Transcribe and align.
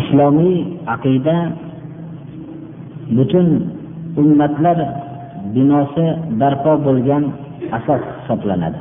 Islomiy 0.00 0.56
aqida 0.94 1.36
butun 3.16 3.48
ummatlar 4.22 4.78
binosi 5.54 6.06
barpo 6.40 6.72
bo'lgan 6.86 7.24
asos 7.76 8.02
hisoblanadi. 8.16 8.80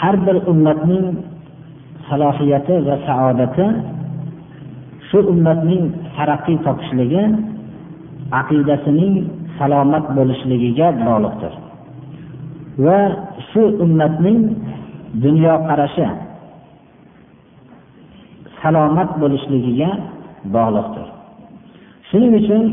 Har 0.00 0.16
bir 0.26 0.36
ummatning 0.52 1.06
salohiyati 2.08 2.74
va 2.86 2.96
saodati 3.06 3.66
shu 5.08 5.18
ummatning 5.32 5.84
taraqqiy 6.16 6.58
topishligi 6.66 7.24
aqidasining 8.40 9.14
salomat 9.58 10.04
bo'lishligiga 10.16 10.88
bog'liqdir. 11.06 11.52
Va 12.84 13.00
shu 13.50 13.62
ummatning 13.84 14.40
dunyoqarashi 15.24 16.06
salomat 18.62 19.10
bo'lishligiga 19.20 19.90
bog'liqdir. 20.54 21.06
Shuning 22.08 22.32
uchun 22.40 22.64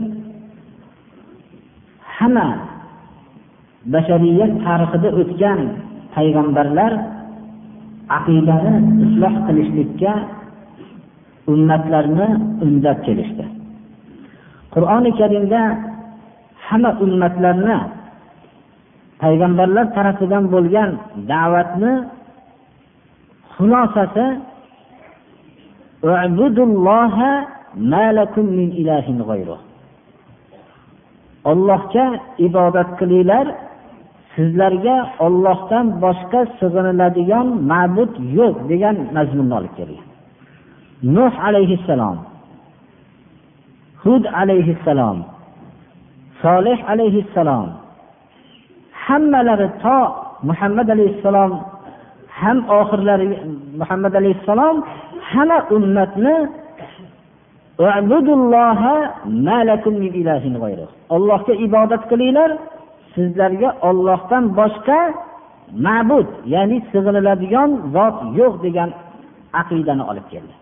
hamma 2.17 2.47
bashariyat 3.93 4.51
tarixida 4.65 5.09
o'tgan 5.21 5.59
payg'ambarlar 6.15 6.91
aqidani 8.17 8.73
isloh 9.05 9.33
qilishlikka 9.47 10.13
ummatlarni 11.51 12.27
undab 12.65 12.97
kelishdi. 13.07 13.45
Qur'oni 14.73 15.11
karimda 15.19 15.61
hamma 16.67 16.91
ummatlarni 17.05 17.77
payg'ambarlar 19.21 19.85
tarafidan 19.95 20.43
bo'lgan 20.53 20.89
da'vatni 21.31 21.93
xulosasi 23.55 24.25
ollohga 31.51 32.05
ibodat 32.47 32.89
qilinglar. 32.99 33.47
Sizlarga 34.35 34.97
ollohdan 35.25 35.85
boshqa 36.03 36.41
sig'iniladigan 36.59 37.47
ma'bud 37.71 38.11
yo'q 38.39 38.55
degan 38.71 38.95
mazmunni 39.15 39.53
olib 39.59 39.73
kelgan. 39.79 40.05
Nuh 41.15 41.33
alayhissalom 41.47 42.17
hud 44.03 44.23
alayhissalom 44.41 45.17
solih 46.43 46.79
alayhissalom 46.93 47.67
hammalari 49.05 49.67
to 49.83 49.99
muhammad 50.49 50.87
alayhissalom 50.95 51.51
ham 52.39 52.57
oxirlari 52.79 53.27
muhammad 53.81 54.13
alayhissalom 54.21 54.75
hamma 55.31 55.59
ummatni 55.75 56.35
ollohga 61.15 61.53
ibodat 61.65 62.03
qilinglar 62.11 62.51
sizlarga 63.13 63.69
ollohdan 63.89 64.43
boshqa 64.59 64.99
ma'bud 65.85 66.27
ya'ni 66.53 66.77
sig'iniladigan 66.91 67.69
zot 67.95 68.17
yo'q 68.39 68.53
degan 68.65 68.89
aqidani 69.61 70.03
olib 70.11 70.25
keldi. 70.33 70.53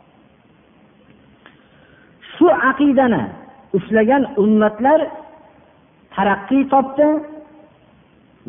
Shu 2.34 2.48
aqidani 2.72 3.24
ushlagan 3.78 4.24
ummatlar 4.44 5.00
taraqqiy 6.16 6.64
topdi 6.74 7.08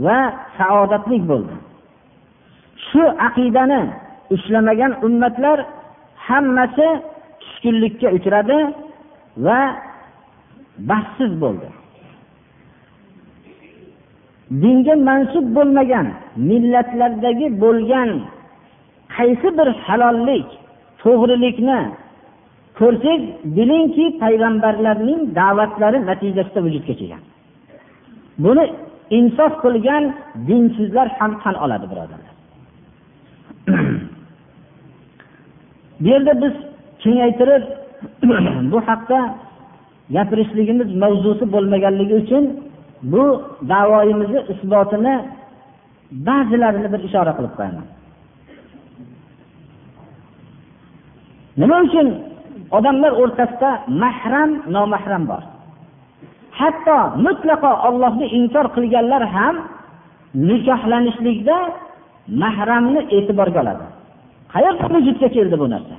va 0.04 0.18
saodatlik 0.58 1.22
bo'ldi. 1.30 1.54
Shu 2.88 3.02
aqidani 3.28 3.82
ushlamagan 4.34 4.92
ummatlar 5.06 5.58
hammasi 6.28 6.88
tushkunlikka 7.40 8.08
uchradi 8.18 8.58
va 9.46 9.60
baxtsiz 10.90 11.32
bo'ldi. 11.42 11.68
Dinga 14.62 14.94
mansub 15.08 15.46
bo'lmagan 15.56 16.06
millatlardagi 16.50 17.46
bo'lgan 17.62 18.10
qaysi 19.16 19.48
bir 19.58 19.68
halollik 19.84 20.48
to'g'rilikni 21.02 21.80
ko'rsak 22.78 23.20
bilingki 23.56 24.06
payg'ambarlarning 24.22 25.20
da'vatlari 25.38 25.98
natijasida 26.10 26.60
vujudga 26.66 26.94
kelgan. 27.00 27.22
Buni 28.44 28.64
insof 29.18 29.52
qilgan 29.64 30.04
dinsizlar 30.48 31.08
ham 31.18 31.32
tan 31.42 31.54
oladi 31.64 31.86
birodarlar. 31.92 32.37
Bu 36.00 36.08
yerda 36.08 36.32
biz 36.42 36.54
kengaytirib 37.02 37.64
bu 38.72 38.78
haqda 38.88 39.18
gapirishligimiz 40.14 40.88
mavzusi 41.02 41.44
bo'lmaganligi 41.54 42.14
uchun 42.22 42.44
bu 43.12 43.24
davoyimizni 43.72 44.40
isbotini 44.52 45.14
ba'zilarini 46.28 46.88
bir 46.92 47.00
ishora 47.08 47.32
qilib 47.38 47.54
qo'yaman. 47.58 47.86
Nima 51.60 51.76
uchun 51.86 52.08
odamlar 52.78 53.12
o'rtasida 53.22 53.70
mahram 54.02 54.50
nomahram 54.74 55.24
bor? 55.30 55.42
Hatto 56.58 56.98
mutlaqo 57.26 57.72
ollohni 57.88 58.26
inkor 58.38 58.66
qilganlar 58.76 59.22
ham 59.36 59.54
nikohlanishlikda 60.48 61.56
mahramni 62.42 63.00
e'tiborga 63.16 63.60
oladi. 63.64 63.84
Qayerda 64.52 64.86
vujudga 64.94 65.28
keldi 65.36 65.56
bu 65.62 65.66
narsa? 65.74 65.96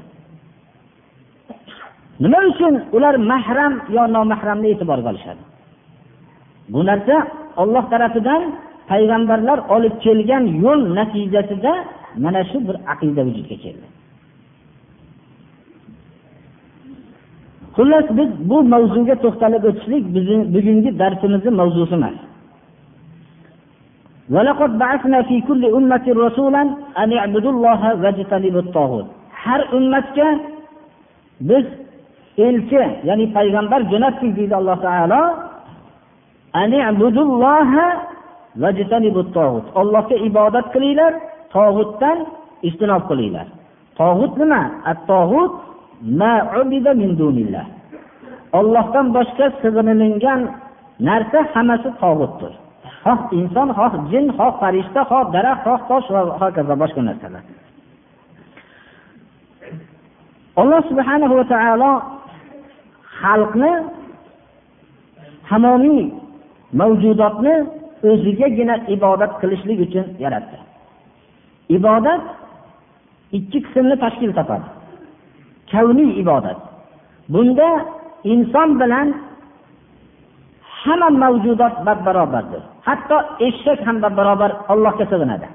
Nima 2.23 2.39
uchun 2.51 2.73
ular 2.95 3.15
mahram 3.31 3.73
yo 3.95 4.03
nomahramni 4.15 4.67
e'tiborga 4.73 5.09
olishadi 5.13 5.43
bu 6.73 6.79
narsa 6.89 7.15
olloh 7.61 7.85
tarafidan 7.93 8.41
payg'ambarlar 8.91 9.59
olib 9.75 9.95
kelgan 10.05 10.43
yo'l 10.63 10.81
natijasida 10.97 11.73
mana 12.23 12.41
shu 12.49 12.57
bir 12.67 12.75
aqida 12.93 13.21
vujudga 13.27 13.57
keldi. 13.65 13.88
Xullas 17.75 18.07
biz 18.17 18.29
bu 18.49 18.57
mavzuga 18.73 19.15
to'xtalib 19.23 19.63
o'tishlik 19.69 20.03
bizni 20.15 20.38
bugungi 20.55 20.91
darsimizni 21.01 21.51
mavzusi 21.61 21.95
emas. 21.99 22.17
ولقد 24.30 24.78
بعثنا 24.78 25.22
في 25.22 25.41
كل 25.41 25.62
أمة 25.78 26.06
رسولا 26.08 26.62
أن 26.98 27.10
اعبدوا 27.12 27.52
الله 27.52 27.80
واجتنبوا 28.02 28.60
الطاغوت 28.60 29.06
har 29.44 29.60
ummatga 29.76 30.28
biz 31.48 31.66
elchi 32.47 32.82
ya'ni 33.08 33.26
payg'ambar 33.36 33.80
jo'natdik 33.92 34.30
deydi 34.38 34.54
alloh 34.60 34.78
taolo 34.86 35.20
ollohga 39.80 40.16
ibodat 40.28 40.66
qilinglar 40.75 41.12
tog'utdan 41.54 42.19
ijtinob 42.69 43.02
qilinglar 43.10 43.47
tog'ut 44.00 44.32
nima 44.41 44.62
tog'ut 45.10 45.52
ollohdan 48.58 49.06
boshqa 49.16 49.46
sig'inilingan 49.61 50.40
narsa 51.08 51.40
hammasi 51.55 51.88
tog'utdir 52.02 52.52
xoh 53.09 53.21
inson 53.39 53.69
xoh 53.77 53.94
jin 54.11 54.25
xoh 54.38 54.53
farishta 54.59 55.01
xoh 55.09 55.25
daraxt 55.33 55.63
xoh 55.65 55.81
tosh 55.89 56.07
va 56.13 56.21
hokazo 56.39 56.75
boshqa 56.81 57.01
narsalar. 57.01 57.44
Alloh 60.61 60.81
subhanahu 60.89 61.33
va 61.39 61.45
taolo 61.53 61.91
xalqni 63.21 63.71
tamomiy 65.47 66.01
mavjudotni 66.79 67.53
o'zigagina 68.09 68.75
ibodat 68.95 69.31
qilishlik 69.41 69.79
uchun 69.85 70.05
yaratdi. 70.23 70.57
Ibodat 71.77 72.21
ikki 73.38 73.59
qismni 73.65 73.95
tashkil 74.03 74.31
topadi. 74.39 74.67
Kavniy 75.71 76.12
ibodat. 76.21 76.59
Bunda 77.33 77.69
inson 78.33 78.69
bilan 78.81 79.07
hamma 80.83 81.09
mavjudot 81.23 81.75
barobardir. 82.05 82.61
Hatto 82.87 83.17
eshak 83.47 83.79
ham 83.87 83.97
barobar 84.19 84.51
allohga 84.73 85.05
sig'inadi. 85.11 85.47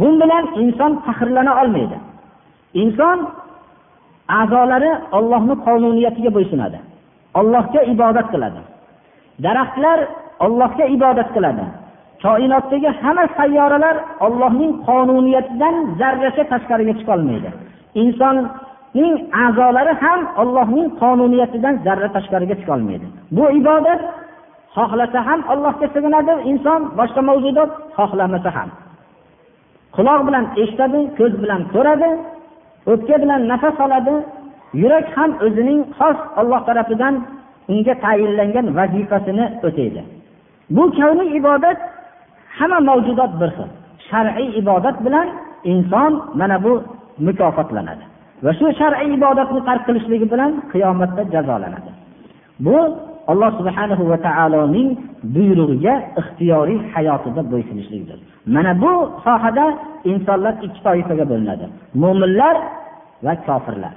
Bu 0.00 0.08
bilan 0.20 0.44
inson 0.62 0.92
faxrlana 1.06 1.52
olmaydi. 1.62 1.96
Inson 2.82 3.18
a'zolari 4.38 4.90
ollohni 5.18 5.54
qonuniyatiga 5.66 6.30
bo'ysunadi. 6.36 6.78
Ollohga 7.40 7.80
ibodat 7.92 8.26
qiladi. 8.32 8.60
Daraxtlar 9.44 9.98
ollohga 10.44 10.84
ibodat 10.96 11.28
qiladi. 11.36 11.64
Koinotdagi 12.24 12.90
hamma 13.02 13.24
sayyoralar 13.38 13.96
ollohning 14.26 14.72
qonuniyatidan 14.88 15.74
zarracha 16.00 16.44
tashqariga 16.52 16.94
chiqolmaydi. 16.98 17.48
Inson 18.02 18.36
ning 18.94 19.14
a'zolari 19.44 19.94
ham 20.02 20.20
ollohning 20.42 20.88
qonuniyatidan 21.00 21.74
zarra 21.86 22.08
tashqariga 22.16 22.54
chiqolmaydi 22.60 23.06
bu 23.36 23.44
ibodat 23.60 24.00
xohlasa 24.76 25.18
ham 25.28 25.40
allohga 25.52 25.86
sig'inadi 25.94 26.34
inson 26.50 26.80
boshqa 26.98 27.20
mavjudot 27.28 27.70
xohlamasa 27.96 28.50
ham. 28.56 28.68
Quloq 29.96 30.20
bilan 30.28 30.44
eshitadi 30.62 31.00
ko'z 31.18 31.32
bilan 31.42 31.60
ko'radi 31.74 32.10
o'pka 32.92 33.16
bilan 33.22 33.40
nafas 33.50 33.76
oladi 33.86 34.14
yurak 34.82 35.06
ham 35.16 35.30
o'zining 35.46 35.80
xos 35.98 36.18
olloh 36.40 36.60
tarafidan 36.68 37.14
unga 37.72 37.94
tayinlangan 38.04 38.66
vazifasini 38.78 39.46
o'taydi. 39.66 40.02
Bu 40.76 40.84
kavniy 40.98 41.30
ibodat 41.40 41.78
hamma 42.58 42.78
mavjudot 42.88 43.32
bir 43.40 43.50
xil. 43.56 43.68
Shar'iy 44.08 44.48
ibodat 44.60 44.96
bilan 45.06 45.28
inson 45.72 46.12
mana 46.40 46.56
bu 46.64 46.72
mukofotlanadi. 47.26 48.04
Va 48.44 48.52
shu 48.58 48.66
shar'iy 48.80 49.14
ibodatni 49.18 49.60
tark 49.68 49.82
qilishligi 49.88 50.26
bilan 50.32 50.52
qiyomatda 50.72 51.22
jazolanadi. 51.34 51.90
Bu 52.64 52.76
alloh 53.32 53.50
subhanahu 53.58 54.04
va 54.10 54.18
taoloning 54.26 54.88
buyrug'iga 55.34 55.94
ixtiyoriy 56.20 56.78
hayotida 56.94 57.42
bo'ysunishlikdir 57.52 58.18
mana 58.46 58.72
bu 58.82 58.92
sohada 59.24 59.64
insonlar 60.04 60.54
ikki 60.66 60.80
toifaga 60.86 61.24
bo'linadi. 61.32 61.64
Mo'minlar 62.02 62.56
va 63.26 63.34
kofirlar. 63.46 63.94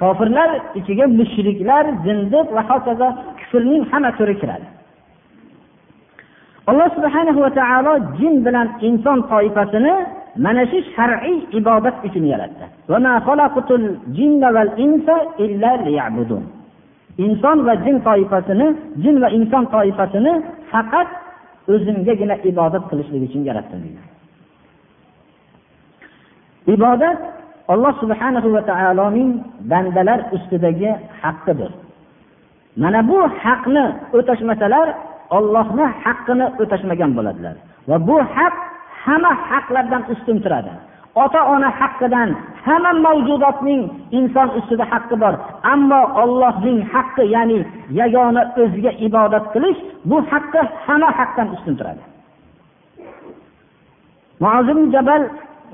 Kofirlar 0.00 0.50
ichiga 0.78 1.06
mushriklar 1.18 1.84
zindiq 2.06 2.46
va 2.56 2.62
hokazo 2.70 3.08
kufrning 3.38 3.82
hamma 3.90 4.10
turi 4.18 4.34
kiradi. 4.40 4.66
Alloh 6.70 6.88
subhanahu 6.96 7.40
va 7.44 7.50
taolo 7.60 7.92
jin 8.18 8.34
bilan 8.46 8.68
inson 8.88 9.18
toifasini 9.30 9.94
mana 10.44 10.62
shu 10.70 10.78
shar'iy 10.96 11.38
ibodat 11.58 11.96
uchun 12.06 12.24
yaratdi. 12.32 12.64
Inson 17.24 17.58
va 17.66 17.74
jin 17.84 17.96
toifasini 18.06 18.66
jin 19.02 19.16
va 19.22 19.28
inson 19.38 19.64
toifasini 19.74 20.32
faqat 20.70 21.08
o'zimgagina 21.72 22.34
ibodat 22.50 22.84
qilishlik 22.90 23.22
uchun 23.28 23.42
yaratdim 23.48 23.78
deydi. 23.84 24.02
Ibodat 26.74 27.18
alloh 27.72 27.94
subhanahu 28.02 28.48
va 28.54 28.62
taoloning 28.70 29.30
bandalar 29.70 30.18
ustidagi 30.36 30.90
haqqidir. 31.22 31.70
Mana 32.82 33.00
bu 33.10 33.18
haqni 33.42 33.84
o'tashmasalar 34.16 34.86
ollohni 35.36 35.86
haqqini 36.04 36.46
o'tashmagan 36.62 37.10
bo'ladilar. 37.18 37.54
Va 37.88 37.96
bu 38.08 38.16
haq 38.36 38.54
hamma 39.05 39.31
haqlardan 39.49 40.03
ustun 40.13 40.37
turadi 40.43 40.73
ota 41.23 41.39
ona 41.53 41.69
haqqidan 41.79 42.29
hamma 42.65 42.91
mavjudotning 43.05 43.81
inson 44.19 44.49
ustida 44.59 44.85
haqqi 44.93 45.15
bor 45.23 45.35
ammo 45.73 46.01
ollohning 46.23 46.79
haqqi 46.93 47.23
ya'ni 47.35 47.59
yagona 47.99 48.41
o'ziga 48.61 48.91
ibodat 49.07 49.45
qilish 49.53 49.79
bu 50.09 50.17
haqqi 50.31 50.61
hamma 50.85 51.09
haqdan 51.19 51.47
ustun 51.55 51.73
turadi 51.79 52.03
jabal 54.95 55.23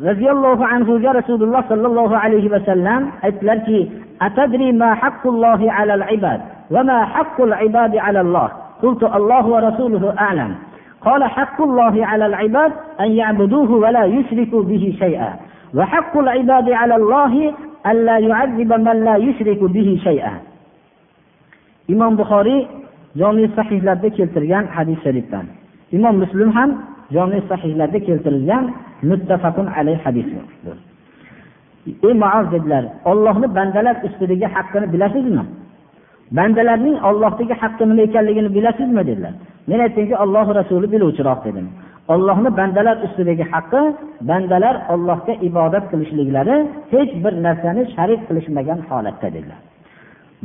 roziyallohu 0.09 0.63
anhuga 0.73 1.09
rasululloh 1.19 1.61
sollallohu 1.71 2.15
alayhi 2.25 2.49
vasallam 2.55 3.01
aytdilarki 3.27 3.79
أتدري 4.21 4.71
ما 4.71 4.95
حق 4.95 5.27
الله 5.27 5.71
على 5.71 5.93
العباد 5.93 6.41
وما 6.71 7.05
حق 7.05 7.41
العباد 7.41 7.97
على 7.97 8.21
الله 8.21 8.49
قلت 8.83 9.03
الله 9.03 9.45
ورسوله 9.47 10.15
أعلم 10.19 10.55
قال 11.03 11.23
حق 11.23 11.61
الله 11.61 12.05
على 12.05 12.25
العباد 12.25 12.71
أن 12.99 13.11
يعبدوه 13.11 13.71
ولا 13.71 14.05
يشركوا 14.05 14.63
به 14.63 14.95
شيئا 14.99 15.33
وحق 15.75 16.17
العباد 16.17 16.69
على 16.69 16.95
الله 16.95 17.53
ألا 17.87 18.17
يعذب 18.17 18.73
من 18.73 19.03
لا 19.07 19.15
يشرك 19.15 19.63
به 19.63 19.99
شيئا 20.03 20.33
imom 21.89 22.13
buxoriy 22.19 22.67
jomi 23.17 23.49
sahihlarda 23.57 24.09
keltirgan 24.17 24.65
hadis 24.75 24.97
sharifdan 25.05 25.45
imom 25.97 26.15
muslim 26.23 26.49
ham 26.57 26.69
jomi 27.15 27.39
sahihlarda 27.49 27.99
keltirilgan 28.07 28.63
muttafaqun 29.09 29.67
alayh 29.77 29.97
hadisdir 30.05 30.43
ey 32.07 32.13
maoz 32.23 32.45
dedilar 32.53 32.83
ollohni 33.11 33.47
bandalar 33.57 33.95
ustidagi 34.07 34.47
haqqini 34.55 34.87
bilasizmi 34.93 35.43
bandalarning 36.38 36.96
ollohdagi 37.08 37.54
haqqi 37.62 37.84
nima 37.88 38.02
ekanligini 38.08 38.50
bilasizmi 38.56 39.02
dedilar. 39.06 39.34
Men 39.68 39.78
aytdimki 39.84 40.16
olloh 40.24 40.46
rasuli 40.58 40.86
biluvchiroq 40.92 41.40
dedim. 41.44 41.66
Ollohni 42.08 42.50
bandalar 42.58 42.96
ustidagi 43.06 43.44
haqqi 43.52 43.82
bandalar 44.30 44.74
ollohga 44.92 45.32
ibodat 45.48 45.84
qilishliklari 45.90 46.56
hech 46.92 47.12
bir 47.24 47.34
narsani 47.46 47.82
sharik 47.94 48.20
qilishmagan 48.28 48.78
holatda 48.88 49.28
dedilar. 49.36 49.60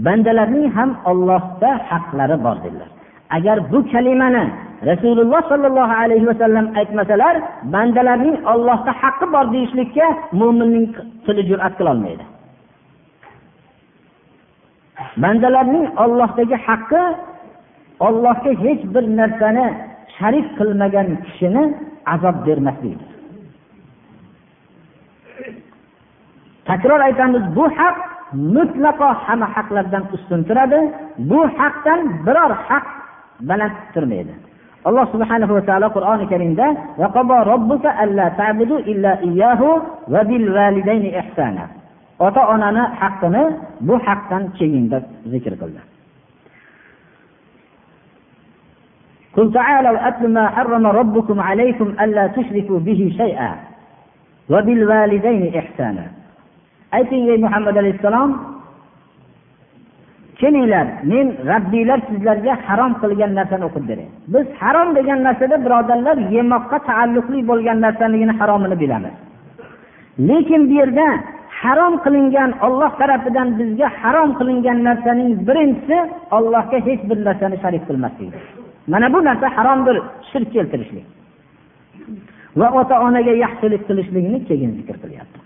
Bandalarning 0.05 0.65
ham 0.77 0.89
ollohda 1.11 1.69
haqlari 1.89 2.37
bor 2.45 2.57
dedilar. 2.65 2.89
Agar 3.37 3.57
bu 3.71 3.79
kalimani 3.91 4.43
rasululloh 4.89 5.41
sollallohu 5.51 5.95
alayhi 6.03 6.27
vasallam 6.31 6.65
aytmasalar 6.79 7.35
bandalarning 7.73 8.37
ollohda 8.53 8.91
haqqi 9.01 9.25
bor 9.33 9.45
deyishlikka 9.53 10.05
mo'minning 10.39 10.87
tili 11.25 11.41
jur'at 11.49 11.73
qilolmaydi. 11.79 12.23
Bandalarning 15.23 15.85
ollohdagi 16.03 16.57
haqqi 16.67 17.03
ollohga 18.07 18.51
hech 18.63 18.81
bir 18.93 19.03
narsani 19.19 19.65
sharik 20.17 20.47
qilmagan 20.57 21.07
kishini 21.25 21.63
azob 22.13 22.37
bermaslikdir. 22.47 23.09
Takror 26.69 26.99
aytamiz 27.07 27.43
bu 27.57 27.65
haq 27.79 27.97
mutlaqo 28.55 29.09
hamma 29.25 29.47
haqlardan 29.55 30.03
ustun 30.15 30.41
turadi. 30.47 30.79
Bu 31.29 31.39
haqdan 31.59 31.99
biror 32.25 32.51
haq 32.67 32.85
baland 33.49 33.75
turmaydi. 33.93 34.33
Alloh 34.87 35.05
subhanahu 35.13 35.53
va 35.57 35.61
taolo 35.67 35.87
qur'oni 35.95 36.25
karimda 36.31 36.67
ota 42.26 42.42
onani 42.54 42.82
haqqini 43.00 43.42
bu 43.86 43.94
haqdan 44.06 44.42
keyin 44.58 44.84
deb 44.92 45.04
zikr 45.32 45.54
qildi 45.62 45.82
قل 49.36 49.46
تعالوا 49.52 50.08
أتل 50.08 50.24
ما 50.36 50.44
حرم 50.54 50.84
ربكم 51.00 51.40
عليكم 51.40 51.88
ألا 52.02 52.24
تشركوا 52.36 52.78
به 52.86 53.00
شيئا 53.20 53.52
وبالوالدين 54.52 55.42
إحسانا 55.60 56.06
ayting 56.98 57.26
ey 57.32 57.38
muhammad 57.44 57.74
alayhissalom 57.82 58.30
kelinglar 60.40 60.86
men 61.12 61.26
rabbiylar 61.52 61.98
sizlarga 62.08 62.54
harom 62.66 62.92
qilgan 63.02 63.32
narsani 63.38 63.64
o'qib 63.68 63.84
beray 63.90 64.08
biz 64.34 64.46
harom 64.60 64.88
degan 64.98 65.18
narsada 65.26 65.56
birodarlar 65.64 66.16
yemoqqa 66.36 66.78
taalluqli 66.88 67.38
bo'lgan 67.50 67.78
narsaligini 67.86 68.34
haromini 68.40 68.76
bilamiz 68.82 69.14
lekin 70.28 70.62
bu 70.68 70.74
yerda 70.80 71.06
harom 71.61 71.93
qilingan 72.03 72.51
olloh 72.65 72.91
tarafidan 73.01 73.49
bizga 73.59 73.87
harom 74.01 74.29
qilingan 74.39 74.77
narsaning 74.87 75.31
birinchisi 75.47 75.97
ollohga 76.37 76.77
hech 76.87 77.01
bir 77.09 77.17
narsani 77.27 77.57
sharik 77.63 77.83
qilmaslikdir 77.89 78.43
mana 78.91 79.13
bu 79.13 79.19
narsa 79.25 79.47
haromdir 79.57 80.01
shirk 80.31 80.53
keltirishlik. 80.53 81.05
Va 82.59 82.67
ota 82.79 82.95
onaga 83.05 83.33
yaxshilik 83.45 83.81
qilishlikni 83.87 84.39
keyin 84.49 84.71
zikr 84.79 84.95
qilyapti. 85.03 85.39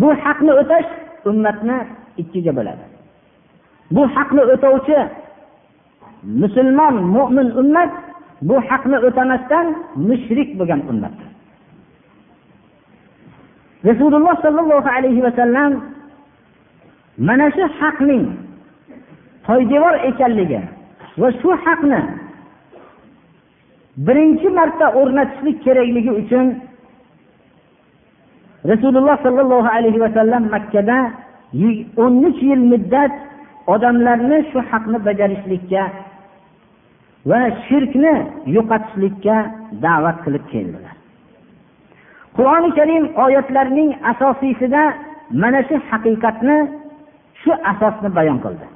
Bu 0.00 0.08
haqni 0.24 0.52
o'tash 0.60 0.88
ummatni 1.30 1.76
ikkiga 2.22 2.52
bo'ladi. 2.58 2.84
Bu 3.94 4.02
haqni 4.14 4.42
o'tovchi 4.54 4.98
musulmon 6.42 6.94
mo'min 7.16 7.48
ummat 7.60 7.92
bu 8.48 8.56
haqni 8.68 8.98
o'tamasdan 9.06 9.66
mushrik 10.08 10.50
bo'lgan 10.58 10.80
ummat 10.90 11.16
rasululloh 13.88 14.34
sollallohu 14.44 14.88
alayhi 14.96 15.22
vasallam 15.26 15.72
mana 17.18 17.46
shu 17.56 17.64
haqning 17.80 18.24
poydevor 19.46 19.94
ekanligi 20.10 20.60
va 21.20 21.28
shu 21.40 21.50
haqni 21.64 22.00
birinchi 24.06 24.48
marta 24.58 24.86
o'rnatishlik 25.00 25.56
kerakligi 25.64 26.12
uchun 26.22 26.46
rasululloh 28.72 29.16
sollallohu 29.26 29.68
alayhi 29.76 30.00
vasallam 30.06 30.42
makkada 30.54 30.98
o'n 32.04 32.14
uch 32.28 32.40
yil 32.50 32.62
muddat 32.72 33.12
odamlarni 33.74 34.38
shu 34.50 34.58
haqni 34.70 34.98
bajarishlikka 35.06 35.82
va 37.30 37.40
shirkni 37.66 38.14
yo'qotishlikka 38.56 39.36
da'vat 39.84 40.16
qilib 40.24 40.44
keldilar. 40.52 40.93
Qur'oni 42.36 42.70
karim 42.78 43.04
oyatlarining 43.24 43.90
asosiysida 44.12 44.82
mana 45.42 45.60
shu 45.68 45.76
haqiqatni 45.90 46.56
shu 47.42 47.52
asosni 47.70 48.08
bayon 48.18 48.38
qildi. 48.44 48.66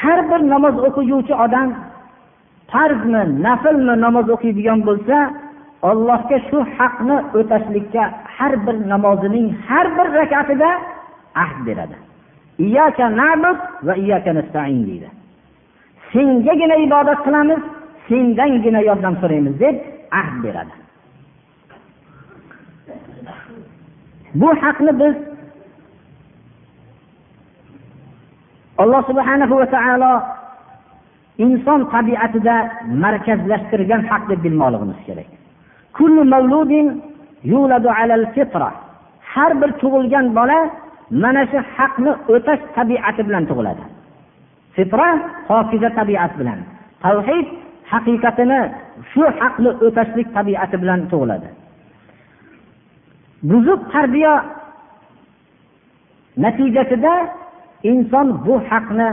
Har 0.00 0.20
bir 0.30 0.40
namoz 0.52 0.74
o'qiguvchi 0.86 1.34
odam 1.44 1.68
farzmi 2.72 3.22
naflmi 3.46 3.94
namoz 4.04 4.26
o'qiydigan 4.34 4.80
bo'lsa 4.88 5.16
allohga 5.90 6.38
shu 6.48 6.58
haqni 6.76 7.16
o'tashlikka 7.38 8.02
har 8.36 8.52
bir 8.64 8.76
namozining 8.92 9.46
har 9.68 9.86
bir 9.96 10.06
rakatida 10.20 10.70
ahd 11.44 11.58
beradi. 11.66 11.96
Iyaka 12.66 13.04
nabud 13.20 13.58
va 13.86 13.94
iyaka 14.04 14.30
nastain 14.38 14.80
deydi. 14.88 15.08
Sengagina 16.12 16.76
ibodat 16.86 17.20
qilamiz 17.26 17.60
sendangina 18.08 18.80
yordam 18.88 19.14
so'raymiz 19.22 19.54
deb 19.64 19.76
ahd 20.20 20.36
beradi. 20.44 20.79
Bu 24.34 24.48
haqni 24.62 24.92
biz 25.00 25.16
alloh 28.82 29.02
subhanahu 29.10 29.54
va 29.60 29.66
taolo 29.76 30.12
inson 31.44 31.80
tabiatida 31.94 32.56
markazlashtirgan 33.04 34.02
haq 34.10 34.22
deb 34.30 34.40
bilmoqligimiz 34.44 35.00
kerak. 35.06 35.28
Har 39.32 39.52
bir 39.60 39.70
tug'ilgan 39.82 40.26
bola 40.38 40.58
mana 41.22 41.42
shu 41.50 41.58
haqni 41.76 42.12
o'tash 42.34 42.62
tabiati 42.76 43.22
bilan 43.28 43.44
tug'iladi. 43.50 43.84
Fitra 44.76 45.08
pokiza 45.48 45.90
tabiat 45.98 46.32
bilan 46.40 46.58
tavhid 47.04 47.46
haqiqatini 47.92 48.60
shu 49.10 49.22
haqni 49.40 49.70
o'tashlik 49.86 50.28
tabiati 50.36 50.76
bilan 50.82 51.00
tug'iladi. 51.12 51.48
Buzuq 53.42 53.80
tarbiya 53.92 54.44
natijasida 56.36 57.14
inson 57.82 58.28
bu 58.46 58.54
haqni 58.70 59.08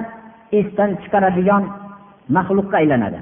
esdan 0.60 0.92
chiqaradigan 1.02 1.64
maxluqqa 2.30 2.78
aylanadi. 2.78 3.20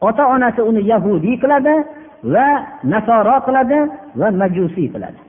Ota 0.00 0.22
onasi 0.34 0.60
uni 0.62 0.82
yahudiy 0.92 1.36
qiladi 1.42 1.74
va 2.34 2.46
nasoro 2.92 3.36
qiladi 3.46 3.78
va 4.20 4.28
majusiy 4.40 4.88
qiladi. 4.94 5.20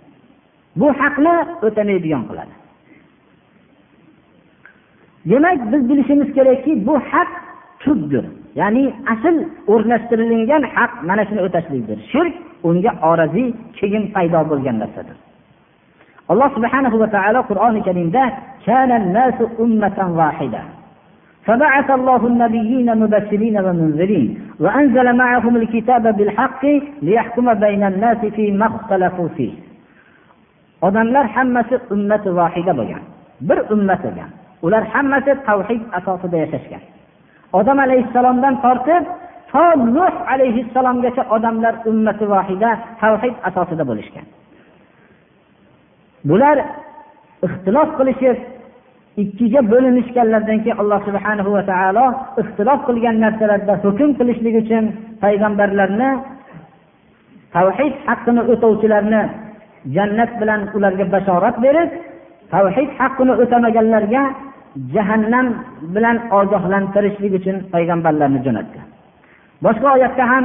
Bu 0.79 0.87
haqni 0.99 1.35
o'tamaydigan 1.65 2.23
qiladi. 2.29 2.55
Demak 5.29 5.59
biz 5.71 5.81
bilishimiz 5.89 6.29
kerakki 6.37 6.71
bu 6.87 6.95
haq 7.11 7.29
tubdir. 7.79 8.25
ya'ni 8.60 8.84
asl 9.14 9.36
o'rnashtirilgan 9.72 10.62
haq 10.74 10.92
mana 11.08 11.22
shuni 11.28 11.40
o'tashlikdir 11.46 11.98
shirk 12.12 12.34
unga 12.68 12.92
oraziy 13.10 13.48
keyin 13.78 14.04
paydo 14.14 14.40
bo'lgan 14.50 14.76
narsadir 14.82 15.16
alloh 16.30 16.48
subhanahu 16.56 16.96
va 17.02 17.08
taolo 17.16 17.40
qur'oni 17.50 17.80
karimda 17.88 18.24
فبعث 21.46 21.88
الله 21.90 22.26
النبيين 22.26 22.88
مبشرين 23.02 23.56
ومنذرين 23.66 24.28
وأنزل 24.60 25.06
معهم 25.22 25.54
الكتاب 25.56 26.16
بالحق 26.16 26.64
ليحكم 27.02 27.54
بين 27.54 27.82
الناس 27.84 28.20
فيما 28.36 28.66
اختلفوا 28.66 29.28
فيه 29.36 29.52
odamlar 30.86 31.26
hammasi 31.36 31.76
ummati 31.94 32.28
vohida 32.38 32.72
bo'lgan 32.78 33.02
bir 33.48 33.58
ummat 33.74 34.00
bo'lgan 34.06 34.30
ular 34.66 34.82
hammasi 34.94 35.32
tavhid 35.48 35.82
asosida 35.98 36.36
yashashgan 36.44 36.82
Odam 37.59 37.77
alayhissalomdan 37.85 38.55
tortib 38.65 39.03
to 39.51 39.65
nuh 39.97 40.13
alayhissalomgacha 40.33 41.23
odamlar 41.35 41.73
ummati 41.89 42.25
vohida 42.33 42.71
tavhid 43.01 43.35
asosida 43.49 43.83
bo'lishgan. 43.89 44.25
Bular 46.29 46.57
ixtilof 47.47 47.89
qilishib 47.99 48.37
ikkiga 49.23 49.61
bo'linishganlaridan 49.71 50.59
keyin 50.63 50.77
alloh 50.81 50.99
subhanahu 51.07 51.49
va 51.55 51.63
taolo 51.71 52.05
ixtilof 52.41 52.79
qilgan 52.87 53.15
narsalarda 53.25 53.73
hukm 53.83 54.09
qilishlik 54.19 54.55
uchun 54.63 54.83
payg'ambarlarni 55.23 56.09
tavhid 57.55 57.93
haqqini 58.07 58.41
o'tovchilarni 58.53 59.21
jannat 59.95 60.31
bilan 60.41 60.61
ularga 60.77 61.05
bashorat 61.15 61.55
berib 61.65 61.89
tavhid 62.53 62.89
haqqini 62.99 63.33
o'tamaganlarga 63.43 64.23
jahannam 64.94 65.46
bilan 65.94 66.16
ogohlantirishlik 66.38 67.32
uchun 67.38 67.56
payg'ambarlarni 67.72 68.40
jo'natdi 68.46 68.78
boshqa 69.64 69.88
oyatda 69.96 70.24
ham 70.32 70.44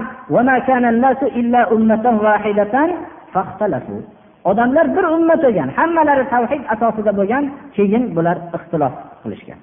odamlar 4.50 4.86
bir 4.96 5.06
ummat 5.16 5.40
bo'lgan 5.46 5.70
hammalari 5.78 6.26
tavhid 6.34 6.64
asosida 6.74 7.12
bo'lgan 7.20 7.44
keyin 7.76 8.04
bular 8.16 8.38
ixtilof 8.58 8.94
qilishgan 9.24 9.60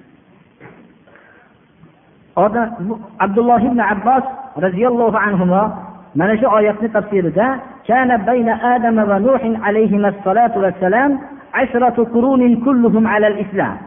abdulloh 3.25 3.61
ibn 3.69 3.79
abbos 3.93 4.25
roziyallohu 4.65 5.17
anhu 5.27 5.45
mana 6.19 6.33
shu 6.41 6.47
oyatni 6.57 6.87
tafsirida 6.97 7.47
كان 7.87 8.09
بين 8.29 8.49
آدم 8.49 8.97
ونوح 9.11 9.41
عليهما 9.65 10.09
الصلاة 10.09 10.53
والسلام 10.63 11.19
عشرة 11.53 11.97
قرون 12.13 12.55
كلهم 12.65 13.07
على 13.07 13.27
الإسلام 13.27 13.77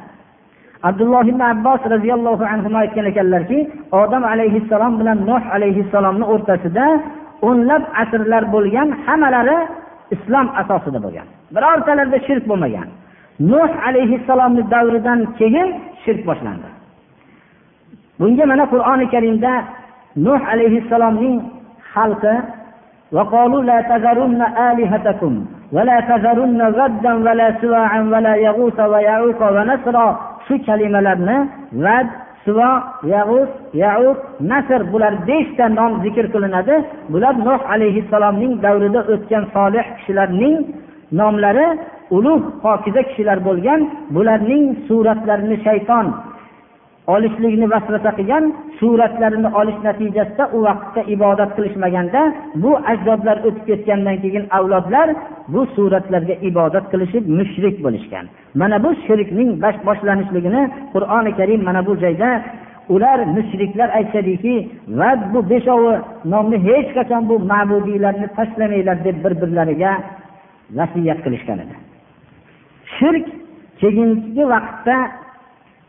abdulloh 0.88 1.24
ibn 1.32 1.42
abbos 1.52 1.80
roziyallohu 1.94 2.44
anhu 2.52 2.68
aytgan 2.82 3.06
ekanlarki 3.12 3.58
odam 4.00 4.24
alayhissalom 4.32 4.92
bilan 5.00 5.18
nuh 5.30 5.42
alayhissalomni 5.56 6.24
o'rtasida 6.34 6.86
o'nlab 7.48 7.82
asrlar 8.02 8.42
bo'lgan 8.54 8.88
hammalari 9.06 9.58
islom 10.14 10.46
asosida 10.60 10.98
bo'lgan 11.04 11.26
birortalarida 11.54 12.18
shirk 12.26 12.44
bo'lmagan 12.50 12.88
nuh 13.52 13.70
alayhissalomni 13.88 14.62
davridan 14.74 15.20
keyin 15.38 15.68
shirk 16.04 16.20
boshlandi 16.28 16.68
bunga 18.20 18.44
mana 18.52 18.64
qur'oni 18.72 19.06
karimda 19.14 19.52
nuh 20.26 20.40
alayhissalomning 20.52 21.36
xalqi 21.94 22.36
وقالوا 23.16 23.62
لا 23.70 23.78
تذرن 23.90 24.42
آلهتكم 24.70 25.32
ولا 25.72 25.98
تذرن 26.10 26.60
غدا 26.78 27.12
ولا 27.14 27.48
سواعا 27.60 28.00
ولا 28.12 28.34
يغوث 28.46 28.78
ويعوق 28.92 29.40
ونسرا 29.56 30.08
shu 30.45 30.55
kalimalarni 30.67 31.37
vad 31.85 32.07
suvo 32.43 32.71
yag'us 33.13 33.49
yauq 33.83 34.17
nasr 34.51 34.81
bular 34.91 35.13
beshta 35.27 35.65
nom 35.77 35.91
zikr 36.03 36.25
qilinadi. 36.33 36.75
Bular 37.13 37.35
nuh 37.47 37.61
alayhissalomning 37.73 38.53
davrida 38.63 39.01
o'tgan 39.13 39.43
solih 39.55 39.85
kishilarning 39.97 40.57
nomlari 41.19 41.67
ulug' 42.17 42.45
pokiza 42.63 43.01
kishilar 43.09 43.39
bo'lgan. 43.47 43.79
Bularning 44.15 44.63
suratlarini 44.87 45.57
shayton 45.65 46.05
olishlikni 47.07 47.67
vasvasa 47.73 48.11
qilgan 48.17 48.45
suratlarini 48.79 49.49
olish 49.59 49.79
natijasida 49.87 50.49
u 50.55 50.57
vaqtda 50.67 51.01
ibodat 51.15 51.51
qilishmaganda 51.57 52.21
bu 52.63 52.71
ajdodlar 52.91 53.37
o'tib 53.47 53.63
ketgandan 53.69 54.17
keyin 54.23 54.45
avlodlar 54.57 55.07
bu 55.53 55.61
suratlarga 55.75 56.35
ibodat 56.49 56.85
qilishib 56.91 57.23
mushrik 57.37 57.75
bo'lishgan. 57.85 58.25
Mana 58.61 58.77
bu 58.83 58.89
shirkning 59.05 59.49
boshlanishligini 59.87 60.63
qur'oni 60.93 61.31
karim 61.39 61.61
mana 61.67 61.81
bu 61.87 61.93
joyda 62.03 62.29
ular 62.93 63.19
mushriklar 63.35 63.89
aytishadiki 63.97 64.55
va 64.99 65.09
bu 65.33 65.39
beshovi 65.51 65.93
nomni 66.33 66.57
hech 66.67 66.89
qachon 66.97 67.21
bu 67.29 67.35
ma'budiylarni 67.51 68.27
tashlamanglar 68.37 68.97
deb 69.05 69.17
bir 69.23 69.33
birlariga 69.41 69.91
vasiyat 70.77 71.19
qilishgan 71.25 71.57
edi. 71.63 71.75
Shirk 72.97 73.25
keyingi 73.81 74.43
vaqtda 74.53 74.97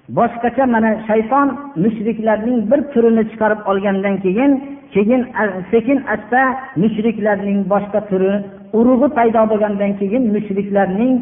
boshqacha 0.08 0.66
mana 0.66 0.90
shayton 1.08 1.48
mushriklarning 1.76 2.70
bir 2.70 2.80
turini 2.92 3.24
chiqarib 3.30 3.60
olgandan 3.70 4.16
keyin 4.24 4.52
keyin 4.94 5.22
sekin 5.70 5.98
asta 6.14 6.40
mushriklarning 6.82 7.60
boshqa 7.72 8.00
turi 8.10 8.32
urug'i 8.78 9.08
paydo 9.18 9.42
bo'lgandan 9.52 9.92
keyin 10.00 10.22
mushriklarning 10.34 11.14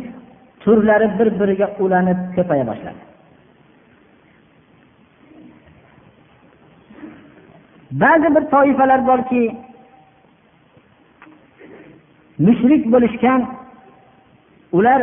turlari 0.63 1.09
bir 1.19 1.29
biriga 1.41 1.67
ulanib 1.85 2.19
ko'paya 2.37 2.65
boshladi. 2.71 3.01
Ba'zi 8.03 8.29
bir 8.35 8.45
toifalar 8.55 9.01
borki 9.07 9.43
mushrik 12.47 12.83
bo'lishgan 12.93 13.41
ular 14.73 15.01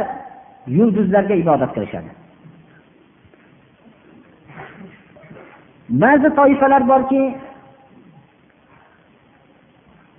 yulduzlarga 0.77 1.35
ibodat 1.43 1.71
qilishadi. 1.75 2.16
Ba'zi 5.89 6.29
toifalar 6.35 6.87
borki 6.87 7.21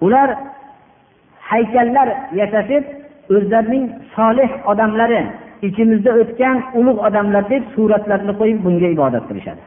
ular 0.00 0.28
haykallar 1.40 2.08
yasatib 2.40 2.84
o'zlarining 3.36 3.84
solih 4.16 4.50
odamlari 4.70 5.22
ichimizda 5.62 6.10
o'tgan 6.20 6.56
ulug' 6.78 7.00
odamlar 7.08 7.44
deb 7.52 7.62
suratlarni 7.74 8.32
qo'yib 8.40 8.58
bunga 8.66 8.88
ibodat 8.96 9.24
qilishadi. 9.28 9.62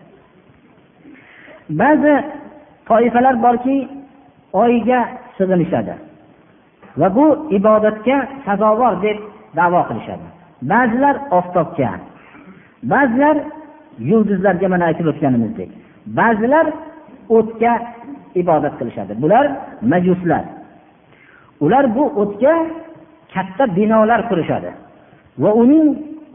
Ba'zi 1.82 2.14
toifalar 2.90 3.36
borki 3.46 3.76
oyga 4.64 5.00
sig'inishadi 5.38 5.94
va 7.00 7.08
bu 7.18 7.26
ibodatga 7.58 8.18
sazovor 8.46 8.94
deb 9.06 9.18
davo 9.60 9.82
qilishadi. 9.90 10.28
Ba'zilar 10.72 11.16
oftobga 11.40 11.92
ba'zilar 12.94 13.38
yulduzlarga 14.10 14.68
mana 14.74 14.84
aytib 14.90 15.08
o'tganimizdek. 15.12 15.70
Ba'zilar 16.06 16.68
o'tga 17.30 17.74
ibodat 18.42 18.74
qilishadi. 18.80 19.14
Bular 19.24 19.46
majuslar. 19.82 20.44
Ular 21.66 21.86
bu 21.96 22.04
o'tga 22.22 22.56
katta 23.34 23.64
binolar 23.78 24.22
qurishadi. 24.30 24.72
Va 25.44 25.52
uning 25.64 25.88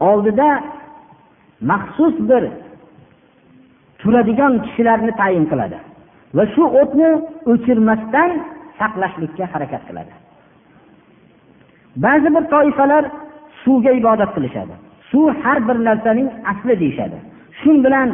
oldida 0.09 0.49
maxsus 1.71 2.15
bir 2.29 2.43
turadigan 4.01 4.53
kishilarni 4.65 5.11
tayin 5.21 5.45
qiladi. 5.51 5.77
Va 6.37 6.43
shu 6.53 6.63
o'tni 6.81 7.09
o'chirmasdan 7.51 8.29
saqlashlikka 8.79 9.45
harakat 9.53 9.83
qiladi. 9.89 10.13
Ba'zi 12.05 12.29
bir 12.35 12.43
toifalar 12.53 13.03
suvga 13.63 13.91
ibodat 13.99 14.31
qilishadi. 14.35 14.73
Suv 15.09 15.27
har 15.43 15.57
bir 15.67 15.77
narsaning 15.87 16.29
asli 16.51 16.73
deyishadi. 16.81 17.17
Shu 17.59 17.71
bilan 17.85 18.09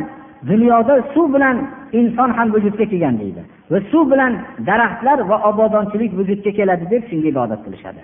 dunyoda 0.49 0.95
suv 1.13 1.27
bilan 1.35 1.57
inson 1.99 2.29
ham 2.37 2.47
vujudga 2.55 2.85
kelgan 2.91 3.15
deydi. 3.21 3.41
Va 3.71 3.79
suv 3.91 4.03
bilan 4.11 4.33
daraxtlar 4.69 5.19
va 5.29 5.37
obodonchilik 5.49 6.11
vujudga 6.19 6.51
keladi 6.59 6.85
deb 6.93 7.03
shunga 7.09 7.27
ibodat 7.33 7.59
qilishadi. 7.65 8.01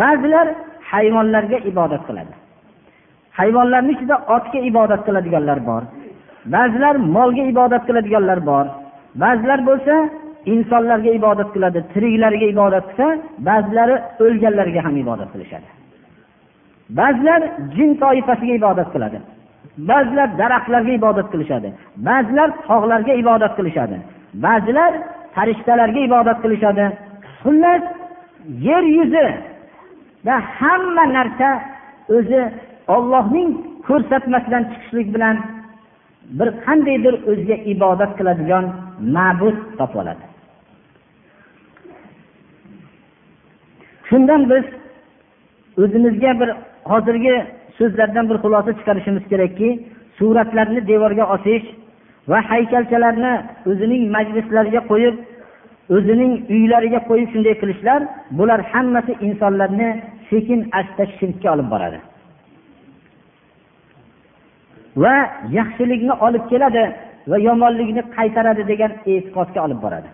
Ba'zilar 0.00 0.46
hayvonlarga 0.90 1.58
ibodat 1.70 2.02
qiladi. 2.08 2.32
Hayvonlarni 3.38 3.92
ichida 3.96 4.16
otga 4.36 4.58
ibodat 4.70 5.00
qiladiganlar 5.06 5.58
bor. 5.70 5.82
Ba'zilar 6.54 6.94
molga 7.16 7.44
ibodat 7.52 7.82
qiladiganlar 7.88 8.38
bor. 8.50 8.66
Ba'zilar 9.22 9.60
bo'lsa 9.68 9.94
insonlarga 10.54 11.10
ibodat 11.18 11.48
qiladi 11.54 11.78
tiriklarga 11.92 12.46
ibodat 12.54 12.84
qilsa 12.88 13.06
ba'zilari 13.48 13.96
o'lganlarga 14.24 14.80
ham 14.86 14.94
ibodat 15.04 15.28
qilishadi. 15.34 15.68
Ba'zilar 16.98 17.40
jin 17.76 17.90
toifasiga 18.02 18.54
ibodat 18.60 18.88
qiladi. 18.94 19.18
Ba'zilar 19.88 20.28
daraxtlarga 20.40 20.92
ibodat 21.00 21.28
qilishadi. 21.32 21.68
Ba'zilar 22.08 22.48
tog'larga 22.68 23.12
ibodat 23.22 23.52
qilishadi. 23.58 23.96
Ba'zilar 24.44 24.92
farishtalarga 25.34 26.00
ibodat 26.08 26.38
qilishadi. 26.44 26.84
Xullas 27.42 27.82
yer 28.68 28.82
yuzida 28.96 30.34
hamma 30.58 31.04
narsa 31.16 31.48
o'zi 32.16 32.40
ollohning 32.94 33.48
ko'rsatmasidan 33.88 34.64
chiqishlik 34.70 35.08
bilan 35.14 35.36
bir 36.38 36.48
qandaydir 36.64 37.14
o'ziga 37.30 37.56
ibodat 37.72 38.12
qiladigan 38.18 38.64
ma'bud 39.16 39.56
topib 39.78 39.98
oladi 40.02 40.24
shundan 44.08 44.42
biz 44.50 44.64
o'zimizga 45.82 46.32
bir 46.40 46.50
hozirgi 46.90 47.36
so'zlardan 47.80 48.24
bir 48.30 48.36
xulosa 48.44 48.70
chiqarishimiz 48.78 49.24
kerakki 49.32 49.68
suratlarni 50.18 50.80
devorga 50.90 51.24
osish 51.36 51.66
va 52.30 52.38
haykalchalarni 52.50 53.32
o'zining 53.70 54.02
majlislariga 54.16 54.80
qo'yib 54.90 55.16
o'zining 55.96 56.32
uylariga 56.56 57.00
qo'yib 57.10 57.28
shunday 57.34 57.54
qilishlar 57.62 58.00
bular 58.38 58.60
hammasi 58.72 59.12
insonlarni 59.26 59.88
sekin 60.30 60.60
asta 60.80 61.04
shirkka 61.18 61.48
olib 61.54 61.68
boradi. 61.74 61.98
Va 65.02 65.16
yaxshilikni 65.58 66.14
olib 66.26 66.44
keladi 66.52 66.84
va 67.30 67.36
yomonlikni 67.48 68.02
qaytaradi 68.16 68.62
degan 68.72 68.92
e'tiqodga 69.12 69.60
olib 69.66 69.80
boradi. 69.84 70.08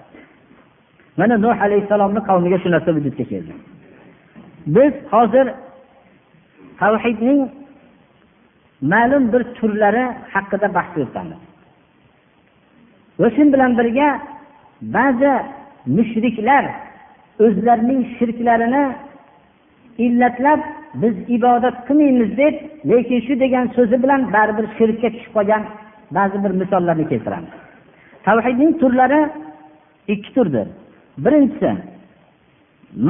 Mana 1.21 1.35
nuh 1.45 1.57
alayhissalomni 1.67 2.21
qavmiga 2.29 2.59
shu 2.63 2.69
narsa 2.75 2.91
vujudga 2.97 3.25
keldi. 3.33 3.53
Biz 4.77 4.93
hozir 5.15 5.47
tavhidning 6.81 7.41
ma'lum 8.93 9.25
bir 9.33 9.43
turlari 9.59 10.05
haqida 10.35 10.69
bahs 10.77 10.91
yuritamiz. 10.97 11.41
Va 13.21 13.29
shu 13.37 13.43
bilan 13.53 13.73
birga 13.79 14.09
ba'zi 14.97 15.33
mushriklar 15.97 16.65
o'zlarining 17.45 18.01
shirklarini 18.17 18.85
illatlab 20.05 20.61
biz 21.03 21.15
ibodat 21.37 21.77
qilmaymiz 21.89 22.31
deb 22.43 22.55
lekin 22.91 23.21
shu 23.27 23.35
degan 23.45 23.67
so'zi 23.77 23.97
bilan 24.03 24.21
baribir 24.35 24.67
shirkka 24.79 25.09
tushib 25.15 25.33
qolgan 25.37 25.63
ba'zi 26.17 26.37
bir 26.45 26.53
misollarni 26.61 27.05
keltiramiz. 27.13 27.53
Tavhidning 28.27 28.73
turlari 28.81 29.21
ikki 30.15 30.31
turdir. 30.37 30.67
Birinchisi 31.25 31.71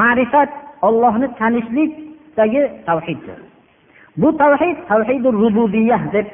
ma'rifat 0.00 0.50
ollohni 0.86 1.28
tanishlikdagi 1.40 2.62
tavhiddir. 2.86 3.38
Bu 4.16 4.36
tavhid 4.38 4.76
tavhidi 4.88 5.28
rububiyah 5.42 6.02
deb 6.12 6.26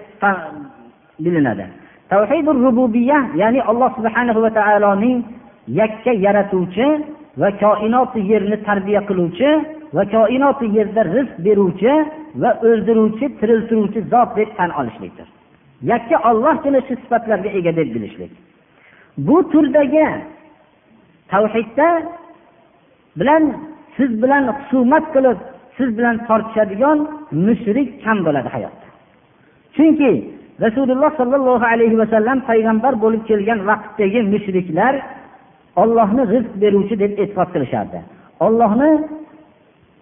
bilinadi. 1.20 1.66
Tavhidi 2.10 2.50
rububiyah 2.64 3.22
ya'ni 3.36 3.60
alloh 3.70 3.90
subhanahu 3.96 4.42
va 4.42 4.50
taoloning 4.58 5.18
yakka 5.68 6.12
yaratuvchi 6.26 6.86
va 7.40 7.48
koinoti 7.62 8.20
yerni 8.30 8.56
tarbiya 8.68 9.00
qiluvchi 9.08 9.50
va 9.96 10.02
koinoti 10.14 10.66
yerda 10.76 11.02
rizq 11.14 11.34
beruvchi 11.46 11.92
va 12.42 12.50
o'ldiruvchi 12.68 13.26
tiriltiruvchi 13.40 14.00
zot 14.12 14.28
deb 14.36 14.48
tan 14.58 14.70
olishlikdir. 14.80 15.26
Yakka 15.92 16.16
ollohgina 16.30 16.80
shu 16.86 16.94
sifatlarga 17.02 17.50
ega 17.58 17.72
deb 17.78 17.88
bilishlik. 17.94 18.32
Bu 19.26 19.36
turdagi 19.52 20.06
tavhidda 21.32 21.88
bilan 23.18 23.42
siz 23.96 24.10
bilan 24.22 24.44
husumat 24.56 25.04
qilib 25.14 25.38
siz 25.76 25.88
bilan 25.98 26.16
tortishadigan 26.28 26.98
mushrik 27.46 27.88
kam 28.04 28.18
bo'ladi 28.26 28.48
hayotda. 28.54 28.86
Chunki 29.76 30.10
rasululloh 30.64 31.10
sollallohu 31.20 31.66
alayhi 31.74 31.96
vasallam 32.02 32.38
payg'ambar 32.50 32.92
bo'lib 33.04 33.22
kelgan 33.30 33.58
vaqtdagi 33.70 34.20
mushriklar 34.34 34.94
ollohni 35.82 36.22
rizq 36.34 36.52
beruvchi 36.62 36.94
deb 37.02 37.12
e'tiqod 37.22 37.48
qilishardi. 37.54 37.98
Ollohni 38.46 38.90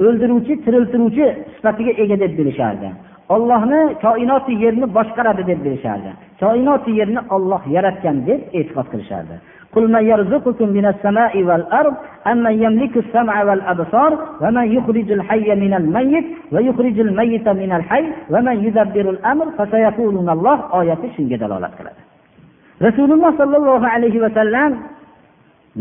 o'ldiruvchi 0.06 0.54
tiriltiruvchi 0.64 1.26
sifatiga 1.54 1.92
ega 2.02 2.16
deb 2.24 2.33
bilishardi. 2.38 2.88
Ollohni 3.35 3.80
koinoti 4.04 4.52
yerni 4.64 4.87
boshqaradi 4.96 5.42
deb 5.50 5.61
bilishardi. 5.66 6.11
Koinoti 6.42 6.90
yerni 7.00 7.20
olloh 7.37 7.62
yaratgan 7.76 8.16
deb 8.28 8.40
e'tiqod 8.59 8.87
qilishardi. 8.92 9.35
قل 9.75 9.91
من 9.91 10.03
يرزقكم 10.05 10.69
من 10.69 10.86
السماء 10.86 11.43
والأرض 11.43 11.93
أمن 12.27 12.63
يملك 12.63 12.97
السمع 12.97 13.43
والأبصار 13.43 14.19
ومن 14.41 14.71
يخرج 14.77 15.12
الحي 15.12 15.55
من 15.55 15.73
الميت 15.73 16.25
ويخرج 16.51 16.99
الميت 16.99 17.47
من 17.49 17.71
الحي 17.71 18.05
ومن 18.29 18.63
يدبر 18.65 19.10
الأمر 19.10 19.45
فسيقولون 19.58 20.29
الله 20.29 20.81
آية 20.81 20.97
shunga 21.15 21.38
dalolat 21.39 21.71
qiladi 21.77 22.01
rasululloh 22.86 23.31
sollallohu 23.39 23.86
alayhi 23.95 24.19
vasallam 24.25 24.71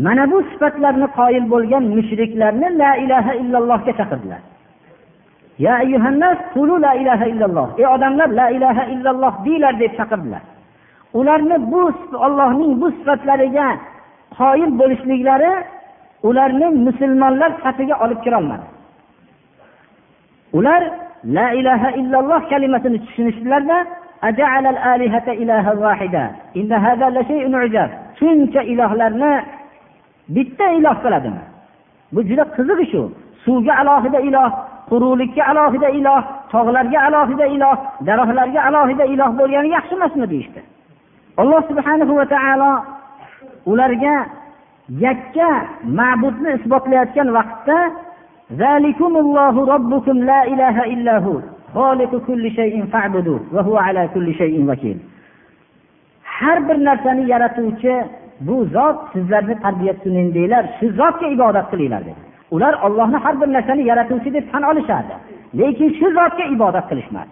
mana 0.05 0.23
bu 0.31 0.37
sifatlarni 0.51 1.07
qoyil 1.19 1.45
bo'lgan 1.53 1.83
mushriklarni 1.97 2.67
la 2.81 2.91
ilaha 3.03 3.31
illallohga 3.41 3.91
chaqirdilar 3.99 4.41
ya 5.65 5.73
ayyuhannas 5.83 6.37
qulu 6.55 6.75
la 6.85 6.91
ilaha 7.01 7.25
illalloh 7.31 7.67
ey 7.81 7.87
odamlar 7.95 8.29
la 8.39 8.47
ilaha 8.57 8.83
illalloh 8.93 9.33
deyglar 9.45 9.73
deb 9.81 9.91
chaqirdilar 9.99 10.43
ularni 11.14 11.56
bu 11.72 11.82
ollohning 12.26 12.72
bu 12.80 12.90
sifatlariga 12.90 13.68
qoyil 14.38 14.70
bo'lishliklari 14.80 15.52
ularni 16.28 16.66
musulmonlar 16.86 17.50
safiga 17.62 17.94
olib 18.04 18.20
kirolmadi. 18.24 18.66
Ular 20.58 20.82
la 21.36 21.46
ilaha 21.60 21.90
illalloh 22.00 22.40
kalimasini 22.50 22.98
tushunishdilarda 23.04 23.78
shuncha 28.18 28.60
ilohlarni 28.72 29.32
bitta 30.34 30.66
iloh 30.78 30.96
qiladimi 31.04 31.42
bu 32.12 32.20
juda 32.28 32.44
qiziq 32.56 32.80
shu. 32.92 33.02
Suvga 33.44 33.72
alohida 33.82 34.20
iloh 34.28 34.50
quruqlikka 34.90 35.42
alohida 35.50 35.88
iloh 35.98 36.22
tog'larga 36.52 36.98
alohida 37.08 37.46
iloh 37.56 37.76
daraxtlarga 38.06 38.60
alohida 38.68 39.04
iloh 39.14 39.30
bo'lgani 39.40 39.68
yaxshi 39.76 39.94
emasmi 39.98 40.26
deyishdi. 40.32 40.60
alloh 41.40 41.60
subhanahu 41.70 42.12
va 42.20 42.26
taolo 42.34 42.72
ularga 43.72 44.16
yakka 45.06 45.50
ma'budni 45.98 46.50
isbotlayotgan 46.58 47.28
vaqtda 47.38 47.78
la 50.30 50.40
ilaha 50.52 50.84
illahu 50.94 51.32
har 56.40 56.68
bir 56.68 56.78
narsani 56.84 57.22
yaratuvchi 57.32 57.94
bu 58.40 58.56
zot 58.74 58.96
sizlarni 59.12 59.54
tarbiya 59.64 59.94
qilinglar 60.02 60.64
shu 60.78 60.86
zotga 61.00 61.26
ibodat 61.36 61.66
qilinglar 61.72 62.02
dedi. 62.08 62.20
Ular 62.54 62.74
ollohni 62.86 63.18
har 63.24 63.34
bir 63.40 63.48
narsani 63.56 63.82
yaratuvchi 63.90 64.30
deb 64.36 64.44
tan 64.52 64.62
olishardi 64.70 65.14
lekin 65.60 65.88
shu 65.98 66.06
zotga 66.18 66.44
ibodat 66.56 66.86
qilishmadi. 66.90 67.30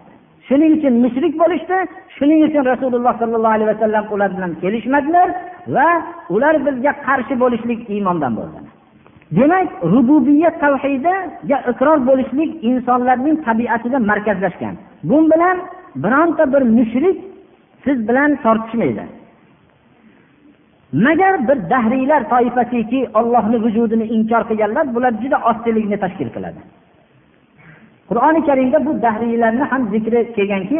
Shuning 0.49 0.73
uchun 0.79 0.95
mushrik 1.05 1.35
bo'lishdi. 1.43 1.77
Shuning 2.17 2.41
uchun 2.49 2.65
rasululloh 2.73 3.15
sollallohu 3.21 3.55
alayhi 3.57 3.71
vasallam 3.75 4.05
ular 4.15 4.31
bilan 4.37 4.53
kelishmadilar 4.63 5.29
va 5.77 5.89
ular 6.35 6.55
bizga 6.67 6.93
qarshi 7.07 7.35
bo'lishlik 7.43 7.81
iymondan 7.95 8.33
bo'ldi. 8.39 8.59
Demak 9.39 9.69
rububiyat 9.93 10.57
tavhidiga 10.65 11.59
iqror 11.73 11.99
bo'lishlik 12.09 12.51
insonlarning 12.71 13.37
tabiatida 13.47 13.99
markazlashgan. 14.11 14.75
Bu 15.11 15.19
bilan 15.33 15.57
bironta 16.05 16.45
bir 16.53 16.63
mushrik 16.79 17.17
siz 17.85 18.09
bilan 18.09 18.31
tortishmaydi. 18.45 19.05
Magar 20.93 21.35
bir 21.49 21.59
dahriylar 21.71 22.23
toifasiki 22.33 23.01
ollohni 23.19 23.59
vujudini 23.65 24.07
inkor 24.17 24.43
qilganlar 24.49 24.95
bular 24.95 25.13
juda 25.23 25.39
ozchilikni 25.51 25.97
tashkil 26.05 26.29
qiladi. 26.37 26.61
Qur'oni 28.09 28.41
karimda 28.49 28.79
bu 28.87 28.93
dahriylarni 29.05 29.65
ham 29.71 29.83
zikri 29.93 30.21
kelganki 30.37 30.77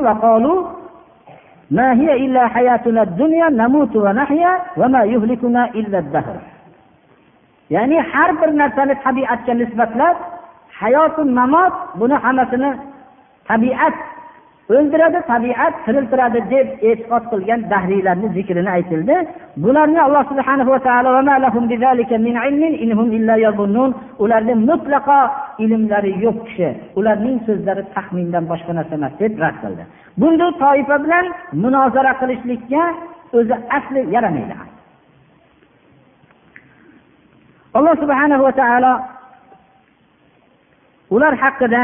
ya'ni 7.75 7.99
har 8.11 8.31
bir 8.41 8.51
narsani 8.61 8.95
tabiatga 9.05 9.53
nisbatlab 9.55 10.17
hayotu 10.81 11.23
mamot 11.39 11.75
buni 12.01 12.17
hammasini 12.25 12.71
tabiat 13.49 13.97
o'ldiradi 14.75 15.21
tabiat 15.33 15.75
tiriltiradi 15.85 16.41
deb 16.53 16.69
e'tiqod 16.89 17.25
qilgan 17.33 17.61
dahriylarni 17.73 18.29
zikrini 18.37 18.71
aytildi. 18.77 19.17
Bularni 19.63 20.01
alloh 20.07 20.25
subhana 20.31 20.65
va 20.71 20.79
taolo 20.89 21.11
ularni 24.23 24.55
mutlaqo 24.69 25.21
ilmlari 25.65 26.13
yo'q 26.25 26.39
kishi. 26.47 26.69
Ularning 26.99 27.39
so'zlari 27.47 27.83
taxmindan 27.95 28.45
boshqa 28.51 28.73
narsa 28.79 28.95
emas 29.01 29.15
deb 29.21 29.33
rad 29.43 29.57
qildi. 29.63 29.85
Bunday 30.21 30.51
toifa 30.63 30.97
bilan 31.05 31.27
munozara 31.63 32.13
qilishlikka 32.21 32.83
o'zi 33.39 33.57
asli 33.79 34.01
yaramaydi. 34.15 34.55
Alloh 37.77 37.95
subhanahu 38.03 38.43
va 38.47 38.53
taolo 38.61 38.93
ular 41.15 41.35
haqida 41.43 41.83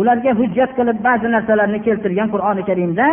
ularga 0.00 0.32
hujjat 0.40 0.70
qilib 0.78 0.98
ba'zi 1.06 1.28
narsalarni 1.34 1.78
keltirgan 1.86 2.28
qur'oni 2.34 2.62
karimda 2.70 3.06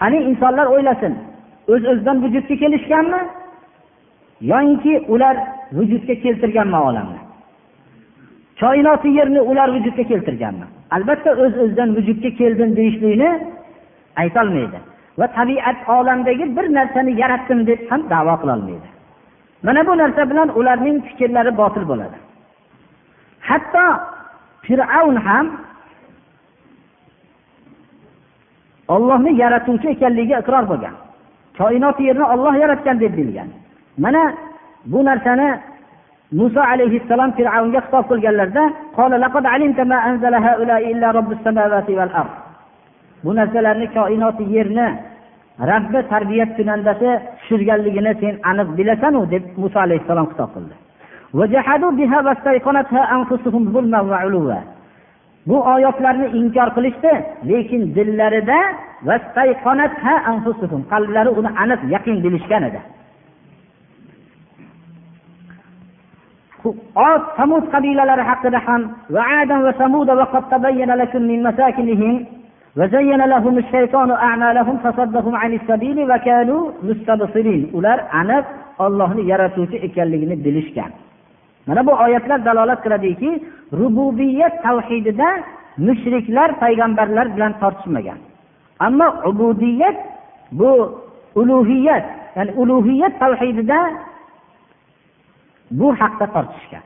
qani 0.00 0.18
insonlar 0.30 0.66
o'ylasin 0.74 1.12
o'z 1.72 1.82
öz 1.82 1.84
o'zidan 1.90 2.16
vujudga 2.24 2.54
kelishganmi 2.62 3.20
yoyinki 4.50 4.92
ular 5.14 5.36
vujudga 5.78 6.14
keltirganmi 6.24 6.78
olamni 6.88 7.20
koinoti 8.60 9.08
yerni 9.18 9.40
ular 9.40 9.68
vujudga 9.76 10.04
keltirganmi? 10.10 10.66
Albatta 10.90 11.30
o'z 11.32 11.38
öz 11.40 11.54
o'zidan 11.62 11.96
vujudga 11.96 12.30
keldim 12.40 12.76
deyishlikni 12.76 13.30
aytolmaydi. 14.22 14.78
Va 15.18 15.26
tabiat 15.38 15.78
olamdagi 15.88 16.44
bir 16.56 16.66
narsani 16.78 17.12
yaratdim 17.22 17.66
deb 17.66 17.80
ham 17.90 18.00
davo 18.10 18.34
qilolmaydi. 18.42 18.88
Mana 19.62 19.86
bu 19.86 19.98
narsa 19.98 20.30
bilan 20.30 20.48
ularning 20.58 20.98
fikrlari 21.08 21.52
botil 21.56 21.84
bo'ladi. 21.90 22.18
Hatto 23.48 23.86
fir'avn 24.66 25.16
ham 25.26 25.46
ollohni 28.94 29.32
yaratuvchi 29.42 29.88
ekanligiga 29.94 30.38
iqror 30.42 30.64
bo'lgan. 30.72 30.94
Koinot 31.58 32.00
yerni 32.00 32.24
olloh 32.34 32.54
yaratgan 32.62 33.00
deb 33.00 33.16
bilgan. 33.18 33.48
Mana 34.04 34.22
bu 34.92 35.04
narsani 35.04 35.48
muso 36.32 36.60
alayhissalom 36.60 37.30
fir'avnga 37.36 37.80
xitob 37.86 38.04
qilganlarida 38.10 38.64
bu 43.24 43.30
narsalarni 43.38 43.86
koinoti 43.96 44.44
yerni 44.54 44.86
rabbi 45.70 45.98
tarbiyat 46.12 46.50
kunandasi 46.56 47.08
tushirganligini 47.38 48.12
sen 48.20 48.34
aniq 48.50 48.68
bilasanu 48.78 49.20
deb 49.32 49.44
muso 49.62 49.78
alayhissalom 49.86 50.26
xitob 50.30 50.50
qildi. 50.54 50.74
Bu 55.48 55.56
oyatlarni 55.74 56.26
inkor 56.40 56.68
qilishdi 56.76 57.12
lekin 57.50 57.82
dillarida 57.96 58.58
qalblari 60.92 61.30
uni 61.38 61.50
aniq 61.62 61.80
yaqin 61.94 62.16
bilishgan 62.24 62.62
edi. 62.68 62.80
ot 67.09 67.23
samud 67.37 67.63
qabilalari 67.73 68.23
haqida 68.29 68.59
ham 68.67 68.81
وزين 72.77 73.21
لهم 73.33 73.57
الشيطان 73.57 74.11
أعمالهم 74.11 74.77
فصدهم 74.77 75.35
عن 75.35 75.53
السبيل 75.53 76.11
وكانوا 76.11 76.71
مستبصرين 76.83 77.61
ular 77.77 77.99
aniq 78.21 78.45
Allohni 78.79 79.23
yaratuvchi 79.31 79.77
ekanligini 79.77 80.35
bilishgan 80.45 80.91
mana 81.67 81.85
bu 81.87 81.91
oyatlar 82.05 82.45
dalolat 82.45 82.79
qiladiki 82.83 83.29
rububiyat 83.79 84.53
tavhidida 84.65 85.29
mushriklar 85.87 86.49
payg'ambarlar 86.63 87.27
bilan 87.35 87.53
tortishmagan 87.61 88.19
ammo 88.87 89.07
ubudiyat 89.29 89.97
bu 90.59 90.71
ulug'iyat 91.41 92.05
ya'ni 92.37 92.51
ulug'iyat 92.61 93.13
tavhidida 93.23 93.79
bu 95.70 95.88
haqda 96.00 96.26
tortishgan. 96.34 96.84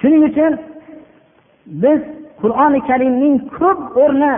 Shuning 0.00 0.22
uchun 0.30 0.52
biz 1.66 2.00
qur'oni 2.42 2.80
karimning 2.88 3.36
ko'p 3.58 3.80
o'rni 4.02 4.32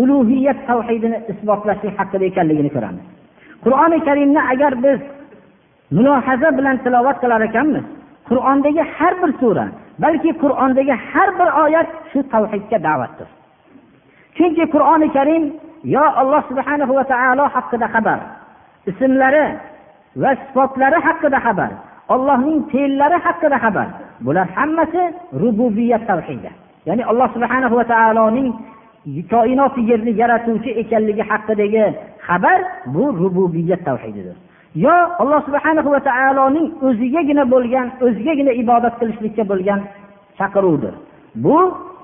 ulug'iyat 0.00 0.58
tavhidini 0.68 1.18
isbotlashlik 1.32 1.94
haqida 2.00 2.24
ekanligini 2.30 2.70
ko'ramiz. 2.76 3.04
Qur'oni 3.64 3.98
karimni 4.08 4.40
agar 4.52 4.72
biz 4.84 5.00
mulohaza 5.96 6.48
bilan 6.58 6.76
tilovat 6.84 7.16
qilar 7.22 7.40
ekanmiz 7.48 7.84
qur'ondagi 8.28 8.82
har 8.96 9.14
bir 9.22 9.30
sura 9.40 9.66
balki 10.04 10.30
qur'ondagi 10.42 10.94
har 11.10 11.28
bir 11.38 11.48
oyat 11.64 11.88
shu 12.10 12.18
tavhidga 12.32 12.78
da'vatdir. 12.86 13.28
Chunki 14.36 14.64
qur'oni 14.74 15.08
karim 15.16 15.44
yo 15.94 16.04
alloh 16.20 16.42
subhanahu 16.50 16.92
va 16.98 17.04
taolo 17.12 17.44
haqida 17.54 17.86
xabar 17.94 18.18
ismlari 18.90 19.46
va 20.22 20.30
sifatlari 20.42 20.98
haqida 21.06 21.38
xabar 21.46 21.70
allohning 22.14 22.58
fe'llari 22.72 23.18
haqida 23.26 23.56
xabar. 23.64 23.88
Bular 24.24 24.46
hammasi 24.56 25.02
rububiyat 25.42 26.02
tavhidi. 26.10 26.50
Ya'ni 26.88 27.02
alloh 27.10 27.28
subhanahu 27.36 27.74
va 27.78 27.84
taoloning 27.92 28.48
koinot 29.32 29.74
yerni 29.90 30.12
yaratuvchi 30.22 30.70
ekanligi 30.82 31.22
haqidagi 31.30 31.84
xabar 32.26 32.58
bu 32.94 33.04
rububiyat 33.20 33.82
tavhididir. 33.88 34.36
Yo 34.84 34.96
alloh 35.22 35.40
subhanahu 35.48 35.88
va 35.94 36.00
taoloning 36.10 36.66
o'zigagina 36.86 37.44
bo'lgan 37.54 37.86
o'zigagina 38.06 38.52
ibodat 38.62 38.94
qilishlikka 39.00 39.44
bo'lgan 39.50 39.80
chaqiruvdir 40.38 40.94
bu 41.44 41.56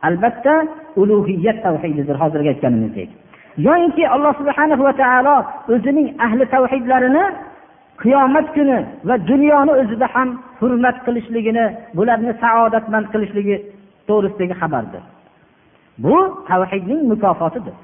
albatta 0.08 0.54
ulug'iyat 1.00 1.58
tavhididir 1.66 2.16
hozirgi 2.22 2.48
aytganimizdek. 2.54 3.08
Yoyinki 3.66 4.04
alloh 4.14 4.32
subhanahu 4.40 4.82
va 4.88 4.94
taolo 5.02 5.36
o'zining 5.74 6.08
ahli 6.26 6.44
tavhidlarini 6.54 7.24
qiyomat 8.02 8.46
kuni 8.56 8.78
va 9.08 9.14
dunyoni 9.30 9.72
o'zida 9.82 10.06
ham 10.14 10.28
hurmat 10.60 10.96
qilishligini 11.06 11.64
bularni 11.96 12.32
saodatmand 12.42 13.06
qilishligi 13.12 13.56
to'g'risidagi 14.08 14.54
xabardir. 14.62 15.02
Bu 16.04 16.16
tavhidning 16.48 17.00
mukofotidir. 17.10 17.76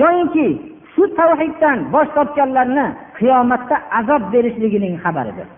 Yoyinki 0.00 0.46
shu 0.92 1.02
tavhiddan 1.18 1.78
bosh 1.94 2.10
tortganlarni 2.16 2.86
qiyomatda 3.18 3.76
azob 3.98 4.22
berishligining 4.32 4.94
xabaridir. 5.04 5.48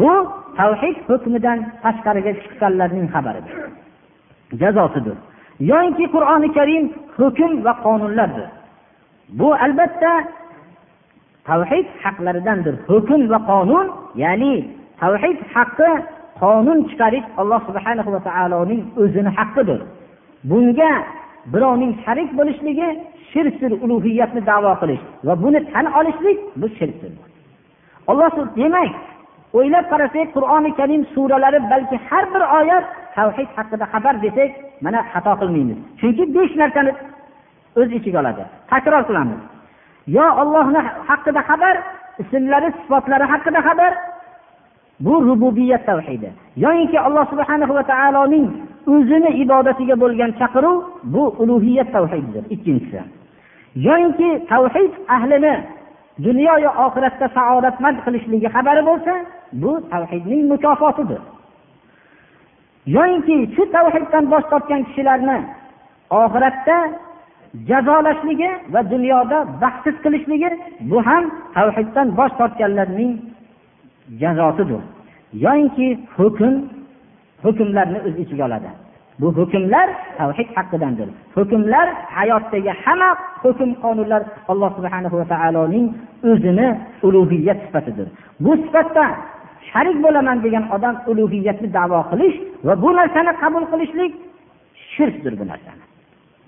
Bu 0.00 0.12
tavhid 0.58 0.96
hukmidan 1.08 1.58
tashqariga 1.84 2.32
chiqqanlarning 2.42 3.06
xabaridir. 3.14 3.56
Jazosidir. 4.60 5.16
Yoinki 5.70 6.04
qur'oni 6.14 6.48
karim 6.58 6.84
hukm 7.18 7.52
va 7.64 7.72
qonunlardir. 7.84 8.48
Bu 9.38 9.48
albatta 9.64 10.12
tavhid 11.48 11.86
haqlaridandir. 12.02 12.74
Hukm 12.90 13.20
va 13.32 13.38
qonun 13.50 13.86
ya'ni 14.22 14.54
tavhid 15.02 15.38
haqqi 15.54 15.90
qonun 16.42 16.78
chiqarish 16.90 17.26
alloh 17.40 17.60
subhana 17.68 18.02
va 18.14 18.20
taoloning 18.28 18.82
o'zini 19.02 19.30
haqqidir. 19.38 19.80
Bunga 20.50 20.92
birovning 21.52 21.92
sharik 22.04 22.30
bo'lishligi 22.38 22.88
shirkdir 23.32 23.72
ulug'iyatni 23.84 24.40
davo 24.50 24.72
qilish 24.80 25.02
va 25.26 25.34
buni 25.42 25.60
tan 25.72 25.86
olishlik 25.98 26.38
bu 26.60 26.66
shirkdir. 26.78 27.12
Alloh 28.10 28.32
demak 28.60 28.92
o'ylab 29.58 29.86
qarasak 29.92 30.26
qur'oni 30.36 30.70
karim 30.78 31.02
suralari 31.14 31.60
balki 31.72 31.96
har 32.08 32.24
bir 32.32 32.42
oyat 32.58 32.84
tavhid 33.16 33.48
haqida 33.56 33.84
xabar 33.92 34.14
desak 34.24 34.50
mana 34.84 35.00
xato 35.12 35.32
qilmaymiz. 35.40 35.78
Chunki 36.00 36.24
besh 36.36 36.54
narsani 36.60 36.92
o'z 37.80 37.90
ichiga 37.98 38.18
oladi. 38.22 38.42
Takror 38.70 39.02
qilamiz. 39.08 39.40
Yo 40.06 40.26
ollohni 40.42 40.80
haqida 41.08 41.40
xabar 41.48 41.76
ismlari 42.22 42.72
sifatlari 42.78 43.24
haqida 43.32 43.60
xabar. 43.68 43.92
Bu 45.00 45.14
rububiyat 45.28 45.86
tavhidi. 45.86 46.30
Yoyinki 46.56 47.00
alloh 47.00 47.24
subhanahu 47.32 47.74
va 47.74 47.82
taoloning 47.92 48.46
o'zini 48.94 49.30
ibodatiga 49.42 49.94
bo'lgan 50.02 50.30
chaqiruv 50.40 50.76
bu 51.14 51.22
ulug'iyat 51.42 51.88
tavhididir 51.96 52.44
ikkinchisi. 52.54 53.00
Yoyinki 53.86 54.46
tavhid 54.52 54.92
ahlini 55.16 55.54
dunyoyu 56.26 56.70
oxiratda 56.86 57.26
saodatmand 57.36 57.96
qilishligi 58.04 58.48
xabari 58.54 58.82
bo'lsa 58.88 59.12
bu 59.62 59.72
tavhidning 59.92 60.42
mukofotidir. 60.52 61.20
Yoyinki 62.96 63.36
shu 63.54 63.62
tavhiddan 63.76 64.24
bosh 64.32 64.46
tortgan 64.50 64.82
kishilarni 64.88 65.38
oxiratda 66.22 66.76
jazolashligi 67.68 68.50
va 68.72 68.80
dunyoda 68.92 69.38
baxtsiz 69.62 69.96
qilishligi 70.04 70.50
bu 70.90 70.98
ham 71.08 71.24
tavhiddan 71.56 72.08
bosh 72.18 72.32
tortganlarning 72.40 73.12
jazosidir 74.22 74.82
yoyinki 75.44 75.86
hukm 76.16 76.54
hukmlarni 77.44 77.98
o'z 78.06 78.14
ichiga 78.22 78.44
oladi. 78.48 78.70
Bu 79.20 79.28
hukmlar 79.38 79.88
tavhid 80.18 80.48
haqidandir 80.56 81.08
hukmlar 81.36 81.86
hayotdagi 82.16 82.72
hamma 82.84 83.10
hukm 83.42 83.70
qonunlar 83.84 84.22
alloh 84.50 84.70
subhana 84.78 85.08
va 85.20 85.26
taoloning 85.34 85.86
o'zini 86.30 86.68
ulug'iyat 87.06 87.58
sifatidir. 87.64 88.08
Bu 88.44 88.52
sifatda 88.62 89.04
sharik 89.70 89.96
bo'laman 90.04 90.38
degan 90.44 90.64
odam 90.76 90.94
ulug'iyatni 91.10 91.68
davo 91.78 92.00
qilish 92.10 92.36
va 92.66 92.74
bu 92.82 92.90
narsani 92.98 93.32
qabul 93.42 93.64
qilishlik 93.72 94.12
shirkdir 94.92 95.32
bu 95.40 95.44
narsani. 95.52 95.89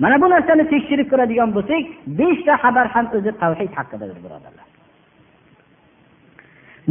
Mana 0.03 0.17
bu 0.23 0.27
narsani 0.35 0.65
tekshirib 0.73 1.09
ko'radigan 1.13 1.51
bo'lsak 1.57 1.85
beshta 2.19 2.55
xabar 2.63 2.87
ham 2.95 3.07
o'zi 3.17 3.31
tavhid 3.43 3.73
haqidadir 3.79 4.19
birodarlar. 4.25 4.67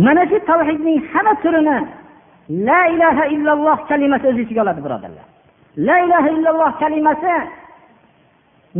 Mana 0.05 0.23
shu 0.29 0.37
tavhidning 0.49 0.97
hamma 1.11 1.33
turini 1.43 1.77
la 2.67 2.81
ilaha 2.93 3.25
illalloh 3.35 3.77
kalimasi 3.89 4.25
o'z 4.31 4.37
ichiga 4.43 4.61
oladi 4.65 4.81
birodarlar. 4.85 5.25
La 5.87 5.95
ilaha 6.05 6.29
illalloh 6.35 6.71
kalimasi 6.83 7.33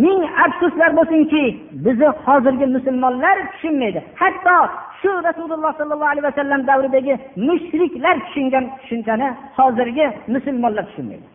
ming 0.04 0.22
afsuslar 0.46 0.92
bo'lsinki 1.00 1.44
bizni 1.86 2.10
hozirgi 2.26 2.66
musulmonlar 2.76 3.36
tushunmaydi. 3.52 4.00
Hatto 4.22 4.58
shu 5.02 5.12
rasululloh 5.28 5.72
sollallohu 5.80 6.12
alayhi 6.14 6.28
vasallam 6.30 6.62
davridagi 6.70 7.14
mushriklar 7.48 8.16
tushungan 8.26 8.66
tushunchani 8.80 9.28
hozirgi 9.58 10.06
musulmonlar 10.34 10.84
tushunmaydi. 10.90 11.26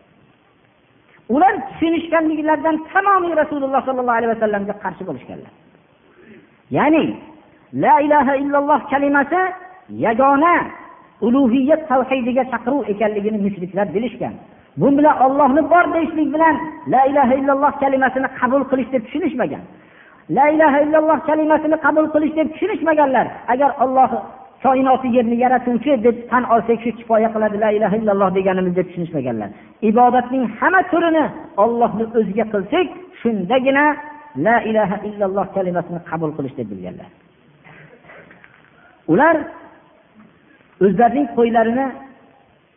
Ular 1.29 1.53
tushunishganliklaridan 1.67 2.77
tamomiy 2.91 3.33
rasululloh 3.41 3.81
sollallohu 3.87 4.17
alayhi 4.19 4.33
vasallamga 4.35 4.73
qarshi 4.83 5.03
bo'lishganlar. 5.09 5.51
Ya'ni 6.77 7.03
la 7.83 7.95
ilaha 8.05 8.33
illalloh 8.41 8.79
kalimasi 8.91 9.41
yagona 10.05 10.53
ulug'iyat 11.25 11.81
tavhidiga 11.91 12.43
chaqiruv 12.51 12.83
ekanligini 12.93 13.37
mushriklar 13.45 13.87
bilishgan. 13.95 14.33
Bu 14.79 14.87
bilan 14.97 15.15
ollohni 15.25 15.61
bor 15.71 15.85
deyishlik 15.93 16.27
bilan 16.35 16.55
la 16.93 17.01
ilaha 17.11 17.33
illalloh 17.39 17.71
kalimasini 17.81 18.27
qabul 18.39 18.63
qilish 18.71 18.89
deb 18.93 19.03
tushunishmagan. 19.05 19.63
La 20.37 20.45
ilaha 20.55 20.77
illalloh 20.85 21.19
kalimasini 21.29 21.77
qabul 21.85 22.07
qilish 22.13 22.33
deb 22.37 22.47
tushunishmaganlar 22.53 23.27
agar 23.53 23.69
olloh 23.83 24.11
koinoti 24.63 25.07
yerni 25.17 25.37
yaratuvchi 25.43 25.91
deb 26.05 26.17
tan 26.29 26.43
olsak 26.53 26.79
shu 26.83 26.91
kifoya 26.99 27.29
qiladi 27.33 27.57
la 27.63 27.69
ilaha 27.77 27.95
illalloh 27.99 28.29
deganimiz 28.37 28.73
deb 28.79 28.87
tushunishmaganlar. 28.89 29.49
Ibodatning 29.89 30.43
hamma 30.59 30.81
turini 30.91 31.25
ollohni 31.63 32.05
o'ziga 32.17 32.45
qilsak 32.53 32.87
shundagina 33.21 33.85
la 34.45 34.57
ilaha 34.69 34.97
illalloh 35.09 35.45
kalimasini 35.55 35.99
qabul 36.09 36.31
qilish 36.37 36.55
deb 36.59 36.67
bilganlar. 36.71 37.09
Ular 39.13 39.35
o'zlarining 40.85 41.27
qo'ylarini 41.37 41.87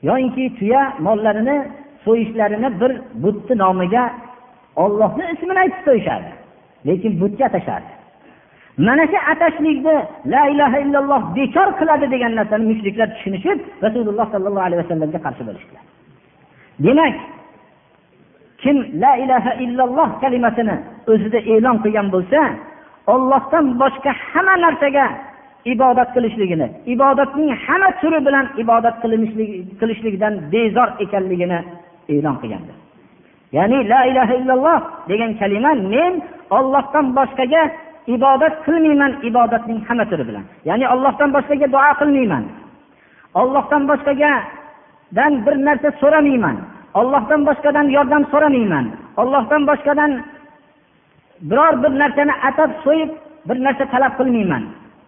yoyinki 0.09 0.45
tuya 0.59 0.83
mollarini 1.07 1.57
so'yishlarini 2.05 2.69
bir 2.81 2.93
butni 3.23 3.55
nomiga 3.65 4.05
ollohni 4.85 5.25
ismini 5.35 5.61
aytib 5.65 5.83
so'yishardi 5.89 6.33
lekin 6.89 7.13
butga 7.21 7.45
atashardi 7.51 7.93
mana 8.87 9.05
shu 9.13 9.19
atashlikni 9.33 9.97
la 10.33 10.43
ilaha 10.53 10.77
illalloh 10.85 11.21
bekor 11.37 11.69
qiladi 11.81 12.07
degan 12.15 12.33
narsani 12.39 12.65
mushriklar 12.71 13.09
tushunishib 13.15 13.59
rasululloh 13.85 14.27
sollallohu 14.35 14.67
alayhi 14.69 14.81
vasallamga 14.83 15.19
qarshi 15.27 15.43
bo'lishdilar. 15.49 15.83
Demak 16.85 17.15
kim 18.63 18.77
la 19.03 19.13
ilaha 19.25 19.53
illalloh 19.65 20.09
kalimasini 20.23 20.77
o'zida 21.13 21.39
e'lon 21.53 21.77
qilgan 21.85 22.07
bo'lsa 22.15 22.41
ollohdan 23.15 23.65
boshqa 23.83 24.11
hamma 24.31 24.55
narsaga 24.65 25.07
ibodat 25.73 26.09
qilishligini 26.17 26.67
ibodatning 26.95 27.51
hamma 27.65 27.91
turi 28.01 28.21
bilan 28.27 28.47
ibodat 28.63 28.97
qilishlikdan 29.81 30.35
bezor 30.53 30.89
ekanligini 31.05 31.59
e'lon 32.15 32.37
qilgandir. 32.43 32.77
Ya'ni 33.57 33.79
la 33.93 34.01
ilaha 34.11 34.35
illalloh 34.41 34.81
degan 35.11 35.31
kalima 35.41 35.73
men 35.95 36.13
ollohdan 36.59 37.07
boshqaga 37.19 37.63
ibodat 38.07 38.55
qilmayman 38.67 39.13
ibodatning 39.29 39.81
hamma 39.89 40.05
turi 40.11 40.25
bilan. 40.29 40.45
Ya'ni 40.65 40.87
ollohdan 40.95 41.31
boshqaga 41.37 41.67
duo 41.75 41.91
qilmayman. 42.01 42.45
Ollohdan 43.41 43.83
boshqagadan 43.91 45.33
bir 45.47 45.55
narsa 45.67 45.91
so'ramayman. 46.01 46.57
Ollohdan 47.01 47.41
boshqadan 47.49 47.87
yordam 47.97 48.23
so'ramayman. 48.33 48.87
Ollohdan 49.21 49.63
boshqadan 49.71 50.11
biror 51.49 51.75
bir 51.83 51.93
narsani 52.03 52.35
atab 52.49 52.71
so'yib 52.85 53.11
bir 53.49 53.59
narsa 53.65 53.85
talab 53.93 54.13
qilmayman. 54.21 54.63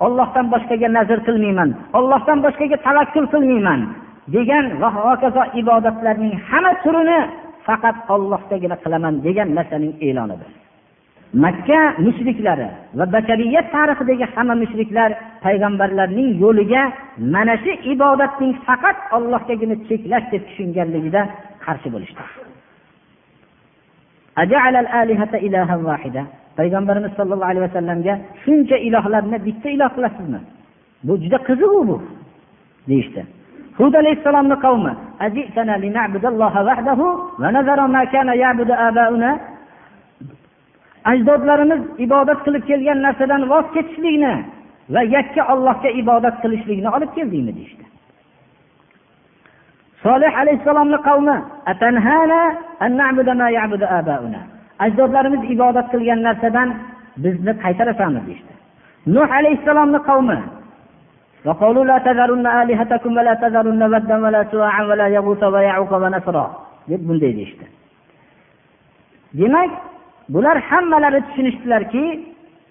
Ollohdan 0.05 0.46
boshqaga 0.52 0.88
nazr 0.98 1.18
qilmayman. 1.28 1.70
Ollohdan 1.98 2.38
boshqaga 2.44 2.76
tavakkul 2.87 3.26
qilmayman 3.35 3.81
degan 4.35 4.64
va 4.81 4.88
hokazo 4.96 5.42
ibodatlarning 5.61 6.35
hamma 6.48 6.72
turini 6.85 7.20
faqat 7.66 7.96
ollohdagina 8.14 8.76
qilaman 8.85 9.14
degan 9.26 9.48
narsaning 9.59 9.94
e'lonidir. 10.09 10.62
Makka 11.35 11.95
mushriklari 11.99 12.68
va 12.95 13.07
bashariyat 13.07 13.66
tarixidagi 13.73 14.27
hamma 14.35 14.55
mushriklar 14.62 15.11
payg'ambarlarning 15.45 16.31
yo'liga 16.42 16.83
mana 17.35 17.55
shu 17.64 17.73
ibodatning 17.92 18.53
faqat 18.66 18.97
ollohgagina 19.16 19.77
cheklash 19.88 20.27
deb 20.33 20.42
tushunganligida 20.49 21.21
qarshi 21.64 21.88
bo'lishdi. 21.95 22.23
Payg'ambarimiz 26.59 27.12
sollallohu 27.18 27.51
alayhi 27.53 27.66
vasallamga 27.68 28.14
shuncha 28.45 28.77
ilohlarni 28.87 29.38
bitta 29.47 29.68
iloh 29.77 29.90
qilasizmi? 29.97 30.40
Bu 31.07 31.12
juda 31.23 31.38
qiziq 31.49 31.73
bu 31.88 31.97
deyishdi. 32.88 33.23
Hud 33.79 33.95
alayhissalomni 34.01 34.57
qavmi 34.64 34.92
ajdodlarimiz 41.10 41.82
ibodat 41.98 42.38
qilib 42.44 42.64
kelgan 42.70 42.98
narsadan 43.06 43.42
voz 43.52 43.66
kechishlikni 43.74 44.34
va 44.94 45.02
yakka 45.16 45.42
ollohga 45.52 45.90
ibodat 46.02 46.36
qilishlikni 46.42 46.88
olib 46.96 47.10
keldingmi 47.16 47.52
deyishdi. 47.58 47.84
Solih 50.02 50.32
alayhissalomni 50.40 50.98
qavmi 51.08 51.36
ajdodlarimiz 54.84 55.42
ibodat 55.54 55.86
qilgan 55.92 56.20
narsadan 56.28 56.68
bizni 57.24 57.52
qaytarasanmi 57.64 58.20
deyishdi. 58.26 58.52
Nuh 59.14 59.28
alayhissalomni 59.38 60.00
qavmi 60.08 60.38
deb 66.90 67.00
bunday 67.08 67.32
deyishdi. 67.38 67.66
Demak 69.38 69.70
bular 70.33 70.57
hammalari 70.71 71.21
tushunishdilarki 71.27 72.05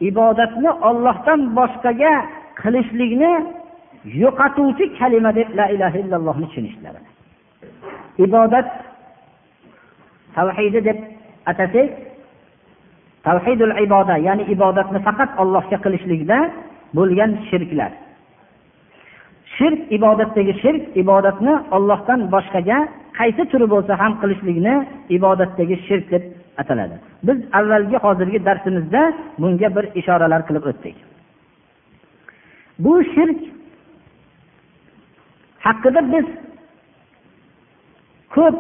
ibodatni 0.10 0.72
ollohdan 0.90 1.40
boshqaga 1.58 2.14
qilishlikni 2.62 3.34
yo'qotuvchi 4.24 4.86
kalima 5.00 5.32
deb 5.40 5.50
la 5.60 5.66
ilaha 5.76 5.98
illallohni 6.04 6.46
tushunishdilar. 6.50 6.96
Ibodat 8.26 8.68
tavhidi 10.36 10.80
deb 10.88 10.98
atasak 11.52 11.90
tavhidul 13.28 13.74
iboda 13.86 14.16
ya'ni 14.28 14.44
ibodatni 14.56 15.00
faqat 15.08 15.30
allohga 15.42 15.78
qilishlikda 15.86 16.38
bo'lgan 16.98 17.32
shirklar. 17.50 17.92
Shirk 19.56 19.82
ibodatdagi 19.98 20.54
shirk 20.64 20.84
ibodatni 21.02 21.54
ollohdan 21.76 22.20
boshqaga 22.34 22.78
qaysi 23.20 23.44
turi 23.52 23.68
bo'lsa 23.74 23.94
ham 24.02 24.14
qilishlikni 24.22 24.76
ibodatdagi 25.18 25.76
shirk 25.88 26.06
deb 26.14 26.24
ataladi. 26.64 26.96
Biz 27.28 27.38
avvalgi 27.60 27.98
hozirgi 28.06 28.40
darsimizda 28.48 29.02
bunga 29.42 29.70
bir 29.76 29.86
ishoralar 30.00 30.42
qilib 30.48 30.66
o'tdik. 30.72 30.98
Bu 32.84 32.94
shirk 33.14 33.40
haqida 35.66 36.02
biz 36.14 36.28
ko'p 38.36 38.58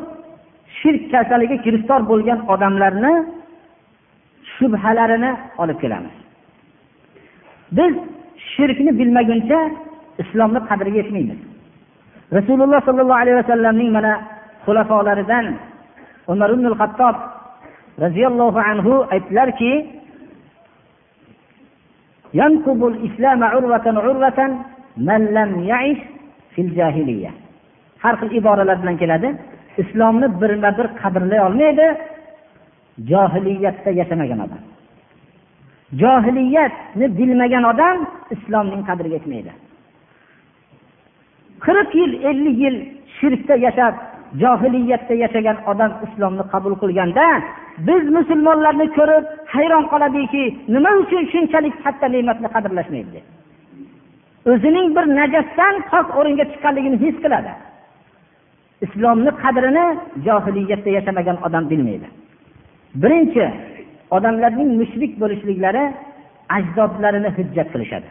shirk 0.79 1.03
kasaliga 1.13 1.55
giriftor 1.65 2.01
bo'lgan 2.11 2.39
odamlarni 2.53 3.13
shubhalarini 4.55 5.31
olib 5.61 5.77
kelamiz. 5.83 6.15
Biz 7.77 7.93
shirkni 8.53 8.91
bilmaguncha 8.99 9.59
islomni 10.21 10.59
qadriga 10.69 10.97
yetmaymiz. 11.01 11.39
Rasululloh 12.37 12.79
sollallohu 12.87 13.21
alayhi 13.23 13.37
vasallamning 13.41 13.89
mana 13.97 14.13
xulafolaridan 14.65 15.45
umar 16.31 16.49
ibn 16.55 16.65
xattob 16.81 17.15
roziyallohu 17.99 18.59
anhu 18.59 18.93
aytdilarki 19.13 19.71
har 28.03 28.15
xil 28.19 28.31
iboralar 28.39 28.77
bilan 28.81 28.97
keladi. 28.97 29.29
Islomni 29.77 30.27
birma 30.41 30.77
bir 30.77 30.87
qadrlay 31.01 31.39
olmaydi. 31.47 31.87
Johiliyatda 33.09 33.89
yashamagan 33.99 34.39
odam. 34.45 34.61
Johiliyatni 36.01 37.05
bilmagan 37.17 37.63
odam 37.63 37.97
islomning 38.35 38.83
qadriga 38.89 39.15
yetmaydi. 39.19 39.51
Qirq 41.65 41.89
yil 41.99 42.13
ellik 42.29 42.57
yil 42.63 42.77
shirkda 43.17 43.55
yashab 43.65 43.95
johiliyatda 44.41 45.13
yashagan 45.23 45.57
odam 45.71 45.91
islomni 46.05 46.43
qabul 46.53 46.73
qilganda 46.81 47.25
biz 47.87 48.03
musulmonlarni 48.17 48.87
ko'rib 48.97 49.25
hayron 49.53 49.83
qoladiki 49.91 50.43
nima 50.75 50.91
uchun 51.03 51.23
shunchalik 51.33 51.75
katta 51.83 52.07
ne'matni 52.15 52.47
qadrlashmaydi? 52.55 53.09
Deb 53.15 53.25
o'zining 54.51 54.87
bir 54.95 55.05
najasdan 55.19 55.75
pok 55.91 56.07
o'ringa 56.19 56.45
chiqqanligini 56.51 56.97
his 57.03 57.15
qiladi. 57.23 57.51
Islomni 58.85 59.31
qadrini 59.43 59.85
johiliyatda 60.27 60.89
yashamagan 60.97 61.37
odam 61.47 61.63
bilmaydi. 61.71 62.07
Birinchi 63.01 63.45
odamlarning 64.17 64.69
mushrik 64.79 65.13
bo'lishliklari 65.21 65.83
ajdodlarini 66.57 67.29
hujjat 67.37 67.67
qilishadi. 67.73 68.09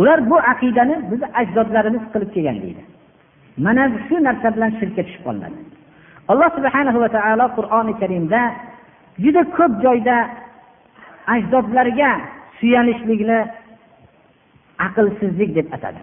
Ular 0.00 0.18
bu 0.30 0.36
aqidani 0.52 0.96
bizni 1.10 1.28
ajdodlarimiz 1.40 2.04
qilib 2.12 2.30
kelgan 2.34 2.58
deydi. 2.64 2.82
mana 3.58 3.88
shu 4.08 4.16
narsa 4.20 4.48
bilan 4.54 4.70
shirkka 4.80 5.02
tushib 5.02 5.22
qolinadi. 5.26 5.58
Alloh 6.32 6.48
subhanahu 6.56 6.98
va 7.04 7.08
taolo 7.08 7.46
qur'oni 7.58 7.92
karimda 8.00 8.40
juda 9.18 9.42
ko'p 9.56 9.72
joyda 9.84 10.16
ajdodlarga 11.34 12.10
suyanishlikni 12.60 13.38
aqlsizlik 14.86 15.54
deb 15.54 15.68
atadi. 15.76 16.02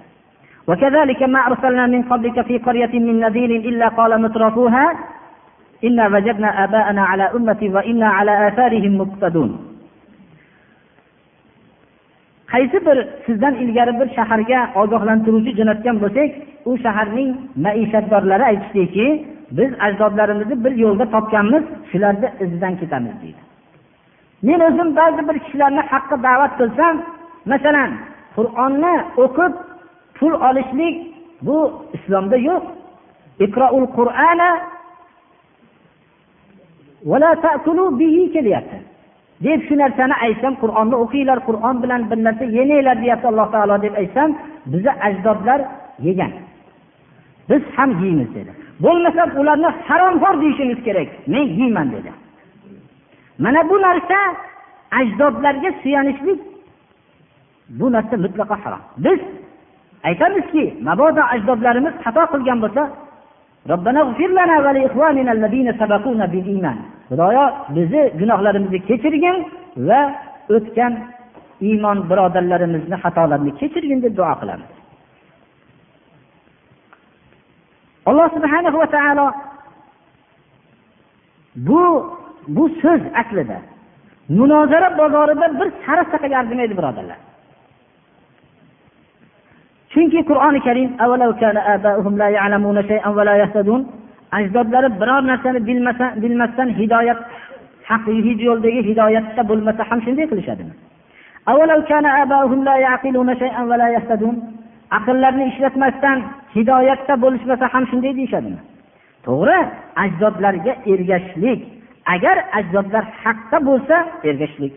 وكذلك 0.69 1.23
ما 1.23 1.39
أرسلنا 1.49 1.87
من 1.87 2.01
قبلك 2.03 2.45
في 2.45 2.57
قرية 2.57 2.93
من 2.99 3.19
نذير 3.19 3.51
إلا 3.69 3.87
قال 3.87 4.21
مترفوها 4.21 4.93
إنا 5.83 6.07
وجدنا 6.07 6.63
آباءنا 6.63 7.01
على 7.01 7.23
أمة 7.23 7.61
وإنا 7.75 8.07
على 8.07 8.47
آثارهم 8.47 8.97
مقتدون 8.97 9.68
qaysi 12.51 12.77
bir 12.87 12.97
sizdan 13.25 13.55
ilgari 13.63 13.93
bir 13.99 14.07
shaharga 14.17 14.59
ogohlantiruvchi 14.81 15.51
jo'natgan 15.59 15.95
bo'lsak 16.03 16.29
u 16.69 16.71
shaharning 16.83 17.29
maishatdorlari 17.65 18.43
aytishdiki 18.51 19.05
biz 19.57 19.71
ajdodlarimizni 19.85 20.55
bir 20.63 20.73
yo'lda 20.83 21.05
topganmiz 21.15 21.63
shularni 21.91 22.27
izidan 22.43 22.73
ketamiz 22.81 23.15
deydi. 23.23 23.41
Men 24.47 24.59
o'zim 24.67 24.89
ba'zi 24.99 25.21
bir 25.29 25.37
kishilarni 25.43 25.83
haqqa 25.91 26.15
da'vat 26.27 26.53
qilsam 26.59 26.95
masalan 27.51 27.91
qur'onni 28.35 28.95
o'qib 29.23 29.53
pul 30.17 30.33
olishlik 30.49 30.95
bu 31.47 31.57
islomda 31.97 32.37
yo'q. 32.49 32.63
Iqroul 33.45 33.85
qur'ana 33.97 34.49
kelyapti. 38.35 38.77
Deb 39.43 39.59
shu 39.67 39.75
narsani 39.83 40.15
aytsam 40.25 40.53
qur'onni 40.61 40.95
o'qinglar 41.03 41.39
qur'on 41.47 41.75
bilan 41.83 42.01
bir 42.09 42.19
narsa 42.27 42.45
yemanglar 42.57 42.95
deyapti 43.03 43.27
alloh 43.31 43.47
taolo 43.53 43.75
deb 43.85 43.93
aytsam 44.01 44.29
bizni 44.71 44.91
ajdodlar 45.07 45.59
yegan. 46.07 46.31
Biz 47.49 47.61
ham 47.75 47.89
yeymiz 48.03 48.29
dedi. 48.37 48.51
Bo'lmasa 48.83 49.23
ularni 49.41 49.69
haromxo'r 49.87 50.35
deyishimiz 50.41 50.79
kerak 50.87 51.09
men 51.33 51.45
yeyman 51.59 51.87
dedi. 51.95 52.11
Mana 53.43 53.61
bu 53.69 53.81
narsa 53.87 54.19
ajdodlarga 54.99 55.69
suyanishlik 55.81 56.39
bu 57.79 57.91
narsa 57.91 58.15
mutlaqo 58.25 58.55
harom. 58.63 58.81
Biz 59.05 59.19
aytamizki 60.03 60.63
mabodo 60.87 61.21
ajdodlarimiz 61.33 61.93
xato 62.03 62.23
qilgan 62.31 62.59
bo'lsa 62.63 62.83
xudoyo 67.09 67.45
bizni 67.75 68.01
gunohlarimizni 68.19 68.79
kechirgin 68.89 69.37
va 69.89 70.01
o'tgan 70.55 70.93
iymon 71.69 71.97
birodarlarimizni 72.09 72.97
xatolarini 73.03 73.51
kechirgin 73.59 73.99
deb 74.05 74.13
duo 74.19 74.33
qilamiz. 74.41 74.71
Alloh 78.09 78.27
subhana 78.35 78.69
va 78.81 78.87
taolo 78.95 79.27
bu 81.67 81.81
bu 82.55 82.63
so'z 82.81 83.01
aslida 83.21 83.57
munozara 84.39 84.89
bozorida 85.01 85.47
bir 85.59 85.67
sara 85.85 86.03
saqaga 86.11 86.35
arzimaydi 86.41 86.73
birodarlar. 86.79 87.19
Chunki 89.93 90.19
qur'oni 90.29 90.59
karim 90.67 90.89
ajdodlari 94.37 94.89
biror 95.01 95.21
narsani 95.31 95.59
bilmasa 95.67 96.05
bilmasdan 96.21 96.69
hidoyat 96.79 97.19
haq 97.89 98.03
yo'ldagi 98.49 98.81
hidoyatda 98.89 99.41
bo'lmasa 99.49 99.81
ham 99.89 99.99
shunday 100.05 100.25
qilishadimi 100.31 100.73
aqllarini 104.97 105.45
ishlatmasdan 105.51 106.17
hidoyatda 106.55 107.13
bo'lishmasa 107.23 107.65
ham 107.73 107.83
shunday 107.91 108.13
deyishadimi? 108.19 108.59
To'g'ri 109.27 109.59
ajdodlarga 110.03 110.73
ergashishlik. 110.93 111.59
Agar 112.15 112.37
ajdodlar 112.59 113.03
haqda 113.23 113.57
bo'lsa 113.69 113.95
ergashishlik. 114.29 114.73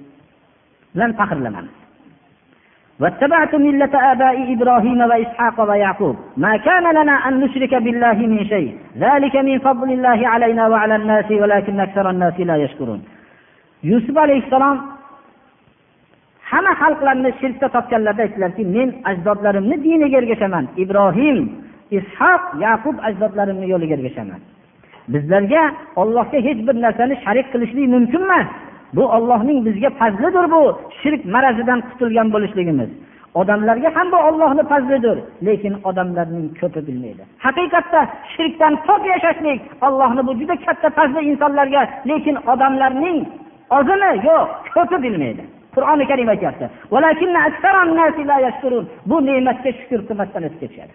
Bilan 0.94 1.11
faxrlanamiz 1.18 1.82
واتبعت 3.02 3.56
ملة 3.56 3.93
آباء 4.12 4.54
إبراهيم 4.54 5.00
وإسحاق 5.02 5.58
ويعقوب 5.69 6.15
ما 6.38 6.58
كان 6.58 6.86
لنا 6.97 7.15
أن 7.28 7.34
نشرك 7.39 7.73
بالله 7.76 8.17
من 8.34 8.41
شيء 8.45 8.69
ذلك 9.06 9.36
من 9.36 9.60
فضل 9.60 9.89
الله 9.91 10.28
علينا 10.28 10.67
وعلى 10.67 10.95
الناس 10.95 11.32
ولكن 11.32 11.80
أكثر 11.80 12.10
الناس 12.10 12.39
لا 12.39 12.56
يشكرون 12.56 13.02
yusuf 13.84 14.17
alayhissalom 14.17 14.78
hamma 16.52 16.73
xalqlarni 16.82 17.32
shirkda 17.41 17.67
topganlarda 17.76 18.21
aytdilarki 18.26 18.63
men 18.76 18.89
ajdodlarimni 19.10 19.76
diniga 19.86 20.17
ergashaman 20.21 20.65
ibrohim 20.84 21.38
ishoq 22.00 22.43
yaqub 22.65 22.95
ajdodlarimni 23.10 23.67
yo'liga 23.73 23.93
ergashaman 23.97 24.41
bizlarga 25.13 25.63
ollohga 26.02 26.39
hech 26.47 26.60
bir 26.67 26.76
narsani 26.86 27.15
sharik 27.26 27.47
qilishlik 27.54 27.88
mumkin 27.95 28.21
emas 28.28 28.47
bu 28.96 29.05
ollohning 29.16 29.66
bizga 29.66 29.90
fazlidir 29.90 30.46
bu 30.55 30.62
shirk 31.02 31.24
marazidan 31.24 31.81
qutulgan 31.88 32.28
bo'lishligimiz. 32.35 32.90
Odamlarga 33.35 33.90
ham 33.96 34.12
bu 34.12 34.16
ollohni 34.28 34.62
fazlidir 34.72 35.18
lekin 35.46 35.74
odamlarning 35.85 36.46
ko'pi 36.61 36.81
bilmaydi. 36.87 37.22
Haqiqatda 37.46 38.00
shirkdan 38.35 38.74
pok 38.87 39.02
yashashlik 39.12 39.61
ollohni 39.87 40.26
bu 40.26 40.33
juda 40.40 40.57
katta 40.66 40.88
fazli 40.98 41.20
insonlarga 41.31 41.83
lekin 42.11 42.37
odamlarning 42.52 43.18
ozimi 43.78 44.11
yo'q 44.28 44.46
ko'pi 44.74 44.96
bilmaydi. 45.05 45.42
Qur'oni 45.74 46.05
karim 46.11 46.28
aytyapti 46.35 46.64
bu 49.11 49.16
ne'matga 49.26 49.70
shukur 49.78 50.00
qilmasdan 50.09 50.42
o'tib 50.48 50.61
ketishadi. 50.62 50.92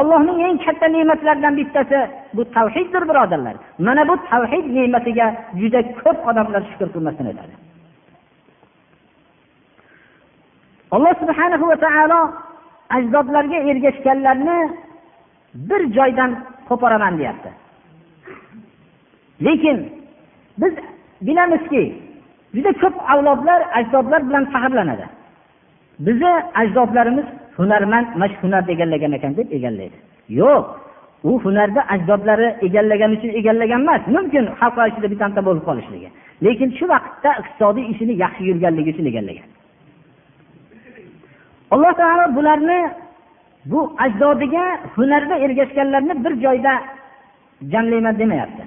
Ollohning 0.00 0.38
eng 0.46 0.58
katta 0.64 0.86
ne'matlaridan 0.94 1.54
bittasi 1.60 1.98
bu 2.36 2.42
tavhiddir 2.56 3.02
birodarlar. 3.10 3.56
Mana 3.78 4.02
bu 4.08 4.14
tavhid 4.30 4.66
ne'matiga 4.76 5.26
juda 5.60 5.80
ko'p 6.00 6.18
odamlar 6.30 6.62
shukur 6.70 6.88
qilmasdan 6.94 7.26
o'tadi 7.32 7.54
alloh 10.94 11.14
subhana 11.22 11.56
va 11.70 11.76
taolo 11.86 12.20
ajdodlarga 12.96 13.58
ergashganlarni 13.70 14.58
bir 15.68 15.82
joydan 15.96 16.30
qo'poraman 16.68 17.14
deyapti. 17.20 17.50
Lekin 19.46 19.78
biz 20.60 20.74
bilamizki 21.26 21.82
juda 22.54 22.72
ko'p 22.82 22.96
avlodlar 23.12 23.60
ajdodlar 23.78 24.20
bilan 24.28 24.44
faxrlanadi. 24.54 25.06
Bizni 25.98 26.32
ajdodlarimiz 26.54 27.24
hunarmand 27.56 28.06
mana 28.16 28.28
shu 28.28 28.36
hunarni 28.42 28.72
egallagan 28.72 29.12
ekan 29.12 29.36
deb 29.36 29.52
egallaydi. 29.52 29.96
Yo'q 30.28 30.64
u 31.24 31.40
hunarni 31.44 31.80
ajdodlari 31.94 32.48
egallagani 32.66 33.14
uchun 33.18 33.28
egallagan 33.40 33.80
emas 33.80 34.02
mumkin 34.16 34.44
xalqlar 34.60 34.86
ichida 34.92 35.08
bittanta 35.12 35.40
bo'lib 35.46 35.64
qolishligi. 35.68 36.08
Lekin 36.44 36.70
shu 36.78 36.84
vaqtda 36.94 37.30
iqtisodiy 37.40 37.84
ishini 37.92 38.14
yaxshi 38.24 38.42
yurganligi 38.50 38.90
uchun 38.94 39.06
egallagan. 39.12 39.48
Alloh 41.74 41.92
taolo 42.00 42.24
bularni 42.36 42.80
bu 43.70 43.80
ajdodiga 44.04 44.64
hunarda 44.96 45.34
ergashganlarni 45.44 46.14
bir 46.24 46.34
joyda 46.44 46.72
jamlayman 47.72 48.18
demayapti. 48.18 48.62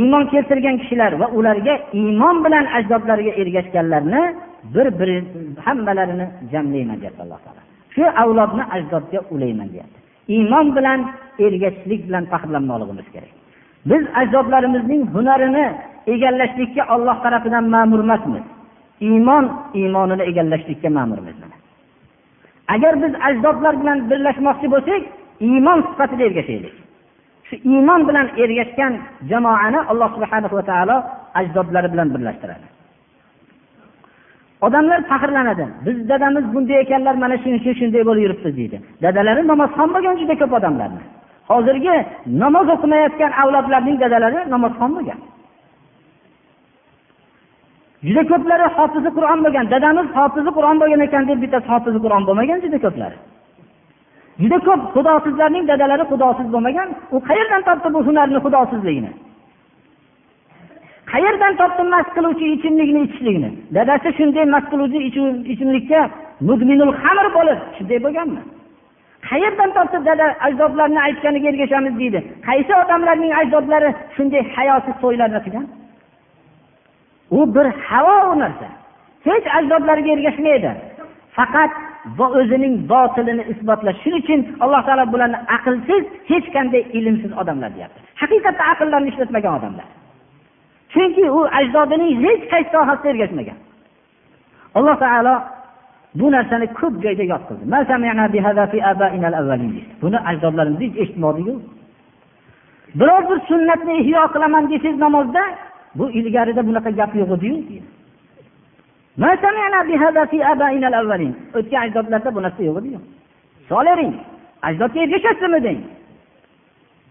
Iymon 0.00 0.24
keltirgan 0.32 0.76
kishilar 0.82 1.12
va 1.20 1.26
ularga 1.38 1.74
iymon 2.00 2.36
bilan 2.44 2.64
ajdodlariga 2.78 3.32
ergashganlarni 3.42 4.22
bir 4.74 4.86
biri 4.98 5.16
hammalarini 5.64 6.26
jamlayman 6.52 6.98
deyapti 7.00 7.22
alloh 7.24 7.40
taolo. 7.44 7.62
Shu 7.94 8.04
avlodni 8.22 8.64
ajdodga 8.76 9.20
ulayman 9.34 9.68
deyapti. 9.72 9.98
Iymon 10.34 10.66
bilan 10.76 11.00
ergashishlik 11.46 12.00
bilan 12.08 12.24
faxrlanmoqligimiz 12.32 13.08
kerak. 13.14 13.32
Biz 13.90 14.02
ajdodlarimizning 14.20 15.02
hunarini 15.14 15.64
egallashlikka 16.14 16.82
olloh 16.94 17.16
tarafidan 17.24 17.64
ma'mur 17.74 18.00
emasmiz. 18.06 18.44
Iymon 19.08 19.44
iymonini 19.80 20.22
egallashlikka 20.30 20.88
ma'murmiz 20.98 21.36
agar 22.74 23.02
biz 23.02 23.12
ajdodlar 23.28 23.74
bilan 23.80 23.98
birlashmoqchi 24.10 24.68
bo'lsak 24.74 25.02
iymon 25.48 25.78
sifatida 25.88 26.24
ergashaylik. 26.28 26.74
Shu 27.52 27.58
iymon 27.72 28.00
bilan 28.08 28.26
ergashgan 28.42 28.92
jamoani 29.30 29.80
alloh 29.90 30.08
subhana 30.16 30.48
va 30.58 30.62
taolo 30.70 30.96
ajdodlari 31.40 31.88
bilan 31.92 32.08
birlashtiradi. 32.14 32.66
Odamlar 34.66 35.00
faxrlanadi. 35.10 35.66
Biz 35.86 35.96
dadamiz 36.10 36.44
bunday 36.54 36.76
ekanlar 36.84 37.14
mana 37.22 37.36
shuncha 37.44 37.72
shunday 37.80 38.02
bo'lib 38.08 38.22
yuribdi 38.26 38.50
deydi. 38.58 38.76
Dadalari 39.04 39.42
namozxon 39.52 39.88
bo'lgan 39.94 40.14
juda 40.20 40.34
ko'p 40.40 40.52
odamlarni. 40.58 41.02
Hozirgi 41.50 41.94
namoz 42.42 42.66
o'qimayotgan 42.74 43.32
avlodlarning 43.42 43.96
dadalari 44.04 44.40
namozxon 44.54 44.90
bo'lgan. 44.96 45.20
Juda 48.06 48.22
ko'plari 48.32 48.66
hofizi 48.76 49.10
qur'on 49.16 49.38
bo'lgan. 49.44 49.66
Dadamiz 49.74 50.06
hofizi 50.18 50.50
qur'on 50.56 50.76
bo'lgan 50.82 51.00
ekan 51.06 51.22
deb 51.30 51.38
bittasi 51.44 51.68
hofizi 51.74 51.98
qur'on 52.04 52.22
bo'lmagan 52.28 52.58
juda 52.64 52.78
ko'plari. 52.86 53.16
Juda 54.40 54.58
ko'p 54.66 54.80
xudosizlarning 54.94 55.64
dadalari 55.70 56.04
xudosiz 56.10 56.46
bo'lmagan. 56.54 56.88
U 57.14 57.18
qayerdan 57.28 57.62
topdi 57.68 57.88
bu 57.94 58.00
hunarni 58.08 58.38
xudosizligini? 58.44 59.12
Qayerdan 61.12 61.52
topdi 61.60 61.82
mast 61.94 62.10
qiluvchi 62.16 62.46
ichimlikni 62.56 63.00
ichishlikni? 63.06 63.50
Dadasi 63.76 64.08
shunday 64.18 64.44
mast 64.54 64.68
qiluvchi 64.72 64.98
ichimlikka 65.52 66.00
mudminul 66.48 66.92
xamir 67.02 67.28
bo'lib 67.36 67.58
shunday 67.76 67.98
bo'lganmi? 68.04 68.42
Qayerdan 69.28 69.70
topdi 69.76 69.98
dada 70.08 70.26
ajdodlarni 70.46 71.00
aytganiga 71.06 71.48
ergashamiz 71.52 71.94
deydi. 72.00 72.20
Qaysi 72.48 72.72
odamlarning 72.82 73.32
ajdodlari 73.40 73.90
shunday 74.16 74.42
hayosiz 74.56 74.94
to'ylarni 75.02 75.40
qilgan 75.46 75.66
u 77.32 77.54
bir 77.54 77.66
havo 77.88 78.32
u 78.32 78.38
narsa. 78.38 78.68
Hech 79.24 79.46
ajdodlariga 79.58 80.10
ergashmaydi. 80.16 80.70
Faqat 81.36 81.70
o'zining 82.38 82.74
botilini 82.92 83.44
isbotlash 83.52 83.98
shuning 84.02 84.22
uchun 84.24 84.40
alloh 84.64 84.82
taolo 84.86 85.04
bularni 85.12 85.38
aqlsiz 85.56 86.02
hech 86.30 86.46
qanday 86.56 86.82
ilmsiz 86.98 87.32
odamlar 87.40 87.70
deyapti. 87.76 87.98
Haqiqatda 88.22 88.62
aqllarini 88.72 89.08
ishlatmagan 89.12 89.52
odamlar. 89.58 89.86
Chunki 90.92 91.24
u 91.38 91.40
ajdodining 91.60 92.12
hech 92.24 92.42
qaysi 92.52 92.70
sohasida 92.74 93.08
ergashmagan. 93.12 93.58
Alloh 94.78 94.96
taolo 95.04 95.34
bu 96.18 96.26
narsani 96.36 96.66
ko'p 96.78 96.94
joyda 97.04 97.24
yod 97.32 97.42
qildi. 97.48 97.64
Buni 100.02 100.18
ajdodlarimiz 100.30 100.80
hech 100.84 100.96
eshitmadiku 101.02 101.54
biror 103.00 103.22
bir 103.30 103.38
sunnatni 103.48 103.94
ihyo 104.02 104.22
qilaman 104.34 104.64
desangiz 104.70 104.98
namozda 105.06 105.42
bu 105.98 106.04
ilgarida 106.18 106.62
bunaqa 106.68 106.90
gap 107.00 107.12
yo'q 107.20 107.30
ediyu. 107.36 107.56
O'tgan 111.56 111.80
ajdodlarda 111.86 112.34
bu 112.34 112.42
narsa 112.42 112.62
yo'q 112.68 112.78
ediyu. 112.80 113.00
Solavering 113.68 114.14
ajdodga 114.68 114.98
ergashasizmi 115.04 115.60
deng? 115.66 115.80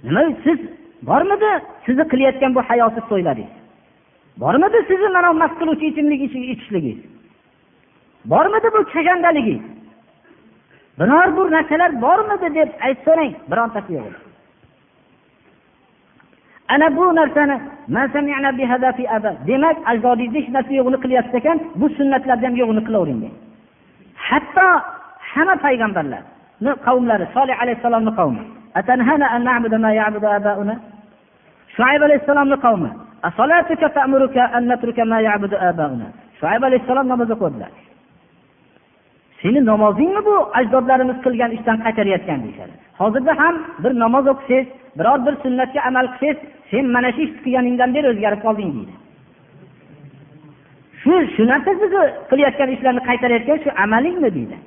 Nima 0.04 0.22
siz 0.46 0.60
bormidi 1.10 1.52
sizni 1.86 2.04
qilayotgan 2.12 2.52
bu 2.56 2.62
hayosiz 2.70 3.04
to'ylaringiz 3.12 3.54
bormidi 4.42 4.80
sizni 4.90 5.10
mana 5.16 5.34
mast 5.42 5.56
qiluvchi 5.60 5.86
ichimlik 5.92 6.22
ichishligingiz? 6.28 7.00
Bormidi 8.32 8.68
bu 8.76 8.80
kashandaligingiz 8.94 9.64
biror 11.00 11.28
bir 11.38 11.52
narsalar 11.56 11.92
bormidi 12.02 12.48
deb 12.56 12.70
aytib 12.86 13.04
so'rang 13.08 13.34
birontasi 13.52 13.94
yo'q 13.98 14.31
ana 16.74 16.88
bu 16.98 17.06
narsani 17.20 17.56
demak 19.50 19.78
ajdodingizda 19.92 20.40
hech 20.40 20.50
narsa 20.56 20.74
yo'qini 20.80 20.98
qilyapsiz 21.04 21.36
ekan 21.42 21.58
bu 21.80 21.88
sunnatlarni 21.98 22.46
ham 22.48 22.56
yo'qini 22.62 22.82
qilavering 22.88 23.22
hatto 24.30 24.68
hamma 25.34 25.56
payg'ambarlarni 25.66 26.72
qavmlari 26.88 27.26
solih 27.36 27.56
alayhissalomni 27.64 28.12
qavmi 28.20 28.44
shuayb 31.76 32.02
alayhissalomni 32.08 32.58
qavmi 32.66 32.90
shuayb 36.40 36.64
alayhissalom 36.70 37.08
namoz 37.14 37.30
o'qidilar 37.36 37.72
seni 39.42 39.60
namozingmi 39.72 40.22
bu 40.30 40.36
ajdodlarimiz 40.60 41.18
qilgan 41.26 41.52
ishdan 41.58 41.78
qaytarayotgan? 41.86 42.40
deyishadi. 42.44 42.74
Hozirda 43.02 43.34
ham 43.42 43.56
bir 43.84 43.92
namoz 44.04 44.26
o'qisangiz 44.34 44.68
biror 44.98 45.26
bir 45.26 45.36
sunnatga 45.44 45.82
amal 45.90 46.08
qilsangiz 46.08 46.38
sen 46.72 46.86
mana 46.96 47.12
shu 47.16 47.22
ish 47.26 47.34
qilganingdan 47.44 47.90
beri 47.96 48.08
o'zgarib 48.14 48.42
qolding 48.46 48.70
deydi. 48.78 48.94
Shu 51.02 51.14
shu 51.36 51.44
narsa 51.52 51.72
sizni 51.82 52.04
qilayotgan 52.30 52.70
ishlarni 52.76 53.02
qaytarayotgan 53.10 53.58
shu 53.64 53.70
amalingmi 53.84 54.30
deydi. 54.38 54.58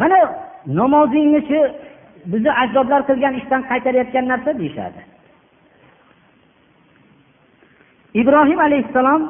Mana 0.00 0.16
namozingni 0.80 1.40
shu 1.48 1.58
bizni 2.32 2.52
ajdodlar 2.62 3.00
qilgan 3.08 3.34
ishdan 3.40 3.62
qaytarayotgan 3.70 4.24
narsa 4.32 4.50
deyishadi. 4.60 5.00
Ibrohim 8.20 8.58
alayhissalom 8.66 9.22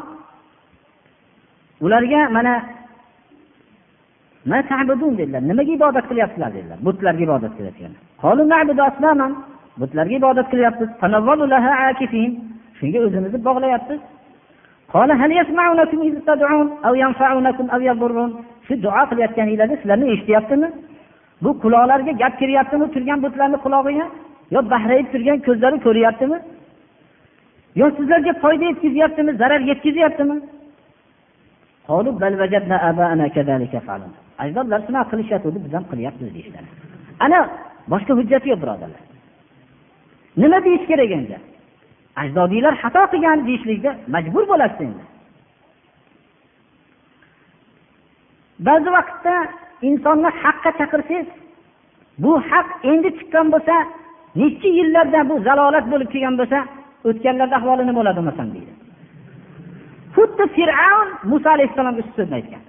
ularga 1.84 2.20
mana 2.36 2.54
dedilar. 5.18 5.42
Nimaga 5.50 5.72
ibodat 5.78 6.04
qilyapsizlar? 6.10 6.50
dedilar. 6.54 6.78
Butlarga 6.86 7.22
ibodat 7.28 7.52
qilayotgan 7.58 7.92
butlarga 9.80 10.14
ibodat 10.20 10.46
qilyapmiz 10.52 10.90
shunga 12.78 12.98
o'zimizni 13.06 13.38
bog'layapmiz 13.48 14.00
shu 18.66 18.74
duo 18.84 19.02
qilayotganinglarda 19.10 19.76
sizlarni 19.82 20.06
eshityaptimi? 20.14 20.68
Bu 21.42 21.50
quloqlarga 21.62 22.12
gap 22.22 22.34
kiryaptimi 22.40 22.86
turgan 22.94 23.18
butlarni 23.24 23.58
qulog'iga? 23.64 24.06
Yo 24.54 24.60
bahrayib 24.72 25.06
turgan 25.12 25.38
ko'zlari 25.46 25.78
ko'ryaptimi? 25.86 26.38
Yo 27.80 27.86
sizlarga 27.96 28.32
foyda 28.42 28.64
yetkazyaptimi 28.70 29.30
zarar 29.40 29.60
yetkazyaptimi? 29.70 30.36
Ajdodlar 34.44 34.80
shunaqa 34.86 35.08
qilishayotgandi 35.12 35.58
biz 35.64 35.72
ham 35.76 35.84
qilyapmiz 35.92 36.28
deyishadi. 36.36 36.68
Ana 37.24 37.38
boshqa 37.92 38.12
hujjat 38.18 38.44
yo'q 38.50 38.58
birodarlar. 38.62 39.02
Nima 40.36 40.58
deyish 40.64 40.86
kerak 40.90 41.10
endi? 41.18 41.36
Ajdodinglar 42.22 42.74
xato 42.82 43.02
qilgan 43.12 43.38
deyishlikka 43.46 43.90
majbur 44.14 44.44
bo'lasiz 44.52 44.80
endi. 44.88 45.04
Ba'zi 48.66 48.90
vaqtda 48.98 49.34
insonni 49.88 50.30
haqqa 50.42 50.70
chaqirsangiz 50.78 51.28
bu 52.22 52.32
haq 52.50 52.68
endi 52.90 53.08
chiqqan 53.18 53.46
bo'lsa 53.54 53.76
necha 54.40 54.68
yillardan 54.78 55.24
bu 55.30 55.34
zalolat 55.46 55.86
bo'lib 55.92 56.08
kelgan 56.14 56.34
bo'lsa 56.40 56.58
o'tganlarda 57.08 57.54
ahvoli 57.60 57.82
nima 57.88 57.98
bo'ladi 58.00 58.20
masalan 58.28 58.50
deydi. 58.56 58.72
Xuddi 60.14 60.44
fir'avn 60.56 61.08
muso 61.30 61.48
alayhissalomga 61.56 62.02
shu 62.06 62.12
so'zni 62.18 62.34
aytgan. 62.40 62.62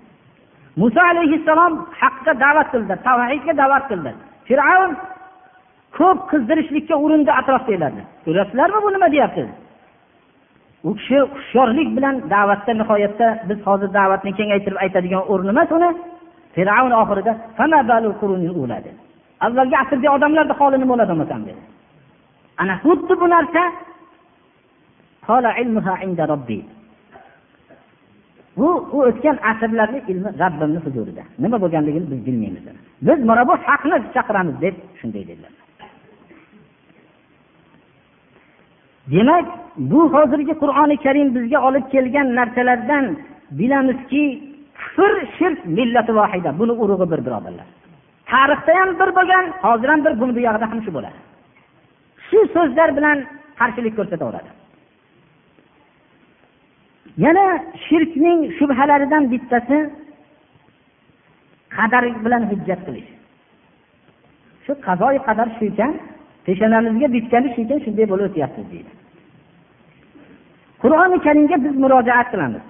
Muso 0.81 1.01
alayhissalom 1.11 1.73
haqqa 2.01 2.31
da'vat 2.43 2.67
qildi 2.73 2.95
tavhidga 3.07 3.53
da'vat 3.61 3.83
qildi. 3.91 4.11
Fir'avn 4.47 4.91
ko'p 5.97 6.19
qizdirishlikka 6.31 6.95
urindi 7.05 7.31
atrofdagilarni 7.39 8.03
ko'ryapsizlarmi 8.25 8.79
bu 8.85 8.89
nima 8.95 9.07
deyapti 9.15 9.43
u 10.87 10.95
kishi 10.97 11.17
hushyorlik 11.33 11.89
bilan 11.97 12.15
da'vatda 12.33 12.71
nihoyatda 12.81 13.27
biz 13.49 13.59
hozir 13.67 13.89
da'vatni 13.99 14.31
kengaytirib 14.39 14.77
aytadigan 14.83 15.23
o'rni 15.31 15.49
emas 15.55 15.71
uni. 15.77 15.89
Fir'avn 16.55 16.93
oxirida 17.01 17.33
avvalgi 19.45 19.75
asrda 19.83 20.07
odamlarni 20.15 20.53
holi 20.59 20.77
nima 20.81 20.91
bo'ladi 20.91 21.11
bo'lmasam 21.11 21.41
dedi. 21.47 21.61
Ana 22.61 22.73
xuddi 22.83 23.13
bu 23.21 23.27
narsa 23.35 23.63
bu 28.57 28.69
u 28.95 28.97
o'tgan 29.09 29.37
asrlarni 29.51 29.99
ilmi 30.11 30.29
rabbimni 30.43 30.79
huzurida. 30.85 31.23
Nima 31.43 31.57
bo'lganligini 31.63 32.07
biz 32.11 32.19
bilmaymiz. 32.27 32.63
Biz 33.07 33.19
mana 33.29 33.43
bu 33.49 33.53
haqni 33.67 33.97
chaqiramiz 34.15 34.55
deb 34.63 34.75
shunday 34.99 35.23
dedilar. 35.29 35.62
Demak 39.11 39.45
bu 39.77 40.13
hozirgi 40.13 40.53
qur'oni 40.63 40.97
karim 41.05 41.35
bizga 41.35 41.59
olib 41.67 41.85
kelgan 41.93 42.27
narsalardan 42.35 43.05
bilamizki 43.59 44.23
kufr 44.79 45.13
shirk 45.37 45.59
millati 45.77 46.11
vohida. 46.19 46.49
Buni 46.59 46.73
urug'i 46.83 47.07
bir 47.11 47.21
birodarlar. 47.25 47.67
Tarixda 48.31 48.73
ham 48.79 48.89
bir 48.99 49.09
bo'lgan 49.17 49.45
hozir 49.65 49.89
ham 49.93 50.05
bir. 50.05 50.13
Buni 50.21 50.33
buyog'ida 50.37 50.65
ham 50.71 50.79
shu 50.85 50.91
bo'ladi. 50.97 51.19
Shu 52.27 52.39
so'zlar 52.55 52.89
bilan 52.97 53.17
qarshilik 53.59 53.93
ko'rsataveradi 53.99 54.49
yana 57.17 57.45
shirkning 57.85 58.39
shubhalaridan 58.57 59.23
bittasi 59.31 59.77
qadar 61.77 62.03
bilan 62.25 62.43
hujjat 62.51 62.79
qilish. 62.87 63.09
Shu 64.65 64.73
qazoi 64.87 65.17
qadar 65.27 65.47
shu 65.57 65.63
ekan 65.71 65.91
peshonamizga 66.46 67.08
bitgani 67.16 67.48
shu 67.54 67.60
ekan 67.64 67.78
shunday 67.84 68.06
bo'lib 68.12 68.26
o'tyapmiz 68.30 68.66
deydi 68.72 68.92
qur'oni 70.82 71.18
karimga 71.26 71.56
biz 71.64 71.74
murojaat 71.82 72.28
qilamiz 72.32 72.64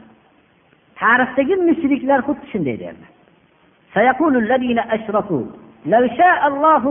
tarixdagi 1.01 1.55
mushriklar 1.69 2.21
xuddi 2.29 2.47
shunday 2.53 2.77
derdi 2.85 3.07
سيقول 3.97 4.35
الذين 4.37 4.79
أشركوا 4.79 5.45
لو 5.93 6.03
شاء 6.19 6.41
الله 6.51 6.85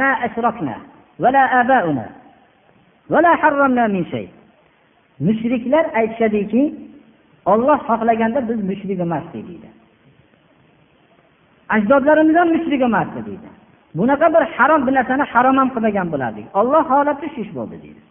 ما 0.00 0.10
أشركنا 0.26 0.76
ولا 1.22 1.60
آباؤنا 1.60 2.06
ولا 3.12 3.32
حرمنا 3.40 3.86
من 3.86 4.04
شيء 4.14 4.30
mushriklar 5.20 5.84
aytishadiki 6.00 6.74
olloh 7.52 7.78
xohlaganda 7.88 8.40
biz 8.48 8.58
mushrik 8.70 9.00
emasdik 9.00 9.42
deydi 9.48 9.68
ajdodlarimiz 11.68 12.36
ham 12.40 12.48
mushrik 12.56 12.82
emasdi 12.88 13.20
deydi 13.28 13.48
bunaqa 13.98 14.26
bir 14.34 14.42
harom 14.56 14.80
bir 14.86 14.94
narsani 14.98 15.24
harom 15.32 15.56
ham 15.60 15.68
qilmagan 15.74 16.06
bo'lardik 16.12 16.46
olloh 16.60 16.82
holati 16.92 17.26
shu 17.34 17.40
ish 17.44 17.52
bo'ldi 17.58 17.76
deydi 17.84 18.02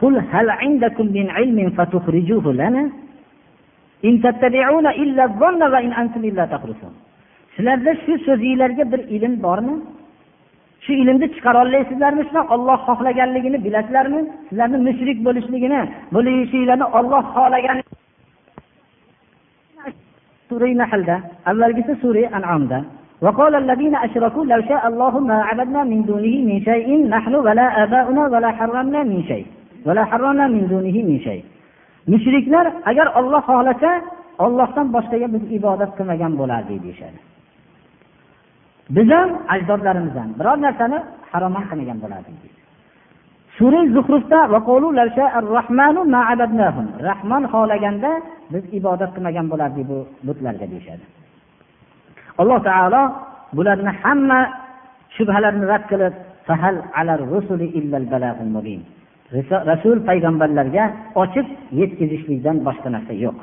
قل 0.00 0.14
هل 0.32 0.46
عندكم 0.62 1.06
من 1.16 1.26
علم 1.36 1.58
فتخرجوه 1.76 2.46
لنا 2.60 2.82
إن 4.08 4.14
تتبعون 4.24 4.86
إلا 5.02 5.22
الظن 5.28 5.62
وإن 5.72 5.92
أنتم 6.02 6.22
إلا 6.30 6.44
تخرصون 6.54 6.94
sizlarda 7.56 7.92
shu 8.04 8.12
so'zinglarga 8.26 8.84
bir 8.92 9.00
ilm 9.16 9.42
bormi 9.42 9.76
shu 10.84 10.92
ilmni 11.02 11.26
chiqara 11.34 11.58
olasizlarmi 11.64 12.22
shunaqa 12.28 12.54
olloh 12.56 12.78
xohlaganligini 12.88 13.58
bilasizlarmi 13.66 14.20
sizlarni 14.48 14.78
mushrik 14.86 15.18
bo'lishligini 15.26 15.80
bo'lishinglarni 16.14 16.86
olloh 16.98 17.22
xohlagan 17.36 17.78
sura 20.50 20.68
nahlda 20.82 21.16
avvalgisi 21.50 21.94
sura 22.02 22.28
an'omda 22.38 22.80
وقال 23.24 23.54
الذين 23.54 23.96
أشركوا 23.96 24.44
لو 24.44 24.60
شاء 24.68 24.88
الله 24.88 25.18
ما 25.20 25.38
عبدنا 25.48 25.84
من 25.84 26.04
دونه 26.04 26.36
من 26.48 26.60
شيء 26.60 27.08
نحن 27.08 27.34
ولا 27.34 27.66
آباؤنا 27.82 28.22
ولا 28.28 28.50
حرمنا 28.58 29.02
من 29.02 29.24
شيء 29.24 29.46
ولا 29.86 30.04
حرمنا 30.04 30.46
من 30.46 30.68
دونه 30.68 30.96
من 31.08 31.18
شيء 31.24 31.44
mushriklar 32.06 32.66
agar 32.90 33.06
olloh 33.18 33.42
xohlasa 33.48 33.90
ollohdan 34.44 34.86
boshqaga 34.96 35.26
biz 35.34 35.42
ibodat 35.58 35.90
qilmagan 35.98 36.32
bo'lardik 36.40 36.78
deyishadi 36.84 37.18
biz 38.96 39.08
ham 39.16 39.30
ajdodlarimiz 39.54 40.14
ham 40.20 40.30
biror 40.38 40.58
narsani 40.66 40.98
harom 41.32 41.52
ham 41.56 41.64
qilmagan 41.70 41.98
bo'lardik 42.04 42.36
sura 43.61 43.81
zuhrufda 43.95 44.39
rahmon 47.09 47.43
xohlaganda 47.53 48.11
biz 48.53 48.63
ibodat 48.79 49.09
qilmagan 49.15 49.45
bo'lardik 49.51 49.85
bu 49.91 49.97
butlarga 50.27 50.65
deyishadi. 50.71 51.03
Alloh 52.41 52.59
taolo 52.69 53.01
bularni 53.57 53.91
hamma 54.01 54.39
shubhalarni 55.15 55.65
rad 55.71 55.83
qilib 55.91 56.13
rasul 59.71 59.97
payg'ambarlarga 60.09 60.83
ochib 61.23 61.47
yetkazishlikdan 61.79 62.57
boshqa 62.67 62.89
narsa 62.95 63.13
yo'q. 63.25 63.39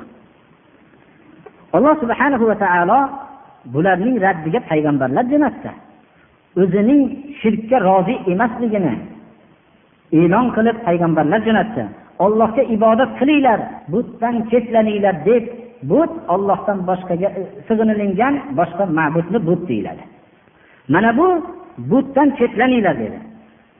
Alloh 1.77 1.93
subhanahu 2.03 2.45
va 2.51 2.55
taolo 2.65 2.99
bularning 3.73 4.15
raddiga 4.25 4.59
payg'ambarlar 4.71 5.25
jo'natdi 5.33 5.71
o'zining 6.61 7.01
shirkka 7.41 7.77
rozi 7.89 8.15
emasligini 8.33 8.93
e'lon 10.17 10.47
qilib 10.55 10.77
payg'ambarlar 10.87 11.39
jo'natdi. 11.47 11.83
Ollohga 12.25 12.63
ibodat 12.75 13.11
qilinglar 13.19 13.59
butdan 13.93 14.35
chetlaninglar 14.51 15.15
deb 15.29 15.43
but 15.91 16.11
ollohdan 16.33 16.79
boshqaga 16.89 17.29
e, 17.39 17.41
sig'inilingan 17.67 18.33
boshqa 18.59 18.83
ma'budni 18.97 19.39
but 19.47 19.61
deyiladi. 19.69 20.03
Mana 20.93 21.11
bu 21.19 21.27
butdan 21.91 22.29
chetlaninglar 22.39 22.95
dedi. 23.03 23.19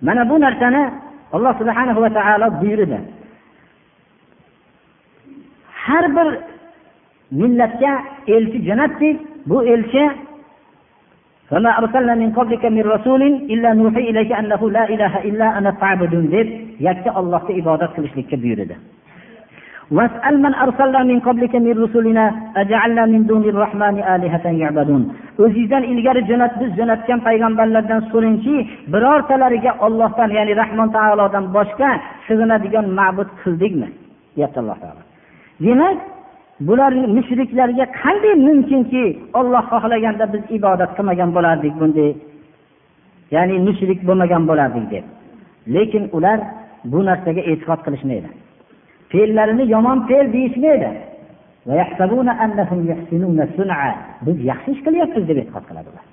Mana 0.08 0.30
bu 0.30 0.36
narsani 0.46 0.84
alloh 1.36 1.54
subhana 1.60 2.02
va 2.04 2.10
taolo 2.18 2.48
buyurdi. 2.62 3.00
Har 5.84 6.06
bir 6.16 6.28
millatga 7.40 7.94
elchi 8.36 8.60
jo'natdik. 8.68 9.18
Bu 9.50 9.58
elchi 9.74 10.04
وما 11.53 11.71
أرسلنا 11.79 12.15
من 12.15 12.31
قبلك 12.33 12.65
من 12.77 12.83
رسول 12.95 13.23
إلا 13.23 13.69
نوحي 13.75 14.01
إليك 14.11 14.33
أنه 14.33 14.71
لا 14.71 14.85
إله 14.95 15.13
إلا 15.29 15.59
أنا 15.59 15.71
فاعبدون 15.81 16.25
deb 16.35 16.49
yakka 16.81 17.11
Allohga 17.21 17.53
ibodat 17.53 17.91
qilishlikka 17.97 18.37
buyurdi 18.43 18.77
واسأل 19.91 20.43
من 20.43 20.55
أرسلنا 20.55 21.03
من 21.03 21.21
قبلك 21.21 21.55
من 21.57 21.75
رسلنا 21.85 22.25
أجعلنا 22.57 23.07
من 23.07 23.27
دون 23.27 23.45
الرحمن 23.53 23.95
آلهة 24.15 24.47
يعبدون 24.63 25.03
o'zingizdan 25.43 25.83
ilgari 25.93 26.21
jo'nat 26.31 26.53
biz 26.61 26.71
jo'natgan 26.79 27.21
payg'ambarlardan 27.27 28.01
so'rangki 28.13 28.57
birortalariga 28.93 29.73
ollohdan 29.87 30.31
ya'ni 30.39 30.53
rahmon 30.63 30.89
taolodan 30.97 31.45
boshqa 31.57 31.91
sig'inadigan 32.27 32.87
ma'bud 32.99 33.29
qildikmi 33.43 33.89
deyapti 34.37 34.59
alloh 34.63 34.77
taolo 34.85 35.03
demak 35.67 35.97
bular 36.68 36.92
mushriklarga 37.18 37.86
qanday 38.02 38.34
mumkinki 38.48 39.04
olloh 39.40 39.64
xohlaganda 39.72 40.26
biz 40.34 40.44
ibodat 40.58 40.92
qilmagan 40.98 41.30
bo'lardik 41.38 41.74
bunday? 41.82 42.12
Ya'ni 43.36 43.56
mushrik 43.68 44.00
bo'lmagan 44.08 44.44
bo'lardik 44.50 44.86
deb. 44.94 45.06
Lekin 45.76 46.04
ular 46.18 46.40
bu 46.92 47.00
narsaga 47.10 47.42
e'tiqod 47.52 47.80
qilishmaydi. 47.86 48.30
Fe'llarini 49.12 49.66
yomon 49.76 49.98
fe'l 50.10 50.28
deyishmaydi. 50.36 50.90
Biz 54.26 54.38
yaxshi 54.52 54.70
ish 54.74 54.82
qilyapmiz 54.86 55.24
deb 55.30 55.38
e'tiqod 55.42 55.66
qiladi 55.70 55.88
ular. 55.92 56.06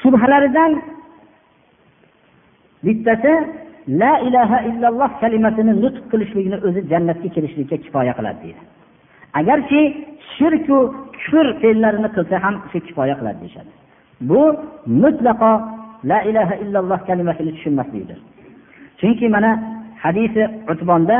Shubhalaridan 0.00 0.72
bittasi 2.84 3.32
la 4.01 4.13
ilaha 4.27 4.57
illalloh 4.69 5.09
kalimasini 5.21 5.73
nutq 5.83 6.03
qilishlikni 6.11 6.57
o'zi 6.67 6.81
jannatga 6.91 7.29
kirishlikka 7.35 7.77
kifoya 7.83 8.13
qiladi 8.17 8.39
deydi 8.43 8.61
agarki 9.39 9.81
shirku 10.35 10.77
kufr 11.15 11.47
fe'llarini 11.61 12.09
qilsa 12.15 12.35
ham 12.43 12.55
shu 12.71 12.77
kifoya 12.87 13.15
qiladi 13.19 13.39
deyishadi 13.43 13.71
bu 14.29 14.41
mutlaqo 15.03 15.51
la 16.11 16.19
ilaha 16.29 16.55
illalloh 16.63 16.99
kalimasini 17.09 17.51
tushunmaslikdir 17.55 18.19
chunki 18.99 19.25
mana 19.35 19.51
hadisi 20.03 20.43
utbonda 20.73 21.19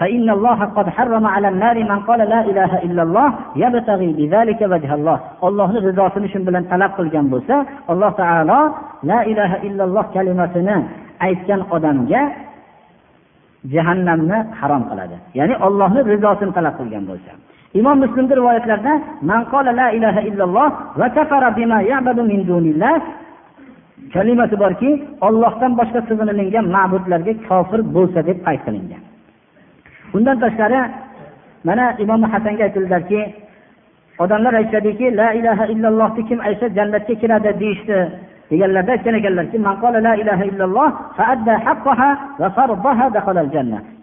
فإن 0.00 0.30
الله 0.30 0.58
قد 0.76 0.86
حرم 0.96 1.26
على 1.26 1.48
النار 1.48 1.76
من 1.90 1.98
قال 2.08 2.20
لا 2.34 2.40
إله 2.50 2.72
إلا 2.86 3.02
الله 3.02 3.28
يبتغي 3.56 4.10
بذلك 4.18 4.60
وجه 4.72 4.90
الله 4.94 5.18
ollohni 5.46 5.78
rizosini 5.88 6.28
shu 6.32 6.38
bilan 6.46 6.64
talab 6.72 6.92
qilgan 6.98 7.26
bo'lsa 7.32 7.56
alloh 7.92 8.10
taolo 8.20 8.60
la 9.10 9.20
ilaha 9.32 9.56
illalloh 9.68 10.04
kalimasini 10.16 10.76
aytgan 11.27 11.61
odamga 11.75 12.21
jahannamni 13.73 14.37
harom 14.59 14.83
qiladi. 14.89 15.15
Ya'ni 15.39 15.55
ollohni 15.65 16.01
rizosini 16.11 16.51
talab 16.57 16.75
qilgan 16.79 17.03
bo'lsa. 17.09 17.31
Imom 17.79 17.97
muslimni 18.03 18.33
rivoyatlarida 18.39 18.93
man 19.29 19.41
qola 19.53 19.71
la 19.81 19.87
ilaha 19.97 20.21
illalloh 20.29 20.69
va 20.99 21.07
kafara 21.17 21.49
bima 21.57 21.77
ya'budu 21.91 22.21
min 22.31 22.39
dunillah 22.51 22.97
kalimasi 24.13 24.55
borki 24.63 24.89
ollohdan 25.27 25.71
boshqa 25.79 25.99
sig'inilingan 26.09 26.65
ma'budlarga 26.75 27.33
kofir 27.47 27.79
bo'lsa 27.95 28.19
deb 28.29 28.37
qayd 28.45 28.61
qilingan. 28.65 29.03
Bundan 30.11 30.37
tashqari 30.43 30.79
mana 31.67 31.85
imom 32.03 32.21
hasanga 32.33 32.63
aytildilarki 32.67 33.21
odamlar 34.23 34.53
aytishadiki 34.59 35.05
la 35.19 35.27
ilaha 35.39 35.65
illallohni 35.73 36.21
kim 36.29 36.39
aytsa 36.47 36.67
jannatga 36.77 37.13
kiradi 37.21 37.51
deyishdi. 37.61 37.99
Deganlarda 38.51 38.91
aytgan 38.95 39.15
ekanlarki 39.19 39.57
la 40.07 40.13
ilaha 40.21 40.43
illalloh 40.51 40.89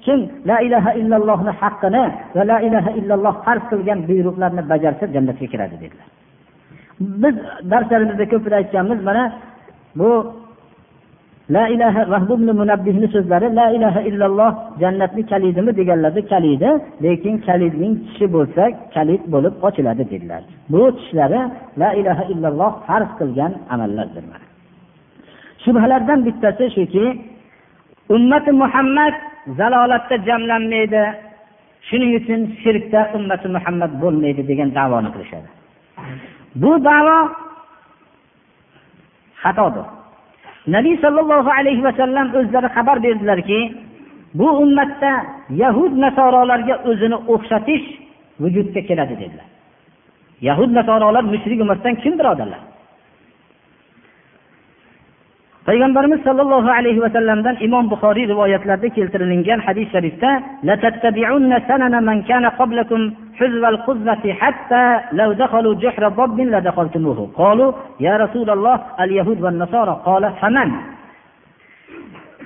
kim 0.04 0.20
la 0.50 0.56
ilaha 0.66 0.90
illallohni 1.00 1.52
haqqini 1.60 2.04
va 2.36 2.42
la 2.50 2.58
ilaha 2.66 2.90
illalloh 3.00 3.34
farz 3.44 3.62
qilgan 3.70 3.98
buyruqlarni 4.08 4.62
bajarsa 4.72 5.04
jannatga 5.14 5.46
kiradi 5.52 5.76
dedilar. 5.82 6.08
Biz 7.22 7.34
darslarimizda 7.72 8.24
ko'pida 8.32 8.56
aytganmiz 8.62 9.00
mana 9.08 9.24
bu 10.00 10.10
la 11.56 11.64
ilaha 11.74 12.02
vahbubni 12.12 12.52
munabbihni 12.60 13.06
so'zlari 13.14 13.48
la 13.60 13.66
ilaha 13.76 14.00
illalloh 14.10 14.50
jannatni 14.82 15.22
kalidimi 15.30 15.70
deganlarda 15.78 16.22
kalidi 16.32 16.70
lekin 17.04 17.34
kalidning 17.46 17.94
tishi 18.04 18.26
bo'lsa 18.34 18.62
kalid 18.94 19.22
bo'lib 19.32 19.54
ochiladi 19.66 20.04
dedilar. 20.12 20.42
Bu 20.72 20.82
tishlari 20.98 21.40
la 21.80 21.90
ilaha 22.00 22.24
illalloh 22.32 22.72
farz 22.86 23.10
qilgan 23.18 23.52
amallardir 23.74 24.24
shubhalardan 25.64 26.20
bittasi 26.26 26.64
shuki 26.76 27.04
ummati 28.16 28.50
muhammad 28.62 29.14
zalolatda 29.58 30.16
jamlanmaydi 30.28 31.02
shuning 31.88 32.12
uchun 32.20 32.40
shirkda 32.62 33.00
ummati 33.16 33.48
muhammad 33.56 33.92
bo'lmaydi 34.02 34.42
degan 34.50 34.68
davoni 34.78 35.08
qilishadi. 35.14 35.48
Bu 36.62 36.72
davo 36.88 37.18
xatodir. 39.42 39.86
Nabiy 40.66 40.96
sollallohu 41.04 41.50
alayhi 41.58 41.82
vasallam 41.88 42.26
o'zlari 42.38 42.68
xabar 42.76 43.02
berdilarki 43.02 43.60
bu 44.34 44.48
ummatda 44.64 45.12
yahud 45.62 45.92
nasorolarga 46.04 46.74
o'zini 46.90 47.18
o'xshatish 47.34 47.84
vujudga 48.40 48.80
keladi 48.88 49.14
dedilar. 49.22 49.48
Yahud 50.40 50.70
nasorolar 50.78 51.24
mushrik 51.32 51.60
ummatdan 51.60 51.94
kim 52.02 52.18
birodarlar 52.18 52.60
payg'ambarimiz 55.68 56.20
sollallohu 56.28 56.70
alayhi 56.78 57.00
vasallamdan 57.06 57.56
imom 57.66 57.84
buxoriy 57.92 58.26
rivoyatlarida 58.32 58.88
keltirilgan 58.96 59.60
hadis 59.66 59.86
sharifda 59.94 60.30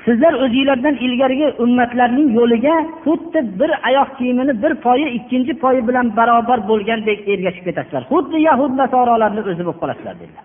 sizlar 0.05 0.35
o'zinglardan 0.45 0.97
ilgarigi 1.07 1.49
ummatlarning 1.65 2.29
yo'liga 2.39 2.75
xuddi 3.05 3.41
bir 3.61 3.71
oyoq 3.89 4.09
kiyimini 4.19 4.53
bir 4.63 4.73
poyi 4.87 5.07
ikkinchi 5.19 5.53
poyi 5.65 5.81
bilan 5.89 6.07
barobar 6.19 6.59
bo'lgandek 6.71 7.19
ergashib 7.33 7.65
ketasizlar. 7.69 8.03
Xuddi 8.13 8.39
yahud 8.49 8.73
nasorolarni 8.83 9.41
o'zi 9.51 9.63
bo'lib 9.67 9.81
qolasizlar 9.83 10.15
dedilar. 10.23 10.45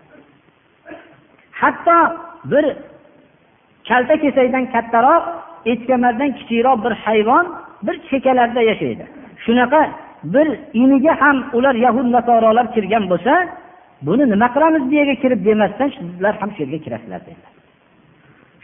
Hatto 1.61 1.97
bir 2.51 2.65
kalta 3.87 4.15
kesakdan 4.23 4.65
kattaroq 4.73 5.23
echkemardan 5.71 6.31
kichikroq 6.39 6.77
bir 6.85 6.93
hayvon 7.05 7.45
bir 7.85 7.95
chekkalarda 8.09 8.61
yashaydi. 8.61 9.03
Shunaqa 9.45 9.81
bir 10.23 10.47
iniga 10.73 11.21
ham 11.21 11.37
ular 11.53 11.75
yahud 11.75 12.07
nasorolar 12.15 12.65
kirgan 12.75 13.03
bo'lsa 13.11 13.33
buni 14.07 14.23
nima 14.33 14.47
qilamiz 14.53 14.83
bu 14.89 14.93
yerga 14.99 15.15
kirib 15.23 15.45
demasdan 15.45 15.89
sizlar 15.97 16.33
ham 16.41 16.49
shu 16.55 16.59
yerga 16.63 16.79
kirasizlar 16.85 17.21
dedilar. 17.27 17.53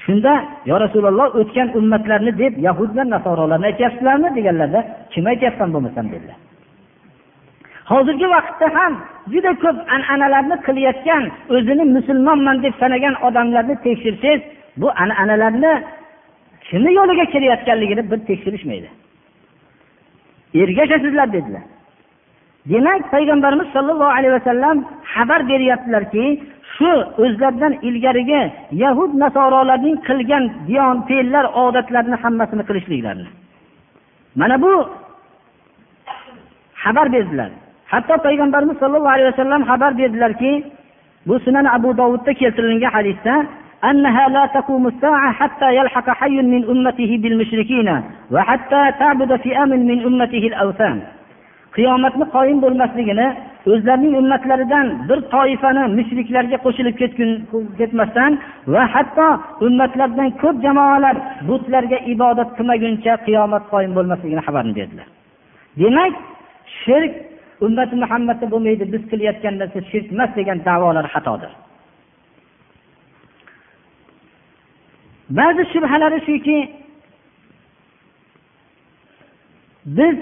Shunda 0.06 0.34
yo 0.70 0.76
rasululloh 0.86 1.28
o'tgan 1.40 1.70
ummatlarni 1.80 2.32
deb 2.44 2.54
yahud 2.68 2.92
nasorolarni 3.16 3.66
aytyapsizlarmi? 3.72 4.30
deganlarda 4.38 4.80
kim 5.14 5.26
aytyapsan 5.32 5.74
bo'lmasam? 5.74 6.06
dedilar. 6.14 6.38
Hozirgi 7.92 8.28
vaqtda 8.36 8.68
ham 8.78 8.94
juda 9.32 9.52
ko'p 9.64 9.78
an'analarni 9.96 10.56
qilayotgan 10.68 11.24
o'zini 11.56 11.84
musulmonman 11.96 12.58
deb 12.64 12.74
sanagan 12.82 13.16
odamlarni 13.28 13.76
tekshirsangiz 13.86 14.42
bu 14.82 14.88
an'analarni 15.04 15.74
kimni 16.68 16.92
yo'liga 17.00 17.26
kirayotganligini 17.34 18.04
bir 18.12 18.20
tekshirishmaydi. 18.30 18.90
Ergashasizlar 20.62 21.28
dedilar. 21.34 21.64
Demak 22.72 23.12
payg'ambarimiz 23.14 23.68
sollallohu 23.76 24.14
alayhi 24.18 24.34
vasallam 24.40 24.78
xabar 25.14 25.42
beryaptilarki 25.52 26.26
shu 26.76 26.92
o'zlaridan 27.24 27.74
ilgarigi 27.88 28.42
yahud 28.84 29.12
nasorolarning 29.24 29.98
qilgan 30.08 30.44
diyon 30.68 30.98
fe'llar 31.10 31.46
odatlarni 31.64 32.16
hammasini 32.24 32.64
qilishliklarini. 32.70 33.30
Mana 34.40 34.56
bu 34.64 34.74
xabar 36.84 37.08
berdilar. 37.16 37.50
hatto 37.93 38.15
payg'ambarimiz 38.27 38.77
sollallohu 38.83 39.15
alayhi 39.17 39.31
vasallam 39.33 39.63
xabar 39.71 39.93
berdilarki 40.01 40.53
bu 41.29 41.35
sunan 41.45 41.67
abu 41.77 41.91
dovudda 42.01 42.33
keltirilgan 42.41 42.93
hadisda 42.99 43.35
أنها 43.91 44.29
لا 44.29 44.45
تقوم 44.47 44.87
الساعة 44.87 45.33
حتى 45.33 45.69
يلحق 45.79 46.11
حي 46.11 46.43
من 46.43 46.63
أمته 46.73 47.11
بالمشركين 47.23 48.03
وحتى 48.35 48.83
تعبد 49.01 49.37
فئام 49.37 49.69
من 49.69 49.99
أمته 50.09 50.45
الأوثان 50.51 50.99
qiyomatni 51.77 52.25
qoyim 52.37 52.59
bo'lmasligini 52.65 53.27
o'zlarining 53.73 54.15
ummatlaridan 54.21 54.87
bir 55.09 55.19
toifani 55.35 55.83
mushriklarga 55.99 56.59
qo'shilib 56.65 56.95
ketmasdan 57.79 58.33
va 58.75 58.83
hatto 58.95 59.29
ummatlardan 59.67 60.31
ko'p 60.43 60.57
jamoalar 60.67 61.17
butlarga 61.49 61.99
ibodat 62.15 62.49
qilmaguncha 62.57 63.13
qiyomat 63.27 63.65
qoyim 63.73 63.93
bo'lmasligini 63.99 64.43
xabarini 64.49 64.75
berdilar 64.79 65.07
demak 65.83 66.13
shirk 66.83 67.13
ummati 67.66 67.96
muhammadda 68.04 68.46
bo'lmaydi 68.54 68.86
biz 68.94 69.04
qilayotgan 69.12 69.56
narsa 69.62 69.80
shirk 69.92 70.08
emas 70.16 70.32
degan 70.40 70.58
davolar 70.70 71.06
xatodir. 71.14 71.52
Ba'zi 75.40 75.64
shubhalari 75.74 76.20
shuki 76.28 76.58
biz 79.98 80.18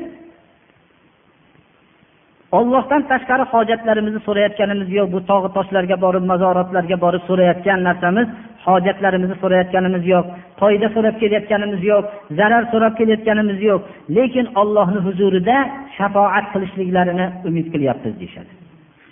ollohdan 2.57 3.01
tashqari 3.11 3.45
hojatlarimizni 3.53 4.21
so'rayotganimiz 4.27 4.89
yo'q 4.97 5.07
bu 5.15 5.19
tog'i 5.31 5.49
toshlarga 5.57 5.97
borib 6.05 6.23
mazoratlarga 6.31 6.97
borib 7.05 7.23
so'rayotgan 7.29 7.79
narsamiz 7.87 8.27
hojatlarimizni 8.65 9.35
so'rayotganimiz 9.43 10.03
yo'q 10.13 10.25
foyda 10.59 10.87
so'rab 10.95 11.15
kelayotganimiz 11.21 11.81
yo'q 11.91 12.05
zarar 12.39 12.63
so'rab 12.71 12.93
kelayotganimiz 12.99 13.59
yo'q. 13.69 13.81
Lekin 14.17 14.45
ollohni 14.61 14.99
huzurida 15.07 15.57
shafoat 15.97 16.45
qilishliklarini 16.53 17.25
umid 17.49 17.67
qilyapmiz 17.73 18.13
deyishadi. 18.21 18.51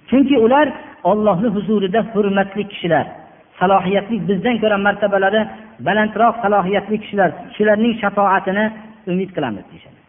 Chunki 0.09 0.35
ular 0.45 0.67
ollohni 1.11 1.49
huzurida 1.55 1.99
hurmatli 2.13 2.63
kishilar 2.71 3.05
salohiyatli 3.59 4.15
bizdan 4.29 4.57
ko'ra 4.63 4.77
martabalari 4.87 5.41
balandroq 5.87 6.35
salohiyatli 6.43 6.97
kishilar 7.03 7.29
shularning 7.55 7.93
shafoatini 8.03 8.65
umid 9.11 9.29
qilamiz 9.35 9.65
deyishadi. 9.71 9.99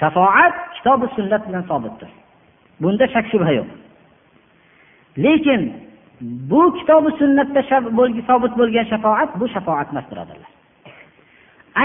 Shafoat 0.00 0.54
kitobi 0.76 1.06
sunnat 1.16 1.42
bilan 1.48 1.64
sobitdir. 1.70 2.10
Bunda 2.82 3.04
shak 3.14 3.26
shubha 3.32 3.52
yo'q. 3.58 3.68
Lekin 5.24 5.60
bu 6.51 6.61
kitobi 6.77 7.09
sunnatda 7.19 7.61
sobit 8.29 8.53
bo'lgan 8.59 8.85
shafoat 8.91 9.29
bu 9.39 9.45
shafoat 9.55 9.87
emas 9.93 10.05
birodarlar 10.11 10.51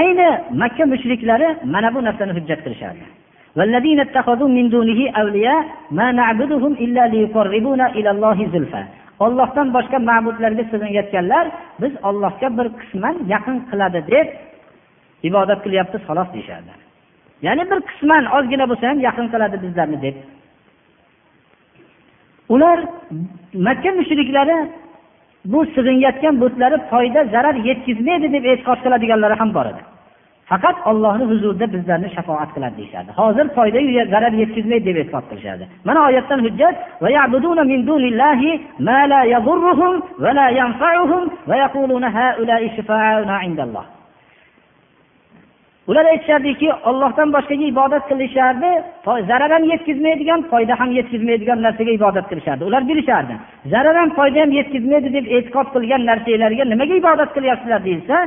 ayni 0.00 0.28
makka 0.62 0.84
mushriklari 0.92 1.48
mana 1.74 1.88
bu 1.94 2.00
narsani 2.08 2.32
hujjat 2.38 2.60
qilishardi 2.66 3.06
والذين 3.58 4.00
اتخذوا 4.00 4.48
من 4.58 4.68
دونه 4.74 5.00
أولياء 5.22 5.62
ما 5.98 6.12
نعبدهم 6.12 6.72
إلا 6.84 7.02
ليقربونا 7.14 7.86
إلى 7.98 8.10
الله 8.14 8.38
زلفى 8.54 8.82
ollohdan 9.24 9.68
boshqa 9.76 9.98
ma'budlarga 10.10 10.64
sig'inayotganlar 10.70 11.46
biz 11.82 11.92
ollohga 12.08 12.48
bir 12.58 12.66
qisman 12.80 13.16
yaqin 13.34 13.56
qiladi 13.70 14.00
deb 14.12 14.26
ibodat 15.28 15.58
qilyapmiz 15.64 16.02
xolos 16.08 16.28
deyishardi 16.34 16.72
ya'ni 17.46 17.64
bir 17.70 17.78
qisman 17.88 18.22
ozgina 18.36 18.64
bo'lsa 18.70 18.84
ham 18.90 18.98
yaqin 19.08 19.26
qiladi 19.32 19.56
bizlarni 19.64 19.98
deb 20.06 20.16
Ular 22.49 22.79
makka 23.53 23.91
mushriklari 23.91 24.57
bu 25.45 25.65
sig'inayotgan 25.65 26.41
butlari 26.41 26.77
foyda 26.91 27.23
zarar 27.33 27.55
yetkazmaydi 27.69 28.33
deb 28.33 28.45
e'tiqod 28.45 28.79
qiladiganlari 28.85 29.35
ham 29.41 29.53
bor 29.53 29.65
edi. 29.65 29.81
Faqat 30.49 30.77
ollohni 30.89 31.25
huzurida 31.31 31.65
bizlarni 31.73 32.09
shafoat 32.15 32.49
qiladi 32.55 32.75
deyishardi. 32.77 33.11
Hozir 33.21 33.45
foyda 33.57 33.79
zarar 34.13 34.33
yetkazmaydi 34.41 34.85
deb 34.85 34.97
e'tiqod 35.01 35.25
qilishadi. 35.29 35.63
Mana 35.87 35.99
oyatdan 36.07 36.39
hujjat 36.45 36.75
ular 45.89 46.05
aytishardiki 46.13 46.67
ollohdan 46.89 47.29
boshqaga 47.35 47.65
ibodat 47.73 48.03
qilishardi 48.11 48.71
zarar 49.29 49.51
ham 49.55 49.63
yetkazmaydigan 49.73 50.41
foyda 50.51 50.73
ham 50.79 50.89
yetkazmaydigan 50.99 51.59
narsaga 51.65 51.91
ibodat 51.99 52.25
qilishardi. 52.31 52.63
Ular 52.69 52.83
bilishardi 52.89 53.33
zarar 53.73 53.95
ham 54.01 54.09
foyda 54.17 54.37
ham 54.43 54.51
yetkazmaydi 54.59 55.09
deb 55.17 55.25
e'tiqod 55.35 55.67
qilgan 55.75 56.01
narsalarga 56.09 56.63
nimaga 56.73 56.93
ibodat 57.01 57.29
qilyapsizlar 57.35 57.81
deyilsa 57.87 58.17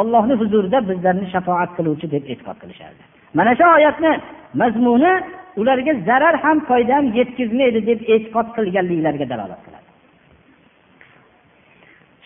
ollohni 0.00 0.34
huzurida 0.40 0.78
bizlarni 0.90 1.26
shafoat 1.34 1.70
qiluvchi 1.78 2.06
deb 2.14 2.24
e'tiqod 2.32 2.56
qilishardi. 2.62 3.02
Mana 3.38 3.52
shu 3.58 3.64
oyatni 3.76 4.12
mazmuni 4.60 5.12
ularga 5.60 5.92
zarar 6.08 6.34
ham 6.44 6.58
foyda 6.68 6.92
ham 6.96 7.06
yetkazmaydi 7.18 7.80
deb 7.90 8.00
e'tiqod 8.14 8.46
qilganliklariga 8.56 9.26
dalolat 9.32 9.60
qiladi. 9.66 9.88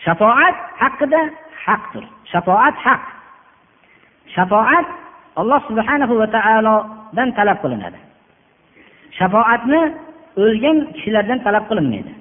Shafoat 0.05 0.57
haqida 0.83 1.21
haqdir. 1.67 2.03
Shafoat 2.31 2.75
haq. 2.85 3.03
Shafoat 4.35 4.87
alloh 5.41 5.61
subhanahu 5.69 6.13
va 6.21 6.27
taolodan 6.37 7.29
talab 7.37 7.57
qilinadi. 7.63 7.99
Shafoatni 9.17 9.81
o'lgan 10.43 10.77
kishilardan 10.95 11.39
talab 11.45 11.63
qilinmaydi. 11.69 12.11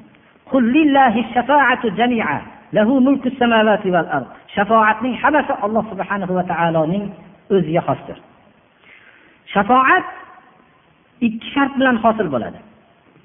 Shafoatning 4.55 5.14
hammasi 5.22 5.53
alloh 5.64 5.84
subhanahu 5.90 6.32
va 6.38 6.45
taoloning 6.53 7.05
o'ziga 7.55 7.82
xosdir. 7.88 8.18
Shafoat 9.55 10.07
ikki 11.26 11.47
shart 11.55 11.72
bilan 11.78 11.97
hosil 12.05 12.28
bo'ladi. 12.34 12.59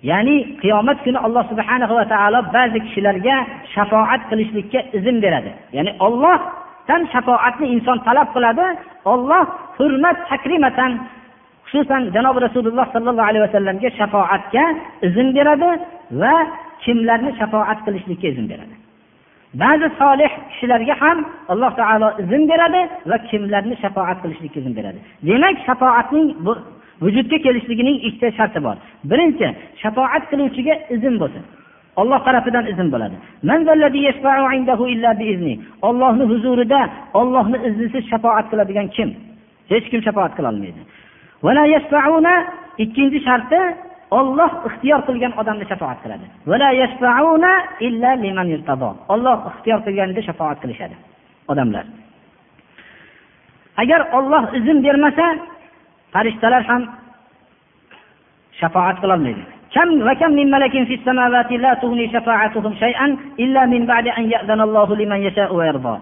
Ya'ni 0.03 0.35
qiyomat 0.61 0.97
kuni 1.05 1.19
alloh 1.25 1.43
subhanahu 1.51 1.93
va 1.99 2.05
taolo 2.13 2.39
ba'zi 2.55 2.79
kishilarga 2.85 3.35
shafoat 3.73 4.21
qilishlikka 4.29 4.79
izn 4.97 5.15
beradi. 5.23 5.51
Ya'ni 5.77 5.91
ollohdan 6.07 7.01
shafoatni 7.13 7.67
inson 7.75 7.97
talab 8.07 8.27
qiladi 8.35 8.65
olloh 9.13 9.43
hurmat 9.77 10.17
takrimatan 10.31 10.91
xususan 11.69 12.01
janobi 12.15 12.39
rasululloh 12.47 12.85
sollallohu 12.95 13.29
alayhi 13.29 13.45
vasallamga 13.47 13.89
shafoatga 13.99 14.63
izn 15.07 15.27
beradi 15.37 15.69
va 16.21 16.35
kimlarni 16.83 17.31
shafoat 17.39 17.79
qilishlikka 17.85 18.27
izn 18.33 18.45
beradi. 18.51 18.75
Ba'zi 19.61 19.87
solih 20.01 20.31
kishilarga 20.51 20.95
ham 21.01 21.17
alloh 21.53 21.71
taolo 21.79 22.07
izn 22.23 22.41
beradi 22.51 22.81
va 23.09 23.17
kimlarni 23.29 23.75
shafoat 23.83 24.17
qilishlikka 24.23 24.59
izn 24.61 24.73
beradi. 24.79 24.99
Demak 25.27 25.55
shafoatning 25.67 26.27
bu 26.45 26.53
vujudga 27.03 27.37
kelishligining 27.45 27.97
ikkita 28.07 28.29
sharti 28.37 28.59
bor. 28.65 28.75
Birinchi 29.11 29.47
shafoat 29.81 30.23
qiluvchiga 30.31 30.73
izn 30.95 31.15
bo'lsin. 31.21 31.43
Olloh 32.01 32.19
tarafidan 32.27 32.65
izn 32.71 32.87
bo'ladi. 32.93 33.17
Ollohni 35.87 36.25
huzurida 36.31 36.81
ollohni 37.19 37.57
iznisiz 37.67 38.03
shafoat 38.11 38.45
qiladigan 38.51 38.87
kim? 38.95 39.09
Hech 39.71 39.85
kim 39.91 40.01
shafoat 40.07 40.33
qilolmaydi 40.37 40.81
ikkinchi 42.83 43.19
sharti 43.27 43.59
olloh 44.19 44.51
ixtiyor 44.67 44.99
qilgan 45.07 45.33
odamni 45.41 45.65
shafoat 45.71 45.97
qiladi. 46.03 46.25
Olloh 49.13 49.37
ixtiyor 49.49 49.79
qilganda 49.85 50.21
shafoat 50.27 50.57
qilishadi 50.63 50.95
odamlar. 51.51 51.85
Agar 53.81 54.01
olloh 54.17 54.43
izn 54.59 54.77
bermasa 54.85 55.25
farishtalar 56.13 56.63
ham 56.69 56.81
shafoat 58.59 58.97
qilolmaydi. 59.01 59.43
Kam 59.73 59.89
va 60.07 60.13
min 60.29 60.49
malakin 60.49 60.85
fis 60.89 61.01
la 61.05 61.75
tughni 61.81 62.05
shafa'atuhum 62.13 62.73
shay'an 62.83 63.11
illa 63.37 63.67
min 63.67 63.85
ba'di 63.85 64.09
an 64.17 64.25
ya'zana 64.33 64.63
Allohu 64.63 64.93
liman 65.01 65.19
yasha'u 65.27 65.55
va 65.59 65.65
yarda. 65.65 65.93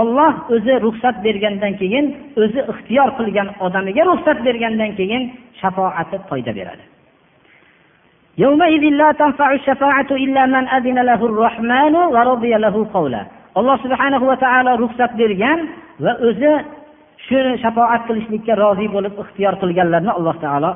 Olloh 0.00 0.32
o'zi 0.54 0.74
ruxsat 0.86 1.16
bergandan 1.24 1.72
keyin 1.80 2.06
o'zi 2.42 2.60
ixtiyor 2.72 3.08
qilgan 3.18 3.48
odamiga 3.66 4.02
ruxsat 4.10 4.38
bergandan 4.46 4.90
keyin 4.98 5.22
shafoati 5.60 6.16
foyda 6.28 6.52
beradi. 6.58 6.84
Alloh 13.58 13.76
subhanahu 13.84 14.24
va 14.30 14.36
taolo 14.44 14.72
ruxsat 14.84 15.12
bergan 15.20 15.58
va 16.04 16.12
o'zi 16.28 16.52
shuni 17.26 17.52
shafoat 17.64 18.02
qilishlikka 18.08 18.52
rozi 18.62 18.86
bo'lib 18.94 19.14
ixtiyor 19.22 19.54
qilganlarni 19.62 20.12
alloh 20.18 20.36
taolo 20.44 20.70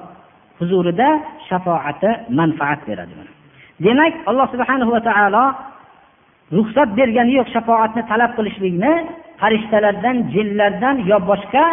huzurida 0.61 1.09
shafoati 1.49 2.11
manfaat 2.39 2.81
beradi 2.89 3.15
demak 3.85 4.15
alloh 4.31 4.47
subhanahu 4.55 4.91
va 4.97 5.01
taolo 5.11 5.45
ruxsat 6.57 6.89
bergani 6.99 7.33
yo'q 7.39 7.49
shafoatni 7.55 8.03
talab 8.11 8.31
qilishlikni 8.39 8.93
farishtalardan 9.41 10.17
jinlardan 10.35 10.97
yo 11.11 11.19
boshqa 11.31 11.65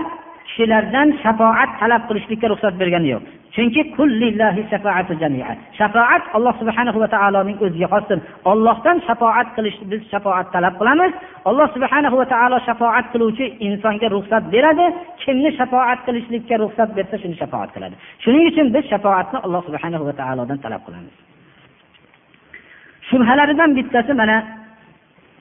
kishilardan 0.50 1.08
shafoat 1.24 1.70
talab 1.80 2.02
qilishlikka 2.10 2.48
ruxsat 2.52 2.74
bergani 2.82 3.10
yo'q. 3.14 3.24
Chunki 3.56 3.82
shafoat 5.80 6.24
alloh 6.38 6.54
subhanahu 6.62 7.00
va 7.04 7.08
taoloning 7.16 7.58
o'ziga 7.66 7.88
xosdir. 7.94 8.20
Ollohdan 8.52 8.98
shafoat 9.08 9.48
qilish 9.56 9.78
biz 9.92 10.02
shafoat 10.12 10.48
talab 10.56 10.74
qilamiz. 10.82 11.14
Alloh 11.50 11.68
subhanahu 11.76 12.16
va 12.22 12.26
taolo 12.34 12.58
shafoat 12.68 13.06
qiluvchi 13.14 13.46
insonga 13.68 14.08
ruxsat 14.16 14.44
beradi. 14.54 14.86
Kimni 15.24 15.50
shafoat 15.60 16.00
qilishlikka 16.08 16.56
ruxsat 16.64 16.90
bersa 16.98 17.16
shuni 17.22 17.36
shafoat 17.42 17.70
qiladi. 17.76 17.96
Shuning 18.24 18.44
uchun 18.52 18.68
biz 18.76 18.84
shafoatni 18.92 19.38
alloh 19.46 19.62
subhanahu 19.68 20.04
va 20.08 20.14
taolodan 20.22 20.58
talab 20.66 20.82
qilamiz. 20.88 21.14
Shubhalaridan 23.10 23.70
bittasi 23.78 24.14
mana 24.22 24.38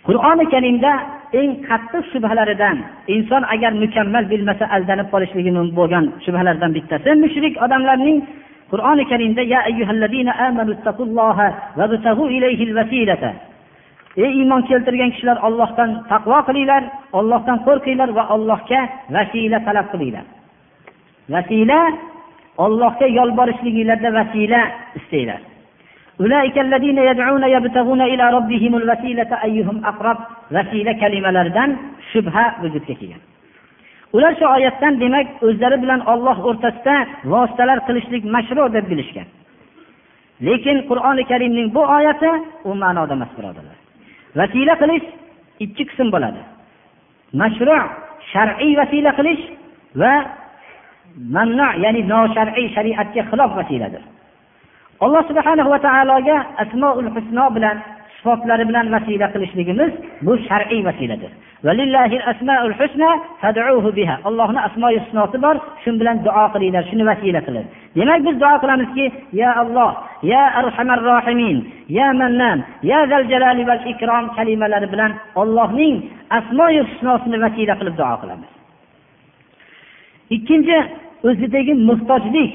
qur'oni 0.06 0.44
karimda 0.54 0.92
eng 1.40 1.50
qattiq 1.68 2.04
shubhalaridan 2.12 2.76
inson 3.14 3.42
agar 3.54 3.72
mukammal 3.82 4.24
bilmasa 4.32 4.64
aldanib 4.76 5.08
qolishligi 5.14 5.50
mumkin 5.56 5.74
bo'lgan 5.78 6.04
shubhalardan 6.24 6.70
bittasi 6.76 7.10
mushrik 7.24 7.54
odamlarning 7.64 8.18
qur'oni 8.72 9.04
karimda 9.10 9.42
ya 9.52 9.60
ey 14.24 14.30
iymon 14.40 14.62
keltirgan 14.68 15.10
kishilar 15.14 15.38
ollohdan 15.48 15.90
taqvo 16.12 16.38
qilinglar 16.48 16.82
ollohdan 17.18 17.58
qo'rqinglar 17.66 18.10
va 18.18 18.24
allohga 18.34 18.80
vasila 19.14 19.58
talab 19.66 19.86
qilinglar. 19.92 20.26
Vasila 21.34 21.80
ollohga 22.64 23.06
yolborishliginglarda 23.18 24.10
vasila 24.18 24.60
istanglar 24.98 25.40
أولئك 26.21 26.57
الذين 26.59 26.97
يدعون 26.97 27.43
يبتغون 27.43 28.01
إلى 28.01 28.29
ربهم 28.37 28.75
الوسيلة 28.75 29.31
أيهم 29.43 29.85
أقرب 29.85 30.17
vasila 30.55 30.93
kalimalaridan 31.01 31.69
shubha 32.11 32.45
vujudga 32.61 32.93
kelgan 32.99 33.21
ular 34.15 34.33
shu 34.39 34.45
oyatdan 34.55 34.93
demak 35.03 35.27
o'zlari 35.47 35.77
bilan 35.83 36.01
olloh 36.13 36.37
o'rtasida 36.49 36.95
vositalar 37.33 37.79
qilishlik 37.87 38.23
mashru 38.35 38.63
deb 38.75 38.85
bilishgan 38.91 39.27
lekin 40.47 40.77
qur'oni 40.89 41.23
karimning 41.31 41.67
bu 41.75 41.81
oyati 41.97 42.31
u 42.69 42.71
ma'noda 42.83 43.13
emas 43.17 43.31
birodarlar 43.37 43.77
vasila 44.39 44.73
qilish 44.81 45.05
ikki 45.65 45.83
qism 45.89 46.07
bo'ladi 46.15 46.41
mashru 47.41 47.77
shar'iy 48.31 48.73
vasila 48.81 49.11
qilish 49.19 49.43
va 50.01 50.13
mamnu 51.35 51.67
ya'ni 51.83 52.01
noshar'iy 52.13 52.67
shariatga 52.75 53.21
xilof 53.31 53.51
vasiladir 53.59 54.03
Alloh 55.04 55.22
subhanahu 55.30 55.70
va 55.74 55.78
taologa 55.86 56.36
asmoul 56.62 57.08
husno 57.14 57.44
bilan 57.56 57.76
sifatlari 58.18 58.64
bilan 58.70 58.86
vasila 58.94 59.26
qilishligimiz 59.34 59.92
bu 60.26 60.32
shar'iy 60.48 60.82
vasiladir. 60.88 61.30
Allohni 64.28 64.60
asmoi 64.68 64.94
husnosi 64.98 65.36
bor 65.44 65.56
shu 65.82 65.90
bilan 66.00 66.16
duo 66.26 66.44
qilinglar 66.54 66.84
shuni 66.90 67.04
vasila 67.10 67.40
qilib 67.46 67.66
demak 67.96 68.20
biz 68.26 68.36
duo 68.42 68.54
qilamizki 68.62 69.06
ya 69.40 69.50
alloh 69.62 69.90
ya 70.32 70.42
arhamar 70.60 71.00
rohimin 71.10 71.58
ya 71.98 72.06
mannan 72.20 72.58
ya 72.90 72.98
zal 73.10 73.24
jalali 73.32 73.62
val 73.70 73.82
ikrom 73.92 74.24
kalimalari 74.36 74.88
bilan 74.94 75.12
ollohning 75.40 75.94
asmoi 76.38 76.78
husnosini 76.88 77.38
vasila 77.44 77.74
qilib 77.80 77.94
duo 78.00 78.14
qilamiz. 78.22 78.50
Ikkinchi 80.36 80.78
o'zidagi 81.28 81.72
muhtojlik 81.88 82.52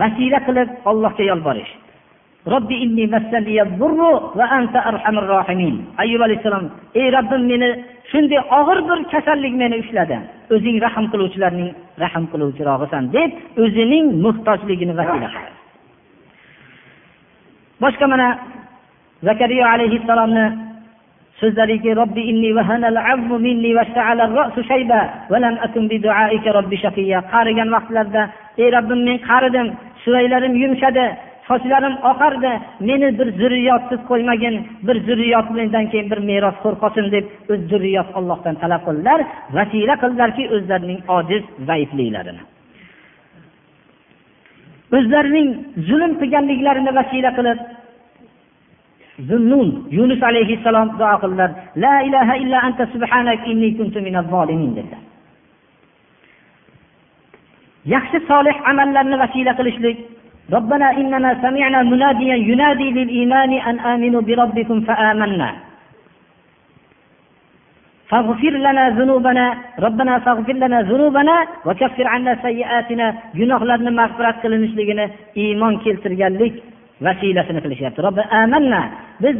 vasila 0.00 0.38
qilib 0.46 0.68
allohga 0.90 1.24
yolborish. 1.30 1.72
Robbi 2.52 2.76
inni 2.84 3.06
va 4.38 4.46
anta 4.58 4.78
arhamur 4.90 5.26
rohimin 5.34 5.76
ayyub 6.02 6.20
alayhissalom 6.26 6.64
ey 7.00 7.06
robbim 7.16 7.42
meni 7.50 7.68
shunday 8.10 8.40
og'ir 8.58 8.78
bir 8.88 8.98
kasallik 9.12 9.54
meni 9.62 9.76
ushladi. 9.82 10.16
O'zing 10.54 10.76
rahm 10.84 11.04
qiluvchilarning 11.12 11.70
rahm 12.02 12.24
qiluvchirog'isan 12.32 13.04
deb 13.16 13.30
o'zining 13.62 14.06
muhtojligini 14.24 14.94
vasila 15.00 15.28
qiladi 15.34 15.54
boshqa 17.82 18.06
mana 18.12 18.28
zakariya 19.28 19.64
alayhissalomni 19.74 20.44
so'zlariki 21.40 21.90
robbi 22.00 22.22
inni 22.30 22.50
minni 23.46 23.70
ra'su 24.38 24.60
shayba 24.70 25.00
va 25.30 25.38
lam 25.44 25.54
akun 25.66 25.84
bi 25.90 25.96
du'aika 26.06 26.54
robbi 26.58 26.76
shaqiya. 26.84 27.18
Qarigan 27.32 27.68
vaqtlarda 27.76 28.22
ey 28.62 28.68
robbim 28.76 29.00
men 29.08 29.18
qaridim 29.28 29.68
suvaylarim 30.04 30.54
yumshadi 30.62 31.04
sochlarim 31.48 31.94
oqardi. 32.10 32.52
Meni 32.88 33.08
bir 33.18 33.28
zurriyotsiz 33.40 34.00
qo'ymagin 34.10 34.54
bir 34.86 34.96
zurriyot 35.08 35.48
mendan 35.58 35.84
keyin 35.92 36.08
bir 36.12 36.20
merosxo'r 36.30 36.74
qolsin 36.82 37.06
deb 37.14 37.24
o'z 37.52 37.60
zurriyot 37.70 38.08
ollohdan 38.18 38.54
talab 38.62 38.82
qildilar 38.88 39.20
vasila 39.56 39.94
qildilarki 40.02 40.44
o'zlarining 40.54 41.00
ojiz 41.16 41.42
zaifliklarini. 41.68 42.42
O'zlarining 44.96 45.48
zulm 45.88 46.12
qilganliklarini 46.20 46.92
vasila 47.00 47.30
qilib 47.38 47.58
zunnun 49.30 49.68
yunus 49.96 50.22
alayhissalom 50.30 50.88
duo 51.00 51.14
qildilar. 51.22 51.50
La 51.84 51.94
ilaha 52.08 52.34
illa 52.42 52.58
anta 52.66 52.84
subhanak 52.94 53.40
inni 53.52 53.70
kuntu 53.78 53.98
minaz 54.06 54.26
zolimin 54.34 54.72
dedilar. 54.78 55.03
yaxshi 57.93 58.17
solih 58.29 58.55
amallarni 58.71 59.15
vasila 59.23 59.53
qilishlik 59.59 59.99
ربنا 60.57 60.87
إننا 61.01 61.31
سمعنا 61.45 61.79
مناديا 61.91 62.35
ينادي 62.49 62.87
للإيمان 62.97 63.51
أن 63.69 63.75
آمنوا 63.93 64.21
بربكم 64.27 64.77
فآمنا 64.87 65.49
فاغفر 68.09 68.53
لنا 68.65 68.83
ذنوبنا 68.99 69.45
ربنا 69.85 70.13
فاغفر 70.25 70.55
لنا 70.63 70.79
ذنوبنا 70.91 71.35
وكفر 71.67 72.05
عنا 72.13 72.33
سيئاتنا 72.45 73.07
gunohlarni 73.39 73.91
mag'firat 73.99 74.37
qilinishligini 74.43 75.05
iymon 75.43 75.73
keltirganlik 75.83 76.55
vasilasini 77.05 77.59
qilishyapti 77.65 77.99
robbi 78.07 78.23
amanna 78.41 78.81
biz 79.23 79.37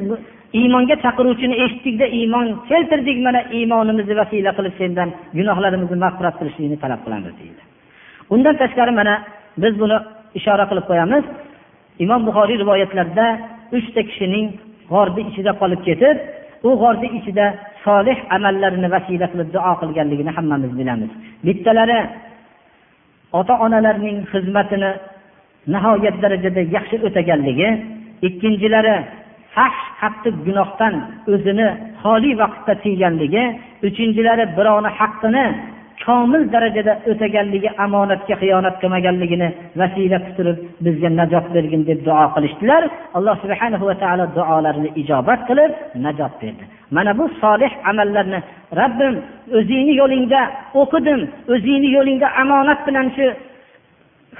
iymonga 0.59 0.95
chaqiruvchini 1.03 1.55
eshitdikda 1.63 2.05
iymon 2.19 2.45
keltirdik 2.69 3.17
mana 3.25 3.41
iymonimizni 3.57 4.15
vasila 4.21 4.51
qilib 4.57 4.75
sendan 4.81 5.09
gunohlarimizni 5.37 5.97
mag'firat 6.05 6.35
qilishlikni 6.39 6.77
talab 6.83 7.01
qilamiz 7.05 7.33
deydi 7.41 7.62
Undan 8.34 8.54
tashqari 8.62 8.92
mana 9.00 9.14
biz 9.62 9.74
buni 9.82 9.96
ishora 10.38 10.64
qilib 10.70 10.84
qo'yamiz. 10.90 11.24
Imom 12.04 12.20
buxoriy 12.28 12.56
rivoyatlarida 12.62 13.26
uchta 13.76 14.00
kishining 14.08 14.46
g'orni 14.92 15.22
ichida 15.30 15.52
qolib 15.60 15.80
ketib 15.88 16.16
u 16.68 16.70
g'orni 16.82 17.08
ichida 17.18 17.46
solih 17.84 18.18
amallarini 18.36 18.88
vasila 18.94 19.26
qilib 19.32 19.48
duo 19.54 19.72
qilganligini 19.80 20.30
hammamiz 20.36 20.72
bilamiz. 20.80 21.10
Bittalari 21.46 21.98
ota 23.38 23.54
onalarning 23.64 24.16
xizmatini 24.32 24.90
nihoyat 25.74 26.16
darajada 26.22 26.62
yaxshi 26.76 26.96
o'taganligi 27.06 27.68
ikkinchilari 28.28 28.96
fahsh 29.54 29.82
qattiq 30.00 30.34
gunohdan 30.46 30.94
o'zini 31.32 31.68
xoli 32.02 32.30
vaqtda 32.42 32.72
tiyganligi 32.84 33.44
uchinchilari 33.88 34.44
birovni 34.56 34.90
haqqini 34.98 35.44
komil 36.04 36.42
darajada 36.54 36.92
o'taganligi 37.10 37.70
omonatga 37.84 38.34
xiyonat 38.42 38.74
qilmaganligini 38.82 39.48
vasila 39.80 40.18
qilib 40.36 40.58
bizga 40.84 41.08
najot 41.20 41.46
bergin 41.54 41.82
deb 41.88 41.98
duo 42.06 42.24
qilishdilar. 42.34 42.82
Alloh 43.16 43.36
subhana 43.42 43.76
va 43.88 43.94
taolo 44.02 44.24
duolarini 44.36 44.90
ijobat 45.00 45.40
qilib 45.48 45.70
najot 46.06 46.32
berdi. 46.42 46.64
Mana 46.96 47.12
bu 47.18 47.24
solih 47.42 47.72
amallarni 47.90 48.38
robbim 48.80 49.14
o'zingni 49.58 49.94
yo'lingda 50.00 50.40
o'qidim 50.80 51.20
o'zingni 51.54 51.88
yo'lingda 51.96 52.28
omonat 52.42 52.80
bilan 52.86 53.06
shu 53.16 53.26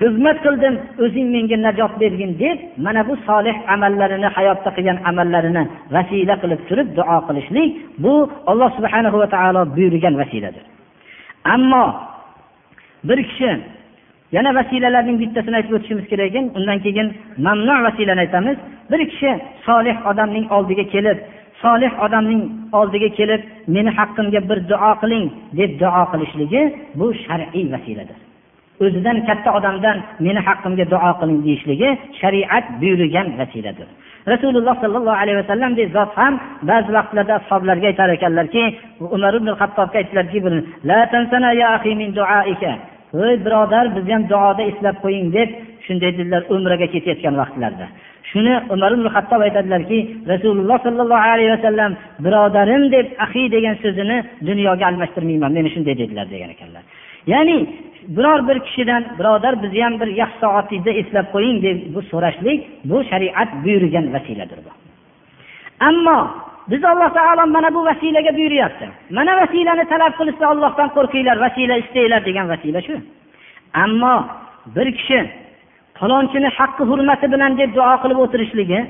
xizmat 0.00 0.36
qildim 0.44 0.74
o'zing 1.05 1.26
menga 1.34 1.57
najot 1.66 1.92
bergin 2.02 2.30
deb 2.42 2.59
mana 2.84 3.02
bu 3.09 3.14
solih 3.28 3.57
amallarini 3.74 4.28
hayotda 4.36 4.70
qilgan 4.76 4.98
amallarini 5.11 5.62
vasila 5.94 6.34
qilib 6.42 6.61
turib 6.68 6.88
duo 6.98 7.16
qilishlik 7.28 7.70
bu 8.05 8.14
alloh 8.50 8.70
subhanahu 8.78 9.16
va 9.22 9.28
taolo 9.34 9.61
buyurgan 9.76 10.14
vasiladir. 10.22 10.64
Ammo 11.45 11.95
bir 13.05 13.18
kishi 13.28 13.51
yana 14.32 14.51
vasilalarning 14.59 15.18
bittasini 15.22 15.57
aytib 15.57 15.74
o'tishimiz 15.78 16.07
kerak 16.11 16.26
ekan 16.30 16.45
undan 16.59 16.78
keyin 16.84 17.09
mamnu 17.47 17.74
vasilani 17.86 18.20
aytamiz. 18.26 18.59
Bir 18.90 19.01
kishi 19.11 19.30
solih 19.66 19.97
odamning 20.11 20.47
oldiga 20.57 20.84
kelib 20.95 21.18
solih 21.62 21.92
odamning 22.05 22.42
oldiga 22.78 23.09
kelib 23.18 23.42
meni 23.74 23.90
haqqimga 23.99 24.40
bir 24.51 24.59
duo 24.70 24.90
qiling 25.03 25.24
deb 25.59 25.70
duo 25.82 26.03
qilishligi 26.12 26.62
bu 26.99 27.07
shar'iy 27.24 27.66
vasiladir. 27.74 28.18
O'zidan 28.85 29.16
katta 29.29 29.51
odamdan 29.59 29.97
meni 30.27 30.41
haqqimga 30.49 30.85
duo 30.93 31.11
qiling 31.20 31.41
deyishligi 31.47 31.91
shariat 32.20 32.64
buyurgan 32.81 33.27
vasiladir. 33.41 33.89
Rasululloh 34.33 34.75
sollallohu 34.83 35.18
alayhi 35.22 35.39
vasallamdek 35.43 35.89
zot 35.97 36.11
ham 36.20 36.35
ba'zi 36.70 36.91
vaqtlarda 36.97 37.35
ashoblarga 37.41 37.87
aytar 37.93 38.09
ekanlarki 38.16 38.62
umar 39.16 39.33
ibn 39.39 39.49
hattobga 39.61 39.97
aytdilarki 40.01 40.39
ey 43.22 43.37
birodar 43.47 43.85
bizni 43.97 44.12
ham 44.16 44.25
duoda 44.33 44.62
eslab 44.70 44.97
qo'ying 45.05 45.27
deb 45.37 45.51
shunday 45.87 46.11
dedilar 46.18 46.43
umraga 46.55 46.87
ketayotgan 46.95 47.35
vaqtlarida 47.43 47.87
shuni 48.31 48.55
umar 48.75 48.91
ibn 48.97 49.07
hattob 49.14 49.41
aytadilarki 49.47 49.99
rasululloh 50.33 50.79
sollallohu 50.87 51.25
alayhi 51.33 51.53
vasallam 51.57 51.93
birodarim 52.25 52.83
deb 52.95 53.07
ahiy 53.25 53.47
degan 53.57 53.75
so'zini 53.85 54.16
dunyoga 54.49 54.85
almashtirmayman 54.91 55.51
meni 55.57 55.68
shunday 55.75 55.95
dedilar 56.03 56.27
degan 56.35 56.51
ekanlar. 56.57 56.83
Ya'ni 57.33 57.57
biror 58.09 58.48
bir 58.48 58.59
kishidan 58.66 59.05
birodar 59.18 59.62
bizni 59.62 59.82
ham 59.84 60.00
bir 60.00 60.07
yaxshi 60.07 60.38
soatingizda 60.40 60.90
eslab 61.00 61.26
qo'ying 61.34 61.59
deb 61.66 61.78
bu 61.94 62.00
so'rashlik 62.11 62.61
bu 62.90 63.05
shariat 63.11 63.50
buyurgan 63.64 64.07
vasiladir 64.14 64.59
bu. 64.66 64.70
Ammo 65.88 66.18
biz 66.70 66.84
alloh 66.84 67.11
taolo 67.18 67.46
mana 67.46 67.74
bu 67.74 67.84
vasilaga 67.84 68.36
buyuryapti. 68.38 68.86
Mana 69.11 69.32
vasilani 69.40 69.84
talab 69.92 70.12
qilishsa 70.18 70.44
ollohdan 70.52 70.88
qo'rqinglar 70.96 71.36
vasila 71.44 71.74
istanglar 71.82 72.20
degan 72.28 72.46
vasila 72.52 72.80
shu. 72.86 72.94
Ammo 73.84 74.14
bir 74.76 74.88
kishi 74.98 75.18
falonchini 75.98 76.48
haqqi 76.59 76.82
hurmati 76.90 77.26
bilan 77.34 77.52
deb 77.61 77.70
duo 77.76 77.94
qilib 78.02 78.18
o'tirishligi 78.24 78.80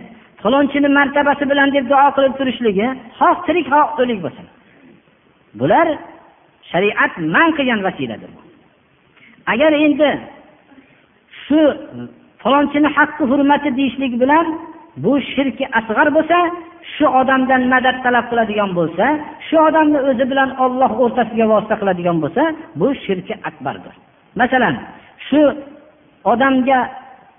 falonchini 0.42 0.88
martabasi 0.98 1.44
bilan 1.50 1.68
deb 1.76 1.84
duo 1.92 2.06
qilib 2.16 2.34
turishligi 2.38 2.86
xoh 3.18 3.36
tirik 3.46 3.66
xoh 3.72 3.86
o'lik 4.00 4.18
bo'lsin. 4.24 4.46
Bular 5.60 5.86
shariat 6.70 7.12
man 7.34 7.48
qilgan 7.56 7.80
vasiladir 7.88 8.30
agar 9.52 9.72
endi 9.86 10.10
shu 11.44 11.60
falonchini 12.42 12.88
haqqi 12.96 13.24
hurmati 13.30 13.68
deyishlik 13.78 14.12
bilan 14.22 14.46
bu 15.04 15.12
shirki 15.32 15.64
asg'ar 15.78 16.08
bo'lsa 16.16 16.38
shu 16.94 17.06
odamdan 17.20 17.62
madad 17.74 17.96
talab 18.04 18.24
qiladigan 18.30 18.70
bo'lsa 18.78 19.06
shu 19.46 19.56
odamni 19.68 19.98
o'zi 20.10 20.24
bilan 20.32 20.50
olloh 20.64 20.90
o'rtasiga 21.04 21.46
vosita 21.52 21.74
qiladigan 21.80 22.16
bo'lsa 22.24 22.42
bu 22.80 22.88
shirki 23.04 23.34
akbardir. 23.48 23.94
Masalan 24.40 24.74
shu 25.28 25.40
odamga 26.32 26.78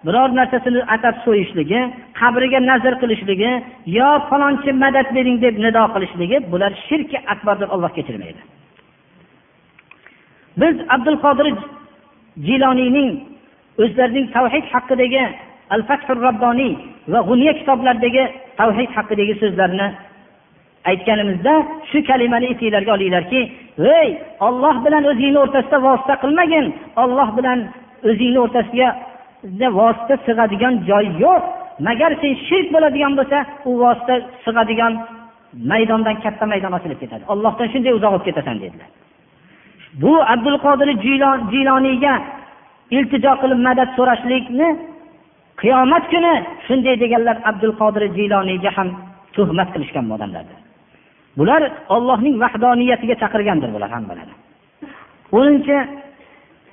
biror 0.05 0.29
narsasini 0.39 0.81
atab 0.95 1.15
so'yishligi 1.25 1.79
qabriga 2.19 2.59
nazr 2.71 2.93
qilishligi 3.01 3.51
yo 3.97 4.09
falonchi 4.29 4.71
madad 4.83 5.07
bering 5.17 5.37
deb 5.45 5.55
nido 5.65 5.83
qilishligi 5.95 6.37
bular 6.51 6.71
shirki 6.87 7.17
akbardir 7.33 7.67
olloh 7.75 7.91
kechirmaydi 7.97 8.41
biz 10.61 10.75
abdul 10.95 11.17
qodir 11.25 11.47
jiloniyning 12.47 13.09
o'zlarining 13.83 14.27
tavhid 14.35 14.65
haqidagi 14.73 15.23
al 15.73 15.81
fathur 15.89 16.17
robboniy 16.27 16.73
va 17.13 17.19
g'uniya 17.29 17.53
kitoblaridagi 17.59 18.23
tavhid 18.59 18.89
haqidagi 18.97 19.33
so'zlarni 19.41 19.87
aytganimizda 20.89 21.53
shu 21.89 21.99
kalimani 22.09 22.45
esinglarga 22.53 22.91
olinglarki 22.97 23.41
ey 24.01 24.09
olloh 24.47 24.75
bilan 24.85 25.03
o'zingni 25.11 25.39
o'rtasida 25.45 25.77
vosita 25.87 26.15
qilmagin. 26.23 26.65
Olloh 27.03 27.29
bilan 27.37 27.59
o'zingni 28.09 28.39
o'rtasiga 28.45 28.89
vosita 29.79 30.15
sig'adigan 30.27 30.73
joy 30.89 31.05
yo'q. 31.23 31.41
Magar 31.87 32.11
sen 32.21 32.33
shirk 32.47 32.67
bo'ladigan 32.75 33.13
bo'lsa 33.19 33.37
u 33.69 33.71
vosita 33.83 34.15
sig'adigan 34.45 34.93
maydondan 35.71 36.17
katta 36.23 36.45
maydon 36.51 36.73
ochilib 36.77 36.99
ketadi. 37.03 37.23
Ollohdan 37.33 37.67
shunday 37.73 37.93
uzoq 37.97 38.11
bo'lib 38.13 38.25
ketasan 38.29 38.57
dedilar. 38.63 38.89
Bu 40.01 40.11
abdul 40.33 40.57
qodir 40.65 40.89
jiloniyga 41.53 42.13
iltijo 42.97 43.31
qilib 43.41 43.59
madad 43.67 43.89
so'rashlikni 43.97 44.69
qiyomat 45.61 46.03
kuni 46.13 46.33
shunday 46.67 46.95
deganlar 47.03 47.37
abdul 47.49 47.73
qodir 47.81 48.03
jiloniyga 48.17 48.71
ham 48.77 48.89
tuhmat 49.35 49.69
qilishgan 49.73 50.05
odamlardir. 50.15 50.57
Bular 51.39 51.61
ollohning 51.95 52.35
vahdoniyatiga 52.43 53.15
chaqirgandir 53.21 53.69
bular 53.75 53.89
hammalari 53.95 54.33
o'ninchi 55.37 55.77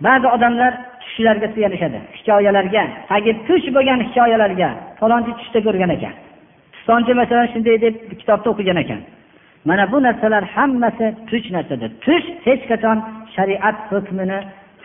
ba'zi 0.07 0.27
odamlar 0.37 0.73
tushlarga 1.03 1.49
suyanishadi. 1.55 1.99
Hikoyalarga 2.19 2.83
tagi 3.11 3.33
tush 3.47 3.67
bo'lgan 3.77 4.01
hikoyalarga 4.07 4.69
falonchi 5.01 5.33
tushda 5.39 5.61
ko'rgan 5.67 5.91
ekan. 5.97 6.15
Pistonchi 6.75 7.13
masalan 7.21 7.47
shunday 7.53 7.77
deb 7.85 7.95
kitobda 8.21 8.49
o'qigan 8.53 8.79
ekan. 8.85 9.01
Mana 9.65 9.85
bu 9.93 10.03
narsalar 10.03 10.45
hammasi 10.55 11.07
tush 11.29 11.47
narsadir. 11.57 11.91
Tush 12.05 12.27
hech 12.47 12.63
qachon 12.71 12.99
shariat 13.35 13.77
hukmini 13.91 14.39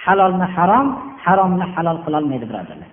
halolni 0.06 0.48
harom 0.56 0.88
haromni 1.26 1.66
halol 1.76 1.98
qilolmaydi 2.06 2.46
birodarlar. 2.52 2.90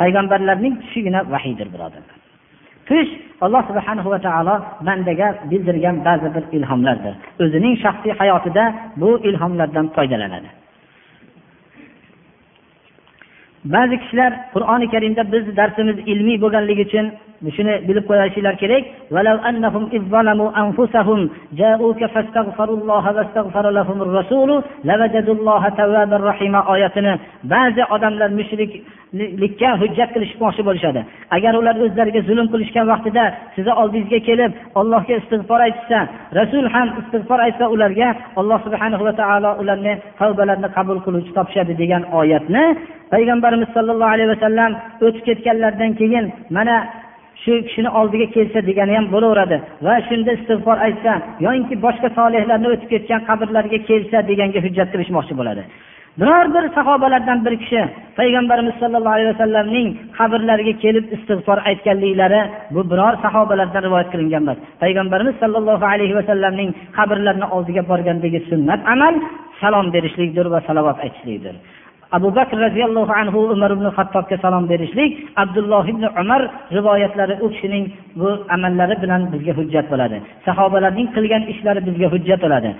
Payg'ambarlarning 0.00 0.74
tushigina 0.82 1.20
vahiydir 1.34 1.68
birodarlar. 1.74 2.16
Tush 2.88 3.10
alloh 3.44 3.62
subhana 3.70 4.02
va 4.12 4.18
taolo 4.26 4.54
bandaga 4.86 5.28
bildirgan 5.50 5.96
ba'zi 6.08 6.28
bir 6.34 6.44
ilhomlardir. 6.56 7.14
O'zining 7.42 7.74
shaxsiy 7.84 8.12
hayotida 8.20 8.64
bu 9.02 9.10
ilhomlardan 9.28 9.86
foydalanadi. 9.96 10.50
Ba'zi 13.64 13.96
kishilar 14.02 14.32
qur'oni 14.54 14.86
karimda 14.94 15.22
bizni 15.32 15.52
darsimiz 15.60 15.96
ilmiy 16.12 16.36
bo'lganligi 16.44 16.82
uchun 16.88 17.06
shuni 17.56 17.74
bilib 17.88 18.04
qo'yishinglar 18.10 18.54
kerak. 18.62 18.84
Oyatini 26.72 27.12
ba'zi 27.54 27.82
odamlar 27.94 28.30
mushriklikka 28.38 29.70
hujjat 29.82 30.10
qilishmoqchi 30.14 30.62
bo'lishadi. 30.68 31.00
Agar 31.36 31.52
ular 31.60 31.74
o'zlariga 31.84 32.20
zulm 32.28 32.46
qilishgan 32.52 32.86
vaqtida 32.92 33.24
sizni 33.54 33.72
oldingizga 33.80 34.20
kelib 34.28 34.50
allohga 34.80 35.14
istig'for 35.20 35.60
aytishsa 35.66 35.98
rasul 36.38 36.64
ham 36.74 36.88
istig'for 37.00 37.38
aytsa 37.46 37.64
ularga 37.74 38.08
alloh 38.40 38.58
subhanahu 38.66 39.02
va 39.08 39.12
taolo 39.20 39.50
ularni 39.62 39.92
tavbalarini 40.20 40.68
qabul 40.76 40.98
qiluvchi 41.04 41.32
topishadi 41.38 41.72
degan 41.82 42.02
oyatni 42.20 42.64
payg'ambarimiz 43.14 43.68
sollallohu 43.76 44.12
alayhi 44.14 44.30
vasallam 44.34 44.72
o'tib 45.06 45.22
ketganlaridan 45.28 45.92
keyin 46.00 46.24
mana 46.56 46.76
shu 47.42 47.52
kishini 47.66 47.90
oldiga 47.98 48.26
kelsa 48.36 48.58
degani 48.68 48.92
ham 48.96 49.06
bo'laveradi. 49.14 49.56
Va 49.86 49.94
shunda 50.08 50.30
istig'for 50.38 50.78
aytsa 50.86 51.12
yoinki 51.46 51.74
boshqa 51.86 52.08
solihlarni 52.18 52.68
o'tib 52.74 52.88
ketgan 52.94 53.20
qabrlarga 53.28 53.78
kelsa 53.90 54.16
deganga 54.30 54.60
hujjat 54.66 54.88
qilishmoqchi 54.92 55.34
bo'ladi. 55.40 55.62
Biror 56.20 56.46
bir 56.54 56.64
sahobalardan 56.76 57.38
bir 57.46 57.54
kishi 57.62 57.82
payg'ambarimiz 58.18 58.74
sollallohu 58.82 59.14
alayhi 59.16 59.30
vasallamning 59.34 59.88
qabrlariga 60.18 60.74
kelib 60.84 61.04
istig'for 61.16 61.58
aytganliklari 61.70 62.40
bu 62.74 62.80
biror 62.90 63.14
sahobalardan 63.24 63.82
rivoyat 63.86 64.08
qilingan 64.12 64.42
emas. 64.46 64.58
Payg'ambarimiz 64.82 65.34
sollallohu 65.42 65.86
alayhi 65.94 66.14
vasallamning 66.20 66.70
qabrlarini 66.98 67.46
oldiga 67.56 67.82
borgandagi 67.90 68.40
sunnat 68.50 68.80
amal 68.94 69.14
salom 69.60 69.86
berishlikdir 69.94 70.46
va 70.54 70.60
salovat 70.68 70.98
aytishlikdir. 71.04 71.54
Abu 72.16 72.28
bakr 72.38 72.56
roziyallohu 72.66 73.12
anhu 73.20 73.38
umar 73.54 73.70
ibn 73.76 73.86
hattobga 73.96 74.36
salom 74.44 74.64
berishlik 74.70 75.10
abdulloh 75.42 75.84
ibn 75.92 76.04
umar 76.22 76.42
rivoyatlari 76.76 77.34
u 77.44 77.46
kishining 77.52 77.84
bu 78.20 78.28
amallari 78.54 78.94
bilan 79.02 79.22
bizga 79.32 79.52
hujjat 79.58 79.86
bo'ladi. 79.92 80.16
Sahobalarning 80.46 81.08
qilgan 81.16 81.42
ishlari 81.52 81.80
bizga 81.88 82.08
hujjat 82.14 82.40
bo'ladi. 82.44 82.70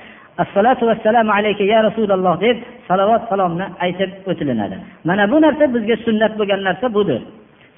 Assalotu 0.42 0.86
vassalamu 0.90 1.30
alayka 1.38 1.64
ya 1.72 1.78
rasululloh 1.88 2.34
deb 2.46 2.56
salovat 2.88 3.22
salomni 3.30 3.66
aytib 3.84 4.10
o'tilinadi. 4.30 4.76
Mana 5.08 5.24
bu 5.32 5.36
narsa 5.46 5.64
bizga 5.74 5.96
sunnat 6.06 6.32
bo'lgan 6.38 6.60
narsa 6.68 6.86
budir 6.96 7.22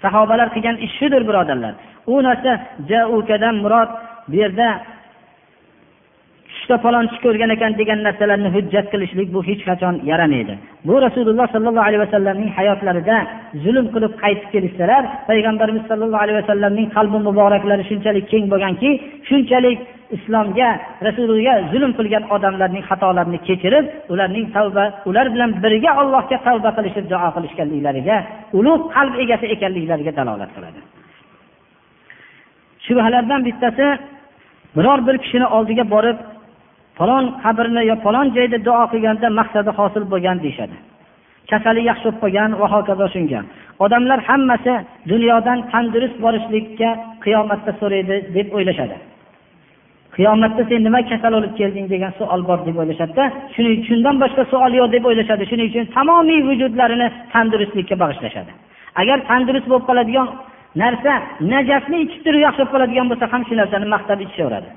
sahobalar 0.03 0.49
qilgan 0.55 0.77
ish 0.87 0.95
shudir 0.99 1.23
birodarlar. 1.29 1.75
U 2.13 2.15
narsa 2.27 2.53
jaukadan 2.91 3.57
murod 3.65 3.91
bu 4.31 4.35
yerda 4.43 4.69
tushda 6.63 6.79
falonchi 6.85 7.19
ko'rgan 7.25 7.51
ekan 7.57 7.73
degan 7.81 7.99
narsalarni 8.07 8.49
hujjat 8.57 8.87
qilishlik 8.93 9.29
bu 9.35 9.41
hech 9.49 9.63
qachon 9.69 9.95
yaramaydi. 10.11 10.55
Bu 10.89 10.95
rasululloh 11.07 11.47
sollallohu 11.55 11.87
alayhi 11.89 12.03
vasallamning 12.07 12.51
hayotlarida 12.59 13.17
zulm 13.65 13.87
qilib 13.95 14.13
qaytib 14.23 14.49
kelishsalar 14.55 15.03
payg'ambarimiz 15.31 15.85
sollallohu 15.91 16.23
alayhi 16.25 16.39
vasallamning 16.43 16.87
qalbi 16.97 17.19
muboraklari 17.29 17.85
shunchalik 17.91 18.25
keng 18.33 18.45
bo'lganki 18.53 18.91
shunchalik 19.29 19.79
islomga 20.17 20.69
rasuliga 21.07 21.55
zulm 21.73 21.93
qilgan 21.99 22.25
odamlarning 22.35 22.85
xatolarini 22.91 23.39
kechirib 23.49 23.85
ularning 24.13 24.47
tavba 24.57 24.85
ular 25.11 25.27
bilan 25.35 25.51
birga 25.65 25.91
allohga 26.03 26.37
tavba 26.47 26.71
qilishib 26.77 27.05
duo 27.13 27.29
qilishganliklariga 27.37 28.17
ulug' 28.59 28.85
qalb 28.97 29.15
egasi 29.25 29.47
ekanliklariga 29.55 30.13
dalolat 30.19 30.51
qiladi. 30.57 30.81
Shubhalardan 32.87 33.41
bittasi 33.49 33.87
biror 34.77 34.99
bir 35.07 35.17
kishini 35.23 35.47
oldiga 35.57 35.85
borib 35.95 36.19
falon 36.99 37.24
qabrni 37.43 37.82
yo 37.90 37.97
falon 38.05 38.26
joyda 38.36 38.59
duo 38.66 38.84
qilganda 38.93 39.28
maqsadi 39.40 39.70
hosil 39.78 40.05
bo'lgan 40.12 40.36
deyishadi. 40.45 40.76
Kasali 41.51 41.82
yaxshi 41.90 42.07
bo'lib 42.09 42.20
qolgan 42.24 42.51
va 42.61 42.66
hokazo 42.74 43.07
shunga. 43.14 43.40
Odamlar 43.84 44.18
hammasi 44.28 44.74
dunyodan 45.12 45.59
tandurust 45.72 46.16
borishlikka 46.24 46.88
qiyomatda 47.24 47.72
so'raydi 47.80 48.16
deb 48.36 48.49
o'ylashadi. 48.57 48.97
Qiyomatda 50.16 50.62
sen 50.70 50.80
nima 50.86 51.01
kasal 51.11 51.32
bo'lib 51.36 51.53
kelding 51.61 51.86
degan 51.95 52.12
savol 52.18 52.43
bor 52.49 52.59
deb 52.68 52.76
o'ylashadida 52.82 53.24
shuning 53.55 53.76
shundan 53.88 54.16
boshqa 54.22 54.43
savol 54.53 54.72
yo'q 54.80 54.88
deb 54.97 55.05
o'ylashadi. 55.09 55.43
Shuning 55.51 55.68
uchun 55.72 55.84
tamomiy 55.97 56.40
vujudlarini 56.49 57.09
tandurustlikka 57.32 57.97
bag'ishlashadi. 58.03 58.53
Agar 59.01 59.18
tandurust 59.30 59.66
bo'lib 59.70 59.84
qoladigan 59.90 60.28
narsa 60.82 61.12
najasni 61.53 61.99
ichib 62.05 62.20
turib 62.26 62.40
yaxshi 62.47 62.61
bo'lib 62.61 62.72
qoladigan 62.74 63.07
bo'lsa 63.11 63.24
ham 63.32 63.43
shu 63.49 63.55
narsani 63.61 63.86
maqtab 63.95 64.18
ichishaveradi 64.24 64.70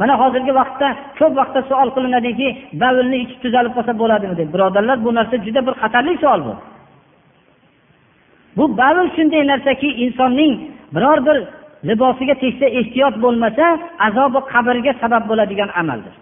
mana 0.00 0.14
hozirgi 0.22 0.52
vaqtda 0.60 0.88
ko'p 1.18 1.32
vaqtda 1.40 1.60
savol 1.70 1.90
qilinadiki 1.96 2.48
bavlni 2.82 3.16
ichib 3.24 3.38
tuzalib 3.44 3.72
qolsa 3.76 3.92
bo'ladimi 4.02 4.34
deb 4.40 4.48
birodarlar 4.54 4.98
bu 5.06 5.10
narsa 5.18 5.36
juda 5.46 5.60
bir 5.66 5.74
xatarli 5.82 6.14
savol 6.22 6.40
bu. 6.48 6.54
Bu 8.58 8.64
bavl 8.80 9.06
shunday 9.16 9.42
narsaki 9.52 9.88
insonning 10.04 10.52
biror 10.94 11.18
bir 11.26 11.38
libosiga 11.88 12.34
tegsa 12.42 12.66
ehtiyot 12.80 13.14
bo'lmasa 13.24 13.66
azobi 14.06 14.40
qabrga 14.52 14.92
sabab 15.02 15.24
bo'ladigan 15.30 15.70
amaldir. 15.80 16.14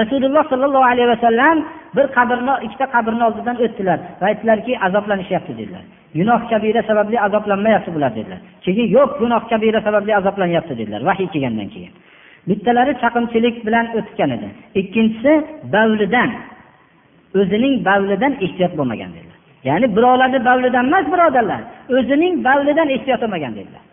Rasululloh 0.00 0.44
sollallohu 0.52 0.86
alayhi 0.92 1.08
vasallam 1.14 1.56
bir 1.96 2.06
qabrni 2.16 2.54
ikkita 2.66 2.86
qabrni 2.94 3.22
oldidan 3.28 3.56
o'tdilar 3.64 3.98
va 4.20 4.24
aytdilarki 4.30 4.72
azoblanishyapti 4.86 5.52
dedilar. 5.60 5.84
Gunoh 6.18 6.40
kabira 6.50 6.82
sababli 6.88 7.16
azoblanmayapti 7.26 7.90
bular 7.96 8.10
dedilar. 8.18 8.40
Keyin 8.64 8.86
yo'q 8.96 9.10
gunoh 9.20 9.42
kabira 9.52 9.80
sababli 9.86 10.12
azoblanyapti 10.20 10.74
dedilar 10.80 11.00
vahiy 11.08 11.28
kelgandan 11.34 11.68
keyin. 11.74 11.92
Bittalari 12.48 12.92
chaqimchilik 13.02 13.56
bilan 13.66 13.86
o'tgan 13.98 14.30
edi. 14.36 14.48
Ikkinchisi 14.80 15.32
bavlidan. 15.74 16.30
O'zining 17.40 17.74
bavlidan 17.88 18.32
ehtiyot 18.44 18.72
bo'lmagan 18.78 19.10
dedilar. 19.16 19.38
Ya'ni 19.68 19.86
birovlarni 19.96 20.44
bavlidan 20.48 20.84
emas 20.90 21.06
birodarlar. 21.12 21.60
O'zining 21.96 22.34
bavlidan 22.46 22.88
ehtiyot 22.96 23.20
bo'lmagan 23.22 23.52
dedilar. 23.58 23.84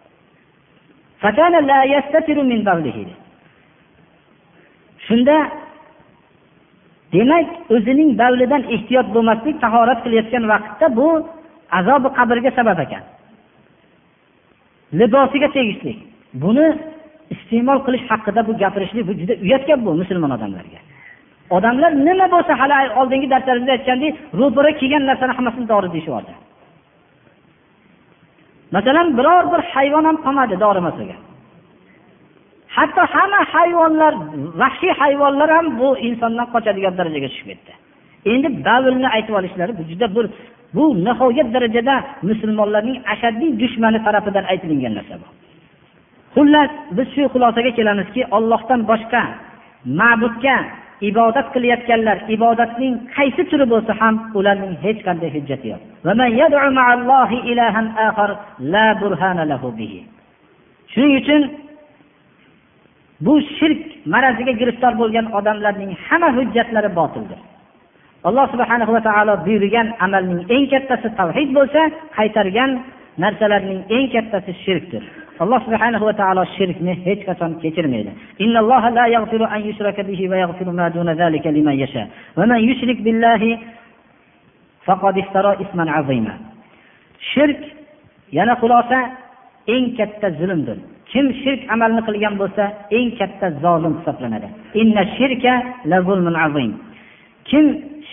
Shunda 5.08 5.38
demak 7.14 7.48
o'zining 7.76 8.10
bavlidan 8.22 8.64
ehtiyot 8.76 9.08
bo'lmaslik 9.16 9.56
tahorat 9.64 10.00
qilayotgan 10.06 10.44
vaqtda 10.54 10.88
bu 10.98 11.08
azobi 11.80 12.10
qabrga 12.18 12.52
sabab 12.60 12.80
ekan. 12.86 13.04
Libosiga 15.00 15.50
tegishlik 15.58 15.98
buni 16.44 16.68
iste'mol 17.34 17.80
qilish 17.86 18.06
haqida 18.12 18.42
bu 18.48 18.52
gapirishlik 18.62 19.04
bu 19.10 19.14
juda 19.22 19.34
uyat 19.46 19.64
gap 19.70 19.80
bu 19.86 19.92
musulmon 20.02 20.32
odamlarga. 20.38 20.80
Odamlar 21.58 21.92
nima 22.08 22.26
bo'lsa 22.36 22.54
hali 22.62 22.76
oldingi 23.00 23.28
darslarimizda 23.34 23.72
aytgandek 23.78 24.14
ro'para 24.40 24.72
kelgan 24.80 25.04
narsani 25.10 25.34
hammasini 25.38 25.68
dori 25.72 25.88
deyishyapti 25.96 26.34
masalan 28.76 29.08
biror 29.18 29.44
bir 29.52 29.62
hayvon 29.74 30.04
ham 30.10 30.18
qolmadi 30.26 30.56
dori 30.64 30.82
masaga 30.88 31.18
hatto 32.78 33.04
hamma 33.14 33.42
hayvonlar 33.54 34.14
vahshiy 34.62 34.94
hayvonlar 35.02 35.50
ham 35.56 35.66
bu 35.80 35.90
insondan 36.08 36.48
qochadigan 36.54 36.94
darajaga 37.00 37.28
tushib 37.32 37.48
ketdi. 37.52 37.72
Endi 38.32 38.48
bavlni 38.68 39.08
aytib 39.16 39.34
olishlari 39.40 39.72
bu 39.80 39.84
juda 39.92 40.08
bir 40.16 40.26
bu 40.76 40.84
nihoyat 41.06 41.48
darajada 41.56 41.96
musulmonlarning 42.30 42.98
ashaddiy 43.14 43.50
dushmani 43.62 44.00
tarafidan 44.06 44.46
aytilingan 44.52 44.94
narsa 44.98 45.16
bu. 45.22 45.28
Xullas 46.36 46.70
biz 46.98 47.08
shu 47.16 47.24
xulosaga 47.34 47.72
kelamizki 47.78 48.22
ollohdan 48.38 48.82
boshqa 48.92 49.24
ma'budga 50.00 50.58
ibodat 51.10 51.48
qilayotganlar 51.54 52.18
ibodatning 52.36 52.94
qaysi 53.16 53.42
turi 53.50 53.66
bo'lsa 53.74 53.92
ham 54.02 54.16
ularning 54.40 54.74
hech 54.84 55.00
qanday 55.08 55.30
hujjati 55.36 55.68
yo'q. 55.74 55.82
Shuning 60.94 61.14
uchun 61.22 61.42
bu 63.26 63.34
shirk 63.58 63.82
maraziga 64.14 64.54
giriftor 64.62 64.94
bo'lgan 65.02 65.26
odamlarning 65.38 65.92
hamma 66.08 66.30
hujjatlari 66.38 66.90
botildir. 67.00 67.40
Alloh 68.28 68.46
subhanahu 68.54 68.92
va 68.96 69.02
taolo 69.08 69.34
buyurgan 69.46 69.88
amalning 70.06 70.42
eng 70.56 70.66
kattasi 70.74 71.08
tavhid 71.20 71.50
bo'lsa 71.58 71.82
qaytargan 72.18 72.72
narsalarning 73.24 73.82
eng 73.96 74.08
kattasi 74.16 74.52
shirkdir. 74.64 75.04
Alloh 75.44 75.60
subhanahu 75.66 76.06
va 76.10 76.14
taolo 76.22 76.44
shirkni 76.56 76.94
hech 77.06 77.22
qachon 77.28 77.52
kechirmaydi. 77.64 78.12
Shirk 87.32 87.62
yana 88.38 88.54
xulosa 88.62 89.00
eng 89.74 89.86
katta 89.98 90.28
zulmdir. 90.40 90.78
Kim 91.12 91.26
shirk 91.42 91.62
amalni 91.74 92.02
qilgan 92.08 92.34
bo'lsa 92.42 92.64
eng 92.98 93.10
katta 93.20 93.48
zolim 93.64 93.94
hisoblanadi. 94.00 94.48
Kim 97.50 97.66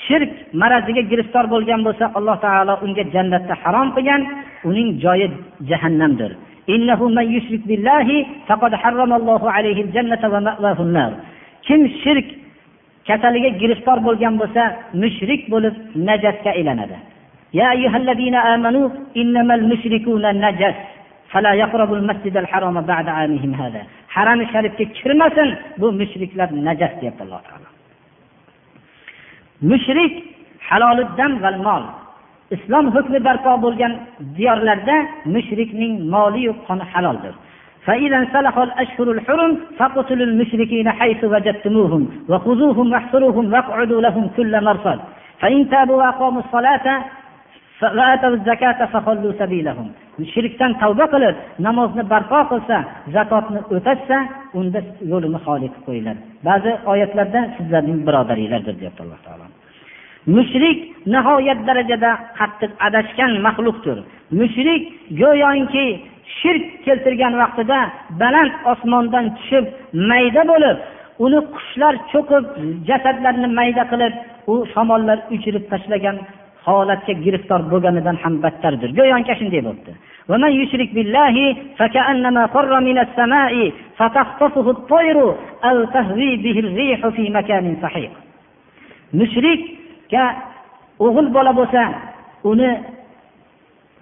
shirk 0.07 0.33
maraziga 0.62 1.03
giriftor 1.11 1.45
bo'lgan 1.55 1.81
bo'lsa 1.87 2.05
alloh 2.18 2.37
taolo 2.47 2.74
unga 2.85 3.05
jannatda 3.14 3.55
harom 3.62 3.89
qilgan 3.97 4.22
uning 4.68 4.89
joyi 5.05 5.27
jahannamdir. 5.70 6.31
kim 11.67 11.82
shirk 12.03 12.28
kasaliga 13.07 13.49
giriftor 13.61 13.97
bo'lgan 14.07 14.34
bo'lsa 14.41 14.63
mushrik 15.03 15.41
bo'lib 15.53 15.76
najasga 16.09 16.51
aylanadi 16.59 16.99
يا 17.53 17.72
أيها 17.72 17.97
الذين 18.03 18.36
آمنوا 18.55 18.89
إنما 19.22 19.53
المشركون 19.59 20.24
نجس 20.45 20.78
فلا 21.32 21.53
يقربوا 21.63 21.97
المسجد 21.99 22.36
الحرام 22.38 22.82
بعد 22.82 23.07
عامهم 23.17 23.51
هذا 23.61 23.82
haram 24.15 24.39
sharifga 24.51 24.86
kirmasin 24.97 25.49
bu 25.80 25.88
mushriklar 25.99 26.49
najas 26.67 26.93
deyapti 27.01 27.22
alloh 27.26 27.41
taolo 27.47 27.69
mushrik 29.72 30.13
haloliddam 30.69 31.32
val 31.43 31.57
mol 31.67 31.84
islom 32.55 32.86
hukmi 32.95 33.19
barpo 33.28 33.51
bo'lgan 33.65 33.93
diyorlarda 34.38 34.95
mushrikning 35.36 35.93
moliyu 36.15 36.53
qoni 36.67 36.86
haloldir 36.93 37.36
فإذا 37.88 38.17
انسلخ 38.24 38.55
الأشهر 38.67 39.07
الحرم 39.11 39.51
فاقتلوا 39.78 40.26
المشركين 40.30 40.88
حيث 40.99 41.22
وجدتموهم 41.34 42.03
وخذوهم 42.32 42.86
واحصروهم 42.93 43.45
واقعدوا 43.53 44.01
لهم 44.01 44.24
كل 44.38 44.53
مرصد 44.67 44.99
فإن 45.41 45.69
تابوا 45.69 45.97
وأقاموا 46.01 46.41
الصلاة 46.45 46.88
shirkdan 50.34 50.72
tavba 50.82 51.05
qilib 51.13 51.36
namozni 51.65 52.03
barpo 52.11 52.39
qilsa 52.51 52.78
zakotni 53.15 53.59
o'tashsa 53.76 54.17
unda 54.59 54.80
yo'lini 55.11 55.39
xoli 55.45 55.67
qilib 55.74 55.84
qo'yiladi 55.88 56.22
ba'zi 56.47 56.72
oyatlarda 56.91 57.39
sizlarning 57.57 57.99
birodaringlardir 58.07 58.76
deyapti 58.82 59.01
alloh 59.05 59.19
taolo 59.26 59.45
mushrik 60.36 60.80
nihoyat 61.13 61.59
darajada 61.67 62.11
qattiq 62.39 62.72
adashgan 62.88 63.32
maxluqdir 63.45 63.97
mushrik 64.39 64.84
go'yoki 65.22 65.88
shirk 66.39 66.65
keltirgan 66.86 67.34
vaqtida 67.41 67.80
baland 68.22 68.53
osmondan 68.72 69.26
tushib 69.38 69.65
mayda 70.09 70.43
bo'lib 70.51 70.78
uni 71.26 71.39
qushlar 71.55 71.93
cho'qib 72.11 72.45
jasadlarni 72.89 73.47
mayda 73.59 73.84
qilib 73.91 74.13
u 74.51 74.53
shamollar 74.74 75.17
uchirib 75.36 75.65
tashlagan 75.72 76.17
holatga 76.65 77.13
giriftor 77.26 77.61
bo'lganidan 77.72 78.17
ham 78.24 78.34
battardir 78.43 78.89
go'yoki 78.99 79.34
shunday 79.39 79.63
bo'libdi 79.67 79.93
ومن 80.32 80.51
يشرك 80.61 80.89
بالله 80.97 81.36
فكأنما 81.80 82.43
خر 82.53 82.74
من 82.89 82.97
السماء 83.05 83.53
فتخطفه 83.97 84.67
الطير 84.76 85.17
أو 85.69 85.78
تهوي 85.95 86.32
به 86.45 86.57
الريح 86.65 86.99
في 87.15 87.24
مكان 87.38 87.65
سحيق 87.84 88.13
mushrikka 89.19 89.82
o'g'il 91.05 91.28
bola 91.38 91.51
bo'lsa 91.59 91.82
uni 92.51 92.69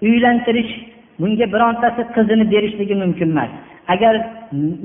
uylantirish 0.09 0.71
bunga 1.19 1.45
birontasi 1.53 2.01
qizini 2.15 2.45
berishligi 2.53 2.95
mumkin 3.03 3.29
emas 3.33 3.51
agar 3.93 4.13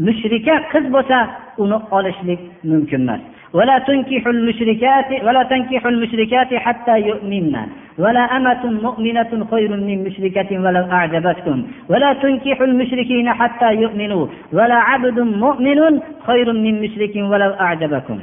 mushrika 0.06 0.54
qiz 0.72 0.84
bo'lsa 0.96 1.18
uni 1.62 1.78
olishlik 1.96 2.40
mumkin 2.72 3.02
emas 3.06 3.22
ولا 3.58 3.78
تنكحوا 3.88 4.32
المشركات 4.32 5.10
ولا 5.26 5.42
تنكحوا 5.52 5.90
المشركات 5.94 6.50
حتى 6.64 6.94
يؤمنن 7.10 7.66
ولا 8.02 8.24
أمة 8.36 8.62
مؤمنة 8.86 9.32
خير 9.52 9.70
من 9.88 9.98
مشركة 10.06 10.50
ولو 10.64 10.84
أعجبتكم 10.96 11.58
ولا 11.90 12.10
تنكحوا 12.22 12.66
المشركين 12.70 13.28
حتى 13.40 13.68
يؤمنوا 13.82 14.24
ولا 14.56 14.78
عبد 14.90 15.18
مؤمن 15.44 15.80
خير 16.28 16.46
من 16.64 16.74
مشرك 16.84 17.14
ولو 17.30 17.50
أعجبكم 17.64 18.18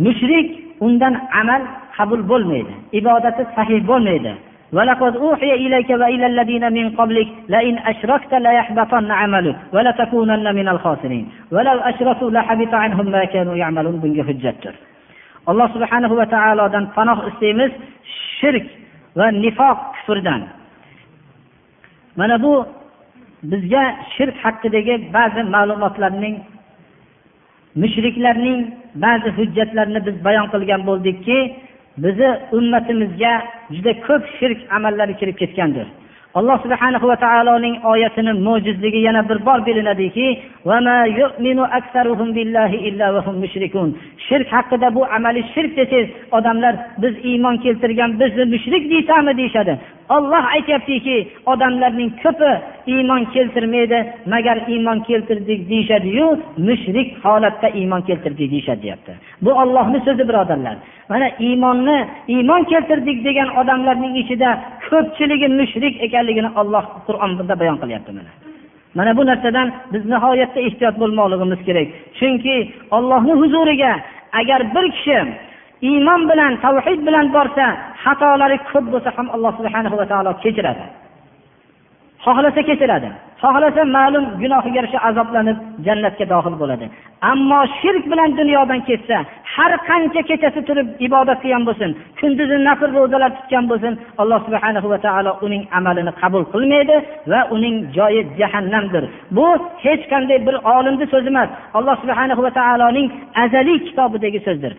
mushrik 0.00 0.63
undan 0.86 1.14
amal 1.40 1.62
qabul 1.96 2.22
bo'lmaydi 2.30 2.72
ibodati 2.98 3.42
sahih 3.56 3.80
bo'lmaydi 3.90 4.34
ولقد 4.72 5.16
أوحي 5.16 5.52
إليك 5.54 5.90
وإلى 5.90 6.26
الذين 6.26 6.72
من 6.72 6.90
قبلك 6.90 7.28
لئن 7.48 7.78
أشركت 7.78 8.34
ليحبطن 8.34 9.10
عملك 9.10 9.56
ولتكونن 9.72 10.54
من 10.54 10.68
الخاسرين 10.68 11.28
ولو 11.52 11.78
أشركوا 11.90 12.30
لحبط 12.30 12.74
عنهم 12.74 13.06
ما 13.10 13.24
كانوا 13.24 13.56
يعملون 13.56 13.96
bunga 14.02 14.22
hujjatdir 14.28 14.74
alloh 15.50 15.68
subhanahu 15.74 16.14
va 16.20 16.26
taolodan 16.34 16.84
panoh 16.96 17.18
istaymiz 17.30 17.72
shirk 18.38 18.66
va 19.18 19.26
nifoq 19.44 19.78
kufrdan 19.94 20.42
mana 22.16 22.36
bu 22.44 22.52
bizga 23.50 23.84
shirk 24.14 24.36
haqidagi 24.44 24.94
ba'zi 25.16 25.42
ma'lumotlarning 25.54 26.36
mushriklarning 27.81 28.59
ba'zi 29.03 29.29
hujjatlarini 29.37 30.05
biz 30.07 30.15
bayon 30.27 30.47
qilgan 30.53 30.81
bo'ldikki 30.89 31.37
bizni 32.03 32.31
ummatimizga 32.57 33.33
juda 33.75 33.93
ko'p 34.07 34.23
shirk 34.39 34.59
amallari 34.77 35.13
kirib 35.19 35.37
ketgandir. 35.41 35.87
Alloh 36.35 36.57
subhanahu 36.63 37.07
va 37.07 37.15
taoloning 37.15 37.75
oyatini 37.91 38.33
mo'jizligi 38.47 39.01
yana 39.07 39.21
bir 39.29 39.39
bor 39.47 39.59
bilinadiki 39.67 40.27
shirk 44.27 44.47
haqida 44.55 44.95
bu 44.95 45.05
amali 45.17 45.41
shirk 45.53 45.71
desangiz 45.77 46.09
odamlar 46.31 46.75
biz 47.01 47.13
iymon 47.29 47.57
keltirgan 47.57 48.19
bizni 48.19 48.45
mushrik 48.53 48.83
deysanmi 48.91 49.37
deyishadi. 49.37 49.73
Olloh 50.09 50.45
aytyaptiki 50.55 51.27
odamlarning 51.45 52.11
ko'pi 52.23 52.51
iymon 52.93 53.25
keltirmaydi. 53.25 53.99
Magar 54.25 54.57
iymon 54.67 54.99
keltirdik 54.99 55.69
deyishadiyu 55.69 56.27
mushrik 56.57 57.25
holatda 57.25 57.69
iymon 57.69 58.01
keltirdik 58.01 58.51
deyishadi 58.51 58.81
deyapti 58.81 59.11
bu 59.41 59.51
ollohni 59.61 59.99
so'zi 60.05 60.23
birodarlar. 60.29 60.75
Mana 61.09 61.27
iymonni 61.39 61.97
iymon 62.27 62.63
keltirdik 62.63 63.25
degan 63.25 63.49
odamlarning 63.61 64.17
ichida 64.23 64.49
ko'pchiligi 64.89 65.47
mushrik 65.59 66.03
ekanligini 66.05 66.49
olloh 66.59 66.85
qur'onda 67.07 67.59
bayon 67.59 67.77
qilyapti 67.81 68.11
mana. 68.17 68.31
Mana 68.95 69.17
bu 69.17 69.25
narsadan 69.25 69.67
biz 69.93 70.03
nihoyatda 70.05 70.59
ehtiyot 70.67 70.95
bo'lmoqligimiz 71.01 71.61
kerak. 71.67 71.87
Chunki 72.19 72.55
ollohni 72.91 73.33
huzuriga 73.41 73.93
agar 74.39 74.61
bir 74.75 74.85
kishi 74.95 75.17
iymon 75.81 76.21
bilan 76.31 76.53
tavhid 76.63 76.99
bilan 77.07 77.25
borsa 77.35 77.65
xatolari 78.03 78.57
ko'p 78.71 78.85
bo'lsa 78.93 79.09
ham 79.17 79.27
alloh 79.35 79.51
subhanahu 79.59 79.95
va 79.99 80.05
taolo 80.11 80.31
kechiradi. 80.43 80.85
Xohlasa 82.25 82.61
kechiradi. 82.69 83.09
Xohlasa 83.45 83.81
ma'lum 83.97 84.25
gunohiga 84.41 84.77
yarasha 84.79 84.99
azoblanib 85.09 85.57
jannatga 85.85 86.25
dohil 86.33 86.55
bo'ladi. 86.61 86.85
Ammo 87.31 87.59
shirk 87.79 88.03
bilan 88.11 88.29
dunyodan 88.39 88.79
ketsa 88.89 89.17
har 89.55 89.71
qancha 89.89 90.21
kechasi 90.29 90.61
turib 90.67 90.87
ibodat 91.07 91.37
qilgan 91.43 91.63
bo'lsin 91.69 91.89
kunduzi 92.19 92.57
nafl 92.67 92.89
ro'zalar 92.97 93.31
tutgan 93.37 93.65
bo'lsin 93.71 93.93
alloh 94.21 94.39
subhanahu 94.47 94.87
va 94.93 94.97
taolo 95.05 95.31
uning 95.45 95.63
amalini 95.77 96.11
qabul 96.21 96.43
qilmaydi 96.53 96.95
va 97.31 97.39
uning 97.55 97.75
joyi 97.97 98.21
jahannamdir. 98.39 99.03
Bu 99.35 99.47
hech 99.85 100.03
qanday 100.11 100.37
bir 100.47 100.55
olimni 100.75 101.05
so'zi 101.13 101.29
emas 101.33 101.49
alloh 101.77 101.95
subhanahu 102.03 102.41
va 102.45 102.51
taoloning 102.59 103.07
azaliy 103.43 103.77
kitobidagi 103.87 104.39
so'zdir. 104.47 104.71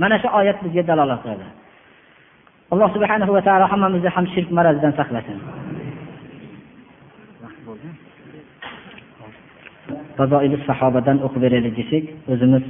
Mana 0.00 0.16
shu 0.22 0.28
oyat 0.38 0.58
bizga 0.64 0.82
dalolat 0.90 1.20
qiladi. 1.22 1.59
Alloh 2.72 2.88
subhanahu 2.96 3.32
va 3.36 3.42
taolo 3.48 3.66
hammamizni 3.72 4.10
ham 4.16 4.26
shirk 4.34 4.48
marazidan 4.58 4.92
saqlasin. 5.00 5.38
Sahobadan 10.68 11.16
o'qib 11.26 11.40
beraylik 11.46 11.74
desak 11.80 12.04
o'zimiz 12.32 12.64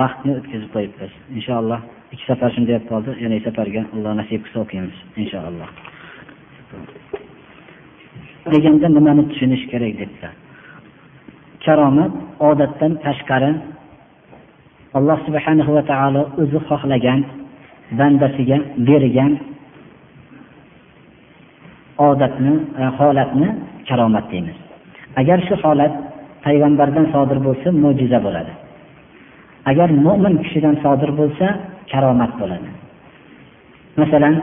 vaqtni 0.00 0.32
o'tkazib 0.38 0.70
qo'yibmiz. 0.74 1.12
Inshaalloh 1.36 1.80
ikki 2.12 2.24
safar 2.30 2.50
shunday 2.54 2.74
bo'lib 2.76 2.86
qoldi 2.92 3.10
yana 3.24 3.36
safarga 3.46 3.82
alloh 3.94 4.12
nasib 4.20 4.40
qilsa 4.44 4.58
o'qiymiz 4.64 4.96
inshaalloh. 5.22 5.68
Deganda 8.52 8.86
nimani 8.96 9.22
tushunish 9.30 9.64
kerak 9.72 9.94
dedilar 10.02 10.34
karomat 11.64 12.12
odatdan 12.48 12.92
tashqari 13.04 13.50
alloh 14.98 15.18
subhanahu 15.26 15.70
va 15.76 15.82
taolo 15.92 16.22
o'zi 16.42 16.58
xohlagan 16.68 17.20
bandasiga 17.98 18.58
bergan 18.88 19.32
odatni 22.08 22.52
e, 22.80 22.84
holatni 22.98 23.48
karomat 23.88 24.26
deymiz. 24.32 24.56
Agar 25.20 25.38
shu 25.46 25.54
holat 25.62 25.92
payg'ambardan 26.44 27.06
sodir 27.14 27.38
bo'lsa 27.46 27.68
mo'jiza 27.82 28.18
bo'ladi. 28.26 28.52
Agar 29.70 29.88
mo'min 30.06 30.34
kishidan 30.44 30.76
sodir 30.84 31.10
bo'lsa 31.20 31.46
karomat 31.92 32.32
bo'ladi. 32.40 32.68
Masalan 34.00 34.34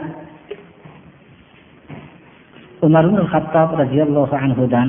umar 2.88 3.04
ibn 3.10 3.20
hattob 3.32 3.70
roziyallohu 3.82 4.36
anhudan 4.46 4.88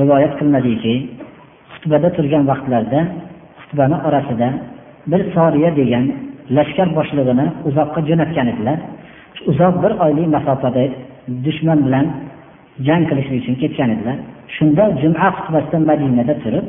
rivoyat 0.00 0.32
qilinadiki 0.38 0.94
xutbada 1.72 2.08
turgan 2.16 2.44
vaqtlarida 2.50 3.00
xutbani 3.60 3.96
orasida 4.08 4.48
bir 5.10 5.20
soriya 5.34 5.70
degan 5.80 6.04
lashkar 6.56 6.88
boshlig'ini 6.98 7.46
uzoqqa 7.68 8.00
jo'natgan 8.08 8.46
edilar. 8.52 8.78
Uzoq 9.50 9.74
bir 9.82 9.92
oylik 10.04 10.28
masofada 10.36 10.82
dushman 11.46 11.78
bilan 11.86 12.06
jang 12.86 13.02
qilishlik 13.10 13.38
uchun 13.42 13.54
ketgan 13.62 13.90
edilar. 13.94 14.16
Shunda 14.56 14.84
juma 15.02 15.28
xutbasida 15.36 15.78
madinada 15.90 16.34
turib 16.44 16.66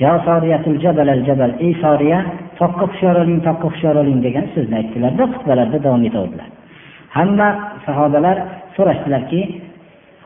yo 0.00 0.12
soriyatul 0.24 0.78
jabal 0.80 1.08
al 1.16 1.22
jabal 1.28 1.50
ey 1.66 1.72
soriya 1.82 2.18
toqqa 2.60 2.84
hushyor 2.90 3.16
oling 3.22 3.40
toqqa 3.46 3.66
hushyor 3.72 3.94
oling 4.02 4.18
degan 4.26 4.46
so'zni 4.54 4.74
aytdilarda 4.80 5.24
xutbalarda 5.32 5.78
davom 5.86 6.02
etaverdilar 6.08 6.48
hamma 7.16 7.48
sahobalar 7.86 8.36
so'rashdilarki 8.76 9.40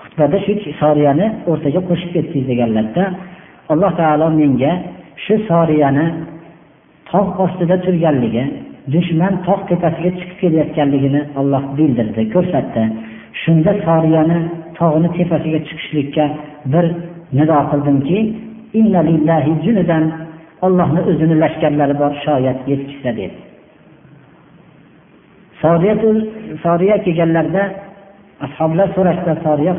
xutbada 0.02 0.38
shu 0.46 0.52
soriyani 0.82 1.26
o'rtaga 1.50 1.80
qo'shib 1.88 2.10
ketdingiz 2.16 2.46
deganlarda 2.52 3.04
alloh 3.72 3.92
taolo 4.00 4.26
menga 4.40 4.72
shu 5.24 5.34
soriyani 5.50 6.06
tog' 7.10 7.32
ostida 7.44 7.76
turganligi 7.84 8.44
dushman 8.92 9.34
tog' 9.46 9.62
tepasiga 9.70 10.10
chiqib 10.18 10.36
kelayotganligini 10.42 11.22
olloh 11.40 11.62
bildirdi. 11.78 12.22
Ko'rsatdi. 12.34 12.82
Shunda 13.42 13.72
soriyani 13.86 14.38
tog'ni 14.78 15.08
tepasiga 15.18 15.60
chiqishlikka 15.68 16.24
bir 16.72 16.84
nido 17.38 17.58
qildimki 17.70 18.18
ollohni 20.66 21.00
o'zini 21.10 21.36
lashkarlari 21.42 21.94
bor 22.02 22.12
shoyat 22.24 22.58
yetishsa 22.70 23.10
dedi. 23.20 23.36
Soriya 26.64 26.96
kelganlarida 27.04 27.62
ashoblar 28.46 28.88
so'rashda 28.96 29.32
soriya 29.44 29.74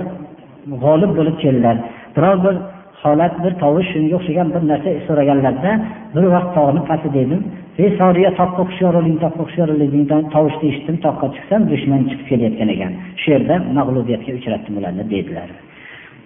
g'olib 0.83 1.11
bo'lib 1.17 1.35
keldilar. 1.43 1.77
Biror 2.15 2.37
bir 2.45 2.55
holat 3.01 3.33
bir 3.43 3.53
tovush 3.63 3.87
shunga 3.93 4.15
o'xshagan 4.19 4.47
bir 4.53 4.61
narsa 4.71 4.89
so'raganlarida 5.07 5.71
bir 6.15 6.25
vaqt 6.35 6.49
tog'ni 6.57 6.81
pasti 6.89 7.09
dedim. 7.17 7.41
Besoriya 7.79 8.31
toqqa 8.39 8.61
hushyorliging 8.69 9.17
toqqa 9.25 9.41
hushyorligingdan 9.47 10.23
tovushni 10.35 10.65
eshitdim 10.71 10.97
toqqa 11.05 11.27
chiqsam 11.35 11.61
dushman 11.71 12.01
chiqib 12.09 12.27
kelayotgan 12.31 12.69
ekan. 12.75 12.91
Shu 13.21 13.27
yerda 13.33 13.55
mag'lubiyatga 13.77 14.31
uchratdim 14.39 14.73
ularni 14.79 15.03
dedilar. 15.13 15.49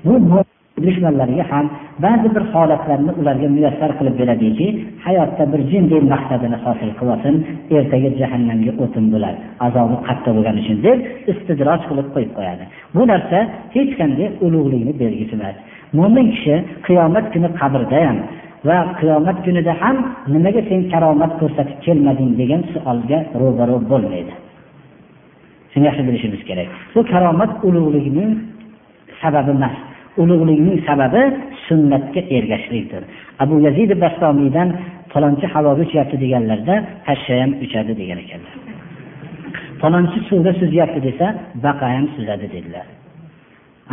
Bu 0.06 0.14
dushmanlarga 0.86 1.44
ham 1.52 1.66
ba'zi 2.06 2.28
bir 2.36 2.44
holatlarni 2.54 3.12
ularga 3.22 3.48
muyassar 3.56 3.92
qilib 4.00 4.16
beradiki 4.22 4.68
hayotda 5.06 5.44
bir 5.54 5.62
jinday 5.72 6.02
maqsadini 6.14 6.58
hosil 6.66 6.92
qilsin 7.00 7.36
ertaga 7.78 8.10
jahannamga 8.22 8.72
o'tin 8.84 9.06
bo'lar 9.14 9.34
azobi 9.68 9.98
qattiq 10.08 10.32
bo'lgani 10.38 10.60
uchun 10.64 10.78
deb 10.88 10.98
istidroj 11.32 11.82
qilib 11.90 12.08
qo'yib 12.16 12.32
qo'yadi. 12.38 12.64
Bu 12.96 13.02
narsa 13.12 13.38
hech 13.76 13.92
qanday 14.00 14.28
ulug'likni 14.46 14.94
belgisi 15.02 15.34
emas. 15.40 15.56
Mo'min 15.98 16.28
kishi 16.34 16.56
qiyomat 16.88 17.26
kuni 17.34 17.50
qabrda 17.60 18.00
ham 18.08 18.18
va 18.68 18.78
qiyomat 19.00 19.38
kunida 19.46 19.74
ham 19.82 19.98
nimaga 20.34 20.62
sen 20.70 20.82
karomat 20.92 21.32
ko'rsatib 21.40 21.78
kelmading 21.86 22.32
degan 22.42 22.62
savolga 22.74 23.20
ro'baro 23.42 23.76
bo'lmaydi. 23.92 24.34
Shuni 25.72 25.86
yaxshi 25.90 26.04
bilishimiz 26.08 26.42
kerak. 26.50 26.68
Bu 26.96 27.02
karomat 27.12 27.52
ulug'likning 27.68 28.32
sababi 29.22 29.52
emas. 29.58 29.76
Ulug'likning 30.22 30.78
sababi 30.90 31.22
sunnatga 31.68 32.22
ergashishlikdir. 32.38 33.04
Abu 33.44 33.56
yazid 33.66 33.92
bastomiydan 34.04 34.70
falonchi 35.12 35.46
havoga 35.54 35.82
uchyapti 35.88 36.16
deganlarda 36.24 36.76
pashsha 37.06 37.34
ham 37.42 37.52
uchadi 37.66 37.92
degan 38.02 38.18
ekanlar. 38.24 38.54
Falonchi 39.82 40.20
suvda 40.30 40.52
suzyapti 40.62 41.00
desa 41.08 41.28
baqa 41.66 41.86
ham 41.96 42.06
suzadi 42.16 42.48
dedilar. 42.56 42.86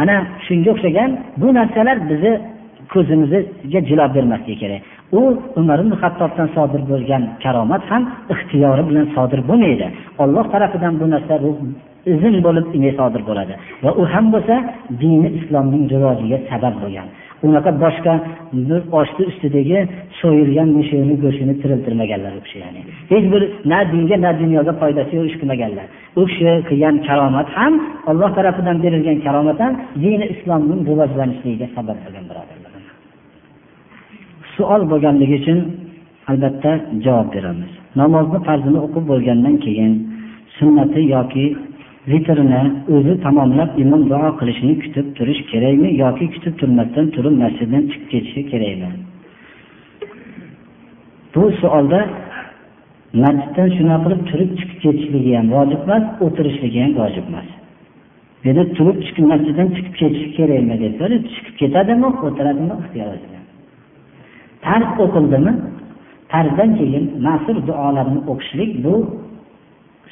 Ana 0.03 0.17
shunga 0.47 0.71
o'xshagan 0.75 1.11
bu 1.41 1.49
narsalar 1.59 1.97
bizni 2.11 2.33
ko'zimizga 2.93 3.81
jilob 3.89 4.11
bermasligi 4.17 4.59
kerak. 4.63 4.83
U 5.19 5.21
umar 5.61 5.79
ibn 5.83 5.93
hattobdan 6.03 6.49
sodir 6.57 6.83
bo'lgan 6.91 7.23
karomat 7.45 7.83
ham 7.91 8.03
ixtiyori 8.35 8.83
bilan 8.89 9.07
sodir 9.17 9.41
bo'lmaydi. 9.49 9.87
Olloh 10.23 10.45
tarafidan 10.53 10.95
bu 11.01 11.07
narsa 11.15 11.35
izn 12.13 12.35
bo'lib 12.47 12.67
sodir 12.99 13.23
bo'ladi 13.29 13.55
va 13.85 13.91
u 14.01 14.03
ham 14.13 14.27
bo'lsa 14.35 14.57
dini 15.03 15.29
islomning 15.39 15.85
rivojiga 15.95 16.39
sabab 16.51 16.75
bo'lgan. 16.83 17.09
Unaqa 17.47 17.71
boshqa 17.85 18.15
bir 18.69 18.81
osti 19.01 19.23
ustidagi 19.31 19.79
so'yilgan 20.21 20.69
mushukni 20.79 21.15
go'shtini 21.25 21.55
tiriltirmaganlar 21.63 22.33
u 22.39 22.41
kishi 22.47 22.59
ya'ni. 22.65 22.81
Hech 23.13 23.27
bir 23.33 23.43
na 23.73 23.79
dinga 23.93 24.17
na 24.25 24.31
dunyoga 24.43 24.73
foydasi 24.81 25.13
yo'q 25.19 25.27
ish 25.31 25.37
qilmaganlar. 25.41 25.87
U 26.21 26.23
kishi 26.31 26.51
qilgan 26.69 26.95
karomat 27.09 27.49
ham 27.59 27.73
alloh 28.11 28.31
tarafidan 28.39 28.77
berilgan 28.85 29.19
karomat 29.27 29.59
ham 29.65 29.73
dini 30.05 30.27
islomning 30.35 30.81
rivojlanishligiga 30.91 31.67
sabab 31.77 31.99
bo'lgan 32.05 32.25
birodar. 32.31 32.56
Savol 34.57 34.83
bo'lganligi 34.93 35.37
uchun 35.41 35.59
albatta 36.31 36.73
javob 37.05 37.29
beramiz. 37.35 37.73
Namozni 38.01 38.39
farzini 38.49 38.79
o'qib 38.87 39.05
bo'lgandan 39.13 39.57
keyin 39.65 39.93
sunnati 40.59 41.01
yoki 41.17 41.45
vitrini 42.11 42.63
o'zi 42.95 43.15
tamomlab 43.25 43.71
imom 43.83 44.03
duo 44.11 44.29
qilishini 44.41 44.75
kutib 44.83 45.07
turish 45.17 45.43
kerakmi 45.53 45.89
yoki 46.05 46.27
kutib 46.35 46.55
turmasdan 46.61 47.07
turib 47.15 47.35
masjiddan 47.43 47.83
chiqib 47.91 48.09
ketishi 48.13 48.43
kerakmi? 48.53 48.91
Bu 51.35 51.43
savolda 51.61 52.01
masjiddan 53.25 53.69
shunaqa 53.77 54.05
qilib 54.05 54.23
turib 54.31 54.51
chiqib 54.59 54.79
ketishligi 54.85 55.33
ham 55.39 55.47
vojib 55.57 55.81
emas 55.87 56.05
o'tirishligi 56.25 56.79
ham 56.85 56.93
vojib 57.01 57.27
emas. 57.31 57.49
Dedi 58.45 58.63
turib 58.77 58.99
chiqib 59.07 59.25
masjiddan 59.33 59.69
chiqib 59.77 59.95
ketish 60.03 60.29
kerakmi? 60.39 60.75
Deb 60.85 60.95
chiqib 61.35 61.55
ketadimi 61.61 62.09
o'tiradimi 62.27 62.75
ixtiyor 62.83 63.36
farz 64.67 64.89
o'qildimi 65.05 65.53
tarzdan 66.33 66.71
keyin 66.79 67.05
ma'sur 67.27 67.57
duolarni 67.69 68.21
o'qishlik 68.33 68.71
bu 68.85 68.95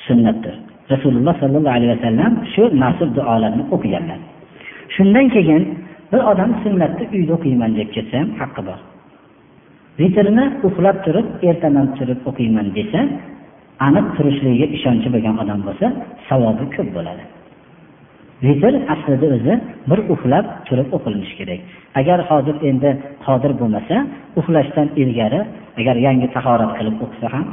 sunnatdir. 0.06 0.55
Rasululloh 0.93 1.35
sollallohu 1.43 1.76
alayhi 1.78 1.93
vasallam 1.97 2.32
shu 2.55 2.62
ma'sur 2.82 3.09
duolarni 3.18 3.64
o'qiganlar. 3.74 4.20
Shundan 4.94 5.26
keyin 5.36 5.62
bir 6.12 6.20
odam 6.32 6.51
sunnatni 6.62 7.05
uyda 7.16 7.32
o'qiyman 7.39 7.70
deb 7.78 7.89
ketsa 7.97 8.14
ham 8.20 8.28
haqqi 8.40 8.62
bor. 8.68 8.78
Vitrni 10.01 10.44
uxlab 10.66 10.97
turib 11.05 11.26
ertaman 11.51 11.86
turib 11.98 12.20
o'qiyman 12.31 12.66
desa 12.78 13.01
aniq 13.86 14.06
turishligiga 14.16 14.66
ishonchi 14.76 15.09
bo'lgan 15.14 15.36
odam 15.43 15.60
bo'lsa 15.66 15.86
savobi 16.28 16.64
ko'p 16.76 16.89
bo'ladi. 16.97 17.24
Vitr 18.46 18.74
aslida 18.94 19.26
o'zi 19.36 19.54
bir 19.90 19.98
uxlab 20.14 20.46
turib 20.68 20.88
o'qilinishi 20.96 21.34
kerak. 21.40 21.60
Agar 22.00 22.18
hozir 22.30 22.56
endi 22.70 22.90
qodir 23.26 23.52
bo'lmasa 23.60 23.96
uxlashdan 24.40 24.88
ilgari 25.02 25.40
agar 25.80 25.96
yangi 26.06 26.28
tahorat 26.36 26.72
qilib 26.78 26.96
o'qisa 27.04 27.26
ham 27.34 27.44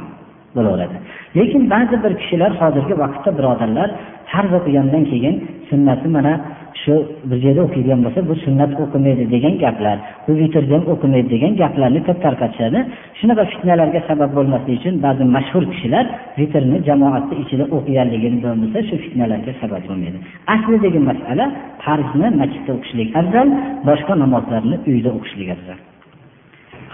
bo'laveradi. 0.56 0.96
Lekin 1.38 1.62
ba'zi 1.74 1.96
bir 2.04 2.12
kishilar 2.20 2.52
hozirgi 2.62 2.94
vaqtda 3.02 3.30
birodarlar 3.38 3.88
farz 4.30 4.52
o'qigandan 4.58 5.04
keyin 5.12 5.34
sunnati 5.70 6.08
mana 6.16 6.34
shu 6.82 6.94
bir 7.28 7.38
joyda 7.44 7.60
o'qiydigan 7.66 8.00
bo'lsa 8.04 8.20
bu 8.30 8.34
sunnat 8.44 8.72
o'qimaydi 8.84 9.24
degan 9.34 9.54
gaplar 9.64 9.96
bu 10.26 10.32
vitrda 10.40 10.74
ham 10.76 10.84
o'qimaydi 10.92 11.28
degan 11.34 11.52
gaplarni 11.62 12.00
ko'p 12.08 12.18
tarqatishadi. 12.26 12.78
Shunaqa 13.18 13.44
fitnalarga 13.52 14.00
sabab 14.08 14.30
bo'lmaslik 14.38 14.74
uchun 14.80 14.94
ba'zi 15.06 15.24
mashhur 15.36 15.64
kishilar 15.72 16.04
vitrni 16.38 16.76
jamoatni 16.88 17.34
ichida 17.42 17.64
o'qiganligini 17.76 18.38
bo'lmasa 18.44 18.78
shu 18.88 18.94
fitnalarga 19.04 19.52
sabab 19.62 19.82
bo'lmaydi. 19.88 20.18
Aslidagi 20.54 21.00
masala 21.10 21.44
farzni 21.84 22.28
masjidda 22.40 22.70
o'qishlik 22.76 23.08
afzal 23.20 23.48
boshqa 23.88 24.14
namozlarni 24.22 24.76
uyda 24.90 25.10
o'qishlik 25.18 25.48
afzal. 25.56 25.78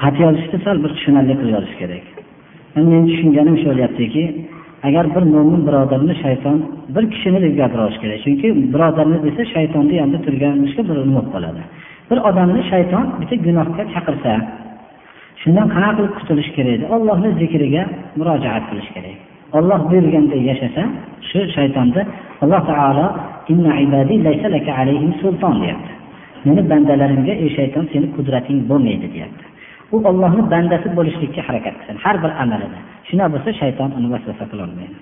Xat 0.03 0.17
yozishda 0.25 0.59
sal 0.67 0.77
bir 0.85 0.91
tushunarli 0.97 1.35
qilib 1.41 1.55
yozish 1.57 1.77
kerak. 1.81 2.05
Men 2.91 3.03
tushunganim 3.11 3.57
shu 3.61 3.67
bo'lyaptiki 3.71 4.23
agar 4.87 5.05
bir 5.15 5.25
mo'min 5.35 5.61
birodarni 5.69 6.15
shayton 6.25 6.57
bir 6.95 7.05
kishini 7.13 7.39
deb 7.45 7.55
gapira 7.61 7.83
olish 7.87 7.99
kerak. 8.03 8.19
Chunki 8.25 8.47
birodarni 8.75 9.19
desa 9.27 9.43
shaytonni 9.55 9.95
yonida 10.01 10.19
turganishga 10.27 10.83
bir 10.89 10.97
umid 11.05 11.27
qoladi. 11.35 11.63
Bir 12.11 12.19
odamni 12.29 12.63
shayton 12.73 13.05
bitta 13.21 13.37
gunohga 13.47 13.83
chaqirsa 13.95 14.33
shundan 15.43 15.67
qanaqa 15.75 15.95
qilib 15.99 16.13
qutulish 16.19 16.51
kerak 16.57 16.73
edi? 16.77 16.85
Ollohni 16.95 17.31
zikriga 17.41 17.83
murojaat 18.19 18.65
qilish 18.71 18.91
kerak. 18.95 19.17
Olloh 19.59 19.81
buyurgandek 19.91 20.43
yashasa 20.51 20.83
shu 21.29 21.39
shaytonni 21.57 22.03
alloh 22.43 22.63
taolo 22.71 23.07
deyapti. 25.65 25.93
Meni 26.47 26.63
bandalarimga 26.71 27.35
ey 27.43 27.49
shayton 27.59 27.85
seni 27.93 28.07
qudrating 28.17 28.59
bo'lmaydi 28.71 29.07
deyapti. 29.15 29.45
U 29.95 29.97
ollohni 30.11 30.43
bandasi 30.53 30.89
bo'lishlikka 30.99 31.41
harakat 31.49 31.75
qilsin 31.79 31.97
har 32.05 32.17
bir 32.23 32.33
amalida. 32.43 32.79
Shunaqa 33.09 33.31
bo'lsa 33.35 33.51
shayton 33.61 33.91
uni 33.99 34.09
vasvasa 34.15 34.45
qilolmaydi 34.53 34.97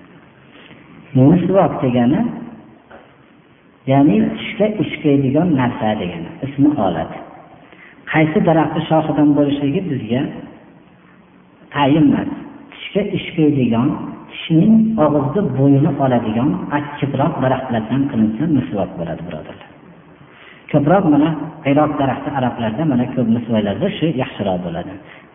misvok 1.15 1.73
degani 1.83 2.21
ya'ni 3.91 4.17
tishga 4.37 4.67
uchkaydigan 4.83 5.47
narsa 5.59 5.89
degani 6.01 6.29
ismi 6.45 6.69
olat. 6.87 7.11
Qaysi 8.11 8.39
daraxtni 8.47 8.81
shoxidan 8.89 9.29
bo'lishligi 9.37 9.81
bizga 9.91 10.21
tayin 11.73 12.05
emas. 12.09 12.29
Tishga 12.73 13.01
ishqaydigan 13.17 13.87
tishning 14.31 14.73
og'izni 15.05 15.41
bo'yini 15.59 15.91
oladigan 16.03 16.49
achchiqroq 16.77 17.33
daraxtlardan 17.43 18.01
qilinsa 18.11 18.43
misvok 18.57 18.89
bo'ladi 18.99 19.21
birodarlar. 19.27 19.66
Ko'proq 20.71 21.03
mana 21.13 21.29
iroq 21.71 21.91
daraxti 22.01 22.29
arablarda 22.39 22.83
mana 22.91 23.05
ko'p 23.15 23.27
misvoylarda 23.35 23.87
shu 23.97 24.07
yaxshiroq 24.21 24.59
bo'ladi. 24.65 24.93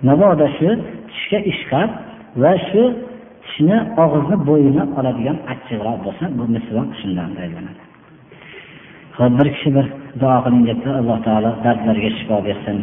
Mabodo 0.08 0.46
shu 0.58 0.68
tishga 1.10 1.38
ishqab 1.52 1.90
va 2.42 2.52
shu 2.68 2.82
tishni 3.44 3.76
og'izni 4.04 4.36
bo'yini 4.48 4.82
oladigan 4.98 5.36
achchiqroq 5.52 5.98
bo'lsa 6.06 6.24
bu 6.38 6.44
misvoq 6.54 6.88
shundan 7.00 7.30
aylanadi 7.44 7.82
ho'p 9.18 9.32
bir 9.38 9.48
kishi 9.54 9.70
bir 9.76 9.86
duo 10.20 10.36
qiling 10.44 10.62
debdi. 10.68 10.88
Alloh 11.00 11.18
taolo 11.26 11.50
dardlarga 11.64 12.10
shifo 12.18 12.36
bersin. 12.46 12.76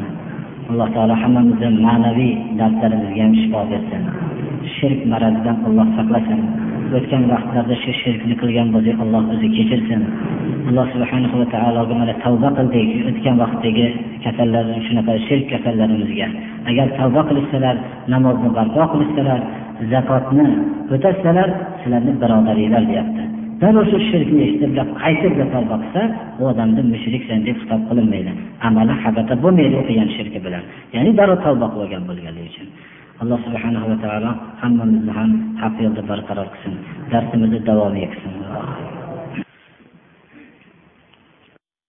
Alloh 0.71 0.87
taolo 0.95 1.15
hammamizni 1.23 1.69
ma'naviy 1.85 2.33
dardlarimizga 2.59 3.21
ham 3.25 3.33
shifo 3.41 3.61
bersin. 3.71 4.01
Shirk 4.75 4.99
maradidan 5.11 5.57
alloh 5.67 5.87
saqlasin. 5.97 6.39
O'tgan 6.97 7.23
vaqtlarda 7.33 7.75
shu 7.83 7.91
shirkni 8.01 8.35
qilgan 8.41 8.67
bo'lsak 8.75 8.97
alloh 9.03 9.23
o'zi 9.33 9.47
kechirsin. 9.57 10.01
Alloh 10.69 10.85
subhanahu 10.93 11.35
va 11.41 11.47
taologa 11.55 11.93
mana 12.01 12.13
tavba 12.23 12.49
qildik. 12.57 12.89
O'tgan 13.09 13.35
vaqtdagi 13.43 13.85
kasallar 14.25 14.65
shunaqa 14.87 15.13
shirk 15.27 15.45
kasallarimizga. 15.53 16.27
Agar 16.69 16.87
tavba 16.99 17.21
qilishsalar 17.29 17.75
namozni 18.13 18.49
barpo 18.57 18.83
qilishsalar 18.93 19.39
zakotni 19.93 20.47
o'tasalar 20.95 21.49
sizlarni 21.81 22.13
birodaringlar 22.21 22.83
deyapti. 22.91 23.23
Darrov 23.61 23.85
shu 23.91 23.97
shirkni 24.09 24.41
eshitib 24.47 24.71
qaytib 25.03 25.33
tavba 25.55 25.75
qilsa 25.83 26.01
u 26.41 26.43
odamni 26.51 26.81
mushriksan 26.93 27.39
deb 27.47 27.57
hisob 27.61 27.81
qilinmaydi. 27.89 28.31
Amali 28.67 28.93
habata 29.03 29.33
bo'lmaydi 29.43 29.75
o'qigan 29.81 30.09
shirki 30.15 30.39
bilan. 30.45 30.63
Ya'ni 30.95 31.11
darrov 31.19 31.39
tavba 31.45 31.65
qilib 31.73 31.83
olgan 31.85 32.03
bo'lganligi 32.09 32.49
uchun. 32.53 32.67
Alloh 33.21 33.39
subhanahu 33.47 33.89
va 33.91 33.97
taolo 34.03 34.31
hammamizni 34.61 35.11
ham 35.19 35.31
haq 35.61 35.75
yo'lda 35.85 36.03
barqaror 36.11 36.47
qilsin. 36.53 36.75
Darsimizni 37.11 37.59
davom 37.69 37.95
etsin. 38.05 38.33